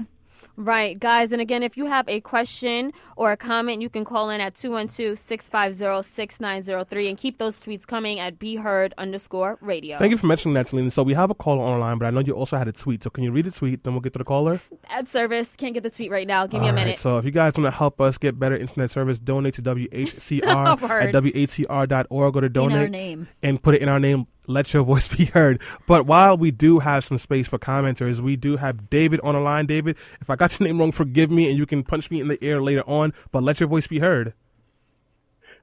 Right, 0.56 1.00
guys. 1.00 1.32
And 1.32 1.42
again, 1.42 1.64
if 1.64 1.78
you 1.78 1.88
have 1.88 2.08
a 2.08 2.20
question 2.22 2.94
or 3.18 3.32
a 3.32 3.38
comment, 3.38 3.82
you 3.82 3.90
can 3.90 4.06
call 4.06 4.30
in 4.30 4.40
at 4.40 4.54
212-650-6903 4.54 7.10
and 7.10 7.18
keep 7.18 7.38
those 7.40 7.60
tweets 7.62 7.88
coming 7.88 8.20
at 8.20 8.38
beheard 8.40 8.94
underscore 9.00 9.58
radio. 9.62 9.98
Thank 9.98 10.12
you 10.12 10.18
for 10.18 10.28
mentioning 10.28 10.54
that, 10.54 10.68
Selena. 10.68 10.92
So 10.92 11.02
we 11.02 11.16
have 11.16 11.32
a 11.32 11.36
caller 11.36 11.64
online, 11.64 11.98
but 11.98 12.06
I 12.06 12.12
know 12.12 12.20
you 12.20 12.34
also 12.34 12.56
had 12.58 12.68
a 12.68 12.72
tweet. 12.72 13.02
So 13.04 13.10
can 13.10 13.24
you 13.24 13.32
read 13.32 13.46
the 13.46 13.52
tweet? 13.52 13.84
Then 13.84 13.94
we'll 13.94 14.02
get 14.02 14.14
to 14.14 14.20
the 14.20 14.26
caller. 14.26 14.60
Ad 14.90 15.10
service. 15.10 15.56
Can't 15.56 15.74
get 15.74 15.82
the 15.84 15.90
tweet 15.90 16.12
right 16.12 16.28
now. 16.28 16.46
Give 16.46 16.62
me 16.62 16.68
a 16.68 16.70
All 16.70 16.76
right, 16.76 16.84
minute. 16.84 17.00
so 17.00 17.18
if 17.18 17.26
you 17.26 17.32
guys 17.32 17.58
want 17.58 17.66
to 17.66 17.72
help 17.76 18.00
us 18.00 18.20
get 18.20 18.38
better 18.40 18.56
internet 18.56 18.92
service, 18.92 19.18
donate 19.18 19.56
to 19.56 19.64
WHCR 19.64 20.80
Word. 20.82 21.04
at 21.04 21.14
WHCR.org. 21.16 22.34
Go 22.34 22.40
to 22.42 22.46
In 22.46 22.46
our 22.46 22.50
donate 22.70 22.92
name. 22.92 23.28
and 23.42 23.60
put 23.62 23.74
it 23.74 23.82
in 23.82 23.90
our 23.90 24.00
name 24.00 24.26
let 24.48 24.74
your 24.74 24.84
voice 24.92 25.08
be 25.08 25.26
heard. 25.26 25.62
But 25.88 26.06
while 26.06 26.38
we 26.38 26.52
do 26.52 26.80
have 26.80 27.06
some 27.06 27.18
space 27.18 27.48
for 27.48 27.60
commenters, 27.60 28.20
we 28.20 28.36
do 28.36 28.58
have 28.58 28.90
David 28.90 29.20
on 29.22 29.36
the 29.36 29.42
line. 29.42 29.66
David, 29.66 29.98
if 30.22 30.30
I 30.30 30.36
got 30.36 30.60
your 30.60 30.68
name 30.68 30.80
wrong, 30.80 30.92
forgive 30.92 31.32
me, 31.32 31.50
and 31.50 31.58
you 31.58 31.66
can 31.66 31.84
punch 31.84 32.12
me 32.12 32.22
in 32.22 32.28
the 32.28 32.42
air 32.44 32.62
later 32.62 32.84
on. 32.88 33.14
But 33.32 33.44
let 33.44 33.60
your 33.60 33.70
voice 33.70 33.88
be 33.88 34.00
heard. 34.00 34.34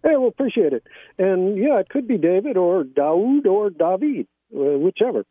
Hey, 0.03 0.17
well, 0.17 0.29
appreciate 0.29 0.73
it. 0.73 0.85
And 1.19 1.59
yeah, 1.59 1.79
it 1.79 1.89
could 1.91 2.09
be 2.09 2.17
David 2.17 2.57
or 2.57 2.85
Daoud 2.85 3.47
or 3.47 3.69
David, 3.71 4.27
uh, 4.55 4.79
whichever. 4.79 5.25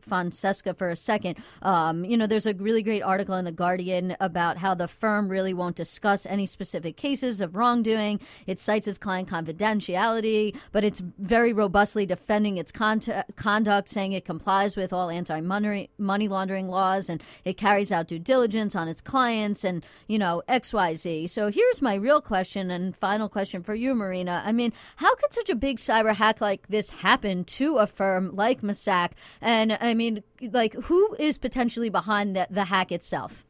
Fonseca 0.00 0.74
for 0.74 0.90
a 0.90 0.96
second. 0.96 1.36
Um, 1.62 2.04
you 2.04 2.16
know, 2.16 2.26
there's 2.26 2.46
a 2.46 2.54
really 2.54 2.82
great 2.82 3.02
article 3.02 3.34
in 3.34 3.44
the 3.44 3.52
Guardian 3.52 4.16
about 4.20 4.58
how 4.58 4.74
the 4.74 4.88
firm 4.88 5.28
really 5.28 5.54
won't 5.54 5.76
discuss 5.76 6.26
any 6.26 6.46
specific 6.46 6.96
cases 6.96 7.40
of 7.40 7.56
wrongdoing. 7.56 8.20
It 8.46 8.58
cites 8.58 8.86
its 8.88 8.98
client 8.98 9.28
confidentiality, 9.28 10.56
but 10.72 10.84
it's 10.84 11.00
very 11.18 11.52
robustly 11.52 12.06
defending 12.06 12.58
its 12.58 12.72
con- 12.72 13.00
conduct, 13.36 13.88
saying 13.88 14.12
it 14.12 14.24
complies 14.24 14.76
with 14.76 14.92
all 14.92 15.10
anti-money 15.10 15.90
money 15.98 16.28
laundering 16.28 16.68
laws 16.68 17.08
and 17.08 17.22
it 17.44 17.56
carries 17.56 17.69
out 17.70 18.08
due 18.08 18.18
diligence 18.18 18.74
on 18.74 18.88
its 18.88 19.00
clients 19.00 19.64
and 19.64 19.84
you 20.06 20.18
know 20.18 20.42
XYZ. 20.48 21.30
So 21.30 21.50
here's 21.50 21.80
my 21.80 21.94
real 21.94 22.20
question 22.20 22.70
and 22.70 22.96
final 22.96 23.28
question 23.28 23.62
for 23.62 23.74
you, 23.74 23.94
Marina. 23.94 24.42
I 24.44 24.52
mean, 24.52 24.72
how 24.96 25.14
could 25.14 25.32
such 25.32 25.48
a 25.48 25.54
big 25.54 25.76
cyber 25.78 26.14
hack 26.14 26.40
like 26.40 26.66
this 26.68 26.90
happen 26.90 27.44
to 27.44 27.76
a 27.78 27.86
firm 27.86 28.34
like 28.34 28.60
Mossack? 28.60 29.12
And 29.40 29.78
I 29.80 29.94
mean, 29.94 30.22
like, 30.40 30.74
who 30.74 31.14
is 31.18 31.38
potentially 31.38 31.88
behind 31.88 32.34
the, 32.34 32.46
the 32.50 32.64
hack 32.64 32.92
itself? 32.92 33.44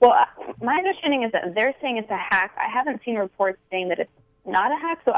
Well, 0.00 0.12
uh, 0.12 0.52
my 0.60 0.74
understanding 0.74 1.22
is 1.22 1.32
that 1.32 1.54
they're 1.54 1.74
saying 1.80 1.96
it's 1.98 2.10
a 2.10 2.16
hack. 2.16 2.54
I 2.58 2.70
haven't 2.70 3.00
seen 3.04 3.16
reports 3.16 3.58
saying 3.70 3.88
that 3.88 3.98
it's 3.98 4.10
not 4.44 4.70
a 4.70 4.76
hack, 4.76 5.00
so 5.04 5.12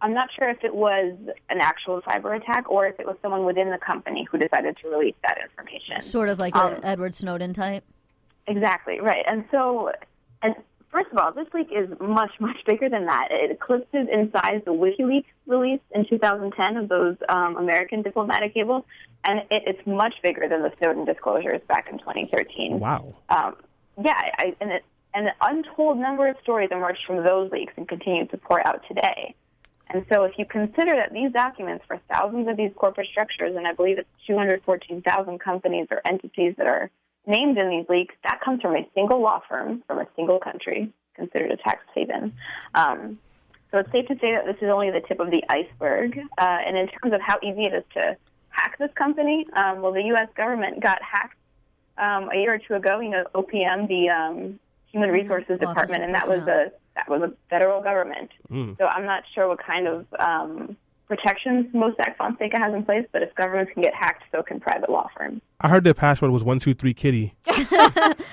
I'm 0.00 0.14
not 0.14 0.28
sure 0.38 0.48
if 0.48 0.62
it 0.62 0.74
was 0.74 1.16
an 1.50 1.60
actual 1.60 2.00
cyber 2.02 2.36
attack 2.36 2.70
or 2.70 2.86
if 2.86 2.98
it 3.00 3.06
was 3.06 3.16
someone 3.22 3.44
within 3.44 3.70
the 3.70 3.78
company 3.78 4.26
who 4.30 4.38
decided 4.38 4.76
to 4.82 4.88
release 4.88 5.16
that 5.22 5.38
information. 5.42 6.00
Sort 6.00 6.28
of 6.28 6.38
like 6.38 6.54
Um, 6.54 6.74
a 6.74 6.86
Edward 6.86 7.14
Snowden 7.14 7.52
type. 7.52 7.84
Exactly 8.46 9.00
right. 9.00 9.24
And 9.26 9.44
so, 9.50 9.92
and 10.42 10.54
first 10.90 11.10
of 11.12 11.18
all, 11.18 11.32
this 11.32 11.46
leak 11.52 11.68
is 11.70 11.88
much 12.00 12.30
much 12.40 12.56
bigger 12.66 12.88
than 12.88 13.06
that. 13.06 13.28
It 13.30 13.50
eclipses 13.50 14.08
in 14.10 14.30
size 14.32 14.62
the 14.64 14.72
WikiLeaks 14.72 15.24
release 15.46 15.80
in 15.94 16.06
2010 16.08 16.76
of 16.76 16.88
those 16.88 17.16
um, 17.28 17.56
American 17.56 18.02
diplomatic 18.02 18.54
cables, 18.54 18.84
and 19.24 19.40
it, 19.50 19.62
it's 19.66 19.86
much 19.86 20.14
bigger 20.22 20.48
than 20.48 20.62
the 20.62 20.72
Snowden 20.78 21.04
disclosures 21.04 21.60
back 21.68 21.88
in 21.90 21.98
2013. 21.98 22.80
wow. 22.80 23.14
Um, 23.28 23.56
yeah, 24.02 24.14
I, 24.38 24.54
and 24.60 24.70
it, 24.70 24.84
and 25.12 25.26
an 25.26 25.32
untold 25.40 25.98
number 25.98 26.28
of 26.28 26.36
stories 26.42 26.68
emerged 26.70 27.00
from 27.06 27.24
those 27.24 27.50
leaks 27.50 27.72
and 27.76 27.88
continue 27.88 28.26
to 28.26 28.36
pour 28.36 28.64
out 28.66 28.82
today. 28.86 29.34
And 29.90 30.04
so, 30.12 30.24
if 30.24 30.32
you 30.38 30.44
consider 30.44 30.94
that 30.96 31.12
these 31.12 31.32
documents 31.32 31.84
for 31.86 31.98
thousands 32.12 32.46
of 32.48 32.56
these 32.56 32.70
corporate 32.76 33.08
structures, 33.10 33.56
and 33.56 33.66
I 33.66 33.72
believe 33.72 33.98
it's 33.98 34.08
214,000 34.26 35.38
companies 35.38 35.86
or 35.90 36.02
entities 36.04 36.54
that 36.58 36.66
are 36.66 36.90
named 37.26 37.56
in 37.58 37.70
these 37.70 37.88
leaks, 37.88 38.14
that 38.22 38.40
comes 38.44 38.60
from 38.60 38.76
a 38.76 38.86
single 38.94 39.20
law 39.20 39.40
firm 39.48 39.82
from 39.86 39.98
a 39.98 40.06
single 40.14 40.38
country, 40.38 40.92
considered 41.14 41.52
a 41.52 41.56
tax 41.56 41.80
haven. 41.94 42.34
Um, 42.74 43.18
so 43.70 43.78
it's 43.78 43.92
safe 43.92 44.06
to 44.08 44.14
say 44.14 44.32
that 44.32 44.46
this 44.46 44.56
is 44.62 44.70
only 44.70 44.90
the 44.90 45.00
tip 45.00 45.20
of 45.20 45.30
the 45.30 45.44
iceberg. 45.48 46.18
Uh, 46.38 46.58
and 46.66 46.76
in 46.76 46.88
terms 46.88 47.14
of 47.14 47.20
how 47.20 47.38
easy 47.42 47.66
it 47.66 47.74
is 47.74 47.84
to 47.94 48.16
hack 48.50 48.76
this 48.78 48.90
company, 48.94 49.46
um, 49.54 49.82
well, 49.82 49.92
the 49.92 50.04
U.S. 50.04 50.28
government 50.36 50.82
got 50.82 51.00
hacked 51.02 51.36
um, 51.98 52.30
a 52.32 52.36
year 52.36 52.54
or 52.54 52.58
two 52.58 52.74
ago. 52.74 53.00
You 53.00 53.10
know, 53.10 53.24
OPM, 53.34 53.88
the 53.88 54.08
um, 54.08 54.60
Human 54.92 55.10
Resources 55.10 55.58
Office 55.62 55.68
Department, 55.68 56.04
and 56.04 56.14
that 56.14 56.28
was 56.28 56.40
a 56.42 56.72
that 56.94 57.08
was 57.08 57.22
a 57.22 57.32
federal 57.50 57.82
government. 57.82 58.30
Mm. 58.50 58.76
So 58.78 58.86
I'm 58.86 59.04
not 59.04 59.22
sure 59.34 59.48
what 59.48 59.64
kind 59.64 59.86
of 59.86 60.06
um, 60.18 60.76
protections 61.06 61.66
Mossack 61.74 62.16
Fonseca 62.16 62.58
has 62.58 62.72
in 62.72 62.84
place, 62.84 63.06
but 63.12 63.22
if 63.22 63.34
governments 63.34 63.72
can 63.72 63.82
get 63.82 63.94
hacked, 63.94 64.24
so 64.32 64.42
can 64.42 64.60
private 64.60 64.90
law 64.90 65.08
firms. 65.16 65.40
I 65.60 65.68
heard 65.68 65.82
their 65.82 65.94
password 65.94 66.30
was 66.30 66.44
one 66.44 66.60
two 66.60 66.72
three 66.72 66.94
kitty. 66.94 67.34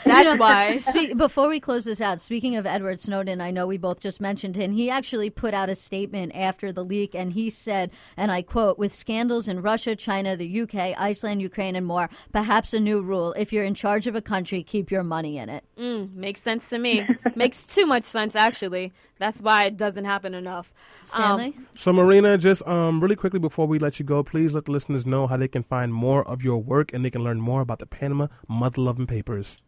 That's 0.05 0.39
why. 0.39 0.77
Speak, 0.79 1.17
before 1.17 1.49
we 1.49 1.59
close 1.59 1.85
this 1.85 1.99
out, 1.99 2.21
speaking 2.21 2.55
of 2.55 2.67
Edward 2.67 2.99
Snowden, 2.99 3.41
I 3.41 3.49
know 3.49 3.65
we 3.65 3.77
both 3.77 3.99
just 3.99 4.21
mentioned 4.21 4.55
him. 4.55 4.73
He 4.73 4.91
actually 4.91 5.31
put 5.31 5.53
out 5.53 5.67
a 5.67 5.75
statement 5.75 6.33
after 6.35 6.71
the 6.71 6.85
leak, 6.85 7.15
and 7.15 7.33
he 7.33 7.49
said, 7.49 7.89
and 8.15 8.31
I 8.31 8.43
quote, 8.43 8.77
with 8.77 8.93
scandals 8.93 9.47
in 9.47 9.63
Russia, 9.63 9.95
China, 9.95 10.37
the 10.37 10.61
UK, 10.61 10.93
Iceland, 10.99 11.41
Ukraine, 11.41 11.75
and 11.75 11.85
more, 11.85 12.09
perhaps 12.31 12.73
a 12.73 12.79
new 12.79 13.01
rule. 13.01 13.33
If 13.33 13.51
you're 13.51 13.63
in 13.63 13.73
charge 13.73 14.05
of 14.05 14.15
a 14.15 14.21
country, 14.21 14.61
keep 14.61 14.91
your 14.91 15.03
money 15.03 15.37
in 15.39 15.49
it. 15.49 15.63
Mm, 15.77 16.13
makes 16.13 16.41
sense 16.41 16.69
to 16.69 16.77
me. 16.77 17.07
makes 17.35 17.65
too 17.65 17.87
much 17.87 18.05
sense, 18.05 18.35
actually. 18.35 18.93
That's 19.17 19.39
why 19.39 19.65
it 19.65 19.77
doesn't 19.77 20.05
happen 20.05 20.33
enough. 20.33 20.73
Um, 21.13 21.39
Stanley? 21.39 21.57
So, 21.75 21.93
Marina, 21.93 22.37
just 22.37 22.67
um, 22.67 23.01
really 23.01 23.15
quickly 23.15 23.39
before 23.39 23.65
we 23.65 23.79
let 23.79 23.97
you 23.97 24.05
go, 24.05 24.23
please 24.23 24.53
let 24.53 24.65
the 24.65 24.71
listeners 24.71 25.05
know 25.05 25.25
how 25.25 25.37
they 25.37 25.47
can 25.47 25.63
find 25.63 25.93
more 25.93 26.27
of 26.27 26.43
your 26.43 26.61
work 26.61 26.93
and 26.93 27.03
they 27.05 27.09
can 27.15 27.23
learn 27.23 27.39
more 27.39 27.61
about 27.61 27.79
the 27.79 27.85
Panama 27.85 28.27
Mother 28.49 28.81
Loving 28.81 29.07
Papers. 29.07 29.63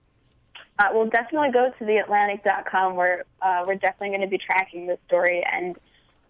Uh, 0.80 0.90
we'll 0.92 1.10
definitely 1.10 1.50
go 1.52 1.72
to 1.80 1.84
theatlantic.com 1.86 2.96
where 2.96 3.24
uh, 3.42 3.64
we're 3.66 3.76
definitely 3.76 4.10
going 4.10 4.22
to 4.22 4.28
be 4.28 4.38
tracking 4.38 4.86
this 4.86 5.00
story 5.08 5.44
and 5.50 5.78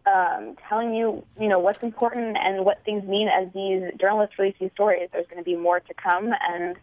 um, 0.06 0.56
telling 0.70 0.94
you, 0.94 1.26
you 1.40 1.48
know, 1.48 1.60
what's 1.60 1.82
important 1.82 2.38
and 2.40 2.64
what 2.64 2.84
things 2.86 3.04
mean 3.04 3.28
as 3.28 3.52
these 3.54 3.82
journalists 4.00 4.38
release 4.38 4.56
these 4.60 4.70
stories. 4.74 5.10
There's 5.12 5.26
going 5.26 5.44
to 5.44 5.44
be 5.44 5.56
more 5.56 5.80
to 5.80 5.94
come 5.96 6.30
and 6.50 6.78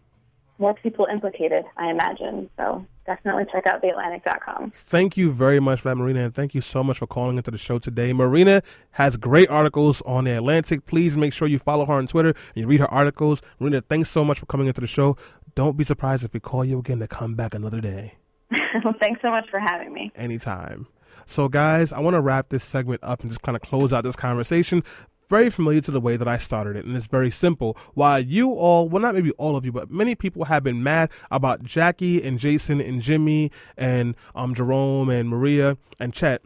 more 0.59 0.73
people 0.73 1.07
implicated, 1.09 1.63
I 1.77 1.89
imagine. 1.89 2.49
So 2.57 2.85
definitely 3.05 3.45
check 3.51 3.65
out 3.67 3.81
theatlantic.com. 3.81 4.71
Thank 4.75 5.17
you 5.17 5.31
very 5.31 5.59
much 5.59 5.81
for 5.81 5.89
that, 5.89 5.95
Marina, 5.95 6.25
and 6.25 6.33
thank 6.33 6.53
you 6.53 6.61
so 6.61 6.83
much 6.83 6.97
for 6.97 7.07
calling 7.07 7.37
into 7.37 7.51
the 7.51 7.57
show 7.57 7.79
today. 7.79 8.13
Marina 8.13 8.61
has 8.91 9.17
great 9.17 9.49
articles 9.49 10.01
on 10.03 10.25
the 10.25 10.31
Atlantic. 10.31 10.85
Please 10.85 11.15
make 11.17 11.33
sure 11.33 11.47
you 11.47 11.59
follow 11.59 11.85
her 11.85 11.93
on 11.93 12.07
Twitter 12.07 12.29
and 12.29 12.55
you 12.55 12.67
read 12.67 12.79
her 12.79 12.91
articles. 12.91 13.41
Marina, 13.59 13.81
thanks 13.81 14.09
so 14.09 14.23
much 14.23 14.39
for 14.39 14.45
coming 14.45 14.67
into 14.67 14.81
the 14.81 14.87
show. 14.87 15.15
Don't 15.55 15.77
be 15.77 15.83
surprised 15.83 16.23
if 16.23 16.33
we 16.33 16.39
call 16.39 16.65
you 16.65 16.79
again 16.79 16.99
to 16.99 17.07
come 17.07 17.35
back 17.35 17.53
another 17.53 17.79
day. 17.79 18.15
well, 18.83 18.93
thanks 18.99 19.21
so 19.21 19.29
much 19.29 19.49
for 19.49 19.59
having 19.59 19.93
me. 19.93 20.11
anytime. 20.15 20.87
So, 21.27 21.47
guys, 21.47 21.91
I 21.91 21.99
want 22.01 22.13
to 22.13 22.21
wrap 22.21 22.49
this 22.49 22.63
segment 22.63 23.03
up 23.03 23.21
and 23.21 23.31
just 23.31 23.41
kind 23.41 23.55
of 23.55 23.61
close 23.63 23.91
out 23.91 24.03
this 24.03 24.15
conversation. 24.15 24.83
Very 25.27 25.49
familiar 25.49 25.81
to 25.81 25.91
the 25.91 26.01
way 26.01 26.17
that 26.17 26.27
I 26.27 26.37
started 26.37 26.75
it, 26.75 26.85
and 26.85 26.95
it's 26.95 27.07
very 27.07 27.31
simple. 27.31 27.75
While 27.93 28.19
you 28.19 28.51
all, 28.51 28.87
well, 28.87 29.01
not 29.01 29.15
maybe 29.15 29.31
all 29.31 29.55
of 29.55 29.65
you, 29.65 29.71
but 29.71 29.89
many 29.89 30.13
people 30.13 30.45
have 30.45 30.63
been 30.63 30.83
mad 30.83 31.09
about 31.31 31.63
Jackie 31.63 32.23
and 32.23 32.37
Jason 32.37 32.79
and 32.79 33.01
Jimmy 33.01 33.51
and 33.75 34.15
um, 34.35 34.53
Jerome 34.53 35.09
and 35.09 35.27
Maria 35.27 35.77
and 35.99 36.13
Chet 36.13 36.43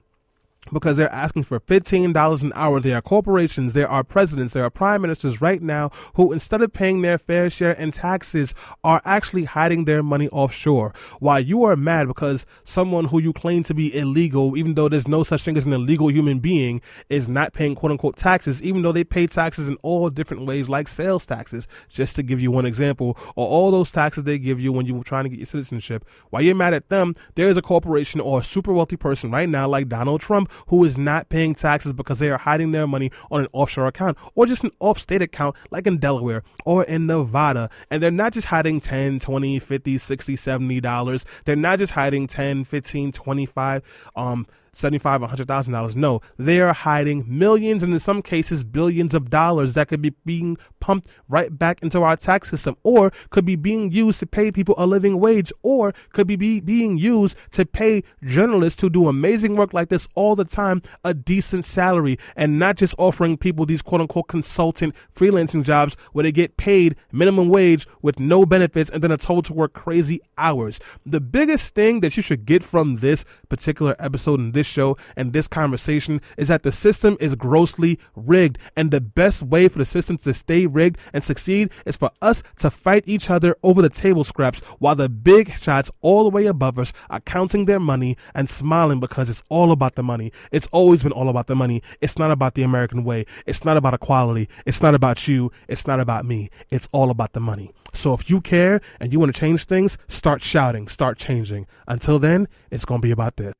because 0.71 0.97
they're 0.97 1.11
asking 1.11 1.43
for 1.43 1.59
$15 1.59 2.43
an 2.43 2.51
hour. 2.55 2.79
There 2.79 2.97
are 2.97 3.01
corporations, 3.01 3.73
there 3.73 3.89
are 3.89 4.03
presidents, 4.03 4.53
there 4.53 4.63
are 4.63 4.69
prime 4.69 5.01
ministers 5.01 5.41
right 5.41 5.61
now 5.61 5.89
who, 6.15 6.31
instead 6.31 6.61
of 6.61 6.73
paying 6.73 7.01
their 7.01 7.17
fair 7.17 7.49
share 7.49 7.71
in 7.71 7.91
taxes, 7.91 8.53
are 8.83 9.01
actually 9.05 9.45
hiding 9.45 9.85
their 9.85 10.03
money 10.03 10.29
offshore. 10.29 10.93
While 11.19 11.39
you 11.39 11.63
are 11.63 11.75
mad 11.75 12.07
because 12.07 12.45
someone 12.63 13.05
who 13.05 13.19
you 13.19 13.33
claim 13.33 13.63
to 13.63 13.73
be 13.73 13.95
illegal, 13.95 14.57
even 14.57 14.75
though 14.75 14.89
there's 14.89 15.07
no 15.07 15.23
such 15.23 15.43
thing 15.43 15.57
as 15.57 15.65
an 15.65 15.73
illegal 15.73 16.09
human 16.09 16.39
being, 16.39 16.81
is 17.09 17.27
not 17.27 17.53
paying 17.53 17.75
quote 17.75 17.91
unquote 17.91 18.17
taxes, 18.17 18.61
even 18.61 18.81
though 18.81 18.91
they 18.91 19.03
pay 19.03 19.27
taxes 19.27 19.67
in 19.67 19.77
all 19.81 20.09
different 20.09 20.45
ways, 20.45 20.69
like 20.69 20.87
sales 20.87 21.25
taxes, 21.25 21.67
just 21.89 22.15
to 22.15 22.23
give 22.23 22.39
you 22.39 22.51
one 22.51 22.65
example, 22.65 23.17
or 23.35 23.47
all 23.47 23.71
those 23.71 23.91
taxes 23.91 24.23
they 24.23 24.37
give 24.37 24.59
you 24.59 24.71
when 24.71 24.85
you're 24.85 25.03
trying 25.03 25.23
to 25.23 25.29
get 25.29 25.39
your 25.39 25.45
citizenship. 25.45 26.05
While 26.29 26.41
you're 26.41 26.55
mad 26.55 26.73
at 26.73 26.89
them, 26.89 27.13
there 27.35 27.47
is 27.47 27.57
a 27.57 27.61
corporation 27.61 28.19
or 28.21 28.39
a 28.39 28.43
super 28.43 28.73
wealthy 28.73 28.97
person 28.97 29.31
right 29.31 29.49
now, 29.49 29.67
like 29.67 29.89
Donald 29.89 30.21
Trump, 30.21 30.51
who 30.67 30.83
is 30.83 30.97
not 30.97 31.29
paying 31.29 31.55
taxes 31.55 31.93
because 31.93 32.19
they 32.19 32.29
are 32.29 32.37
hiding 32.37 32.71
their 32.71 32.87
money 32.87 33.11
on 33.31 33.41
an 33.41 33.47
offshore 33.53 33.87
account 33.87 34.17
or 34.35 34.45
just 34.45 34.63
an 34.63 34.71
off 34.79 34.99
state 34.99 35.21
account 35.21 35.55
like 35.71 35.87
in 35.87 35.97
Delaware 35.97 36.43
or 36.65 36.83
in 36.83 37.07
Nevada. 37.07 37.69
And 37.89 38.01
they're 38.01 38.11
not 38.11 38.33
just 38.33 38.47
hiding 38.47 38.81
10, 38.81 39.19
20, 39.19 39.59
50, 39.59 39.97
60, 39.97 40.35
70 40.35 40.81
dollars. 40.81 41.25
They're 41.45 41.55
not 41.55 41.79
just 41.79 41.93
hiding 41.93 42.27
10, 42.27 42.63
15, 42.63 43.11
25, 43.11 44.11
um, 44.15 44.47
seventy-five, 44.73 45.21
hundred 45.21 45.47
thousand 45.47 45.73
dollars. 45.73 45.95
No, 45.95 46.21
they 46.37 46.59
are 46.61 46.73
hiding 46.73 47.23
millions 47.27 47.83
and 47.83 47.93
in 47.93 47.99
some 47.99 48.21
cases 48.21 48.63
billions 48.63 49.13
of 49.13 49.29
dollars 49.29 49.73
that 49.73 49.87
could 49.87 50.01
be 50.01 50.13
being 50.25 50.57
pumped 50.79 51.07
right 51.27 51.57
back 51.57 51.81
into 51.81 52.01
our 52.01 52.15
tax 52.15 52.49
system, 52.49 52.75
or 52.83 53.11
could 53.29 53.45
be 53.45 53.55
being 53.55 53.91
used 53.91 54.19
to 54.19 54.25
pay 54.25 54.51
people 54.51 54.75
a 54.77 54.85
living 54.85 55.19
wage, 55.19 55.51
or 55.63 55.93
could 56.13 56.27
be, 56.27 56.35
be 56.35 56.59
being 56.59 56.97
used 56.97 57.35
to 57.51 57.65
pay 57.65 58.03
journalists 58.23 58.81
who 58.81 58.89
do 58.89 59.07
amazing 59.07 59.55
work 59.55 59.73
like 59.73 59.89
this 59.89 60.07
all 60.15 60.35
the 60.35 60.45
time 60.45 60.81
a 61.03 61.13
decent 61.13 61.65
salary, 61.65 62.17
and 62.35 62.59
not 62.59 62.75
just 62.77 62.95
offering 62.97 63.37
people 63.37 63.65
these 63.65 63.81
quote 63.81 64.01
unquote 64.01 64.27
consultant 64.27 64.95
freelancing 65.15 65.63
jobs 65.63 65.95
where 66.13 66.23
they 66.23 66.31
get 66.31 66.57
paid 66.57 66.95
minimum 67.11 67.49
wage 67.49 67.87
with 68.01 68.19
no 68.19 68.45
benefits 68.45 68.89
and 68.89 69.03
then 69.03 69.11
are 69.11 69.17
told 69.17 69.45
to 69.45 69.53
work 69.53 69.73
crazy 69.73 70.19
hours. 70.37 70.79
The 71.05 71.21
biggest 71.21 71.75
thing 71.75 72.01
that 72.01 72.15
you 72.15 72.23
should 72.23 72.45
get 72.45 72.63
from 72.63 72.97
this 72.97 73.25
particular 73.49 73.95
episode 73.99 74.39
and 74.39 74.53
this 74.53 74.67
show 74.69 74.97
and 75.15 75.33
this 75.33 75.47
conversation 75.47 76.21
is 76.37 76.47
that 76.47 76.63
the 76.63 76.71
system 76.71 77.17
is 77.19 77.35
grossly 77.35 77.99
rigged. 78.15 78.57
And 78.75 78.91
the 78.91 79.01
best 79.01 79.43
way 79.43 79.67
for 79.67 79.79
the 79.79 79.85
system 79.85 80.17
to 80.19 80.33
stay 80.33 80.65
rigged 80.65 80.99
and 81.13 81.23
succeed 81.23 81.71
is 81.85 81.97
for 81.97 82.11
us 82.21 82.43
to 82.59 82.69
fight 82.69 83.03
each 83.07 83.29
other 83.29 83.55
over 83.63 83.81
the 83.81 83.89
table 83.89 84.23
scraps 84.23 84.59
while 84.79 84.95
the 84.95 85.09
big 85.09 85.51
shots 85.57 85.91
all 86.01 86.23
the 86.23 86.29
way 86.29 86.45
above 86.45 86.79
us 86.79 86.93
are 87.09 87.19
counting 87.19 87.65
their 87.65 87.79
money 87.79 88.15
and 88.33 88.49
smiling 88.49 88.99
because 88.99 89.29
it's 89.29 89.43
all 89.49 89.71
about 89.71 89.95
the 89.95 90.03
money. 90.03 90.31
It's 90.51 90.67
always 90.71 91.03
been 91.03 91.11
all 91.11 91.29
about 91.29 91.47
the 91.47 91.55
money. 91.55 91.81
It's 92.01 92.17
not 92.17 92.31
about 92.31 92.55
the 92.55 92.63
American 92.63 93.03
way. 93.03 93.25
It's 93.45 93.65
not 93.65 93.77
about 93.77 93.93
equality. 93.93 94.49
It's 94.65 94.81
not 94.81 94.95
about 94.95 95.27
you. 95.27 95.51
It's 95.67 95.87
not 95.87 95.99
about 95.99 96.25
me. 96.25 96.49
It's 96.69 96.87
all 96.91 97.09
about 97.09 97.33
the 97.33 97.39
money. 97.39 97.71
So 97.93 98.13
if 98.13 98.29
you 98.29 98.41
care 98.41 98.81
and 98.99 99.11
you 99.11 99.19
want 99.19 99.33
to 99.33 99.39
change 99.39 99.65
things, 99.65 99.97
start 100.07 100.41
shouting, 100.41 100.87
start 100.87 101.17
changing. 101.17 101.67
Until 101.87 102.19
then, 102.19 102.47
it's 102.71 102.85
going 102.85 103.01
to 103.01 103.05
be 103.05 103.11
about 103.11 103.37
this. 103.37 103.53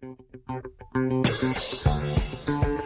Thank 0.00 0.18
you. 2.48 2.77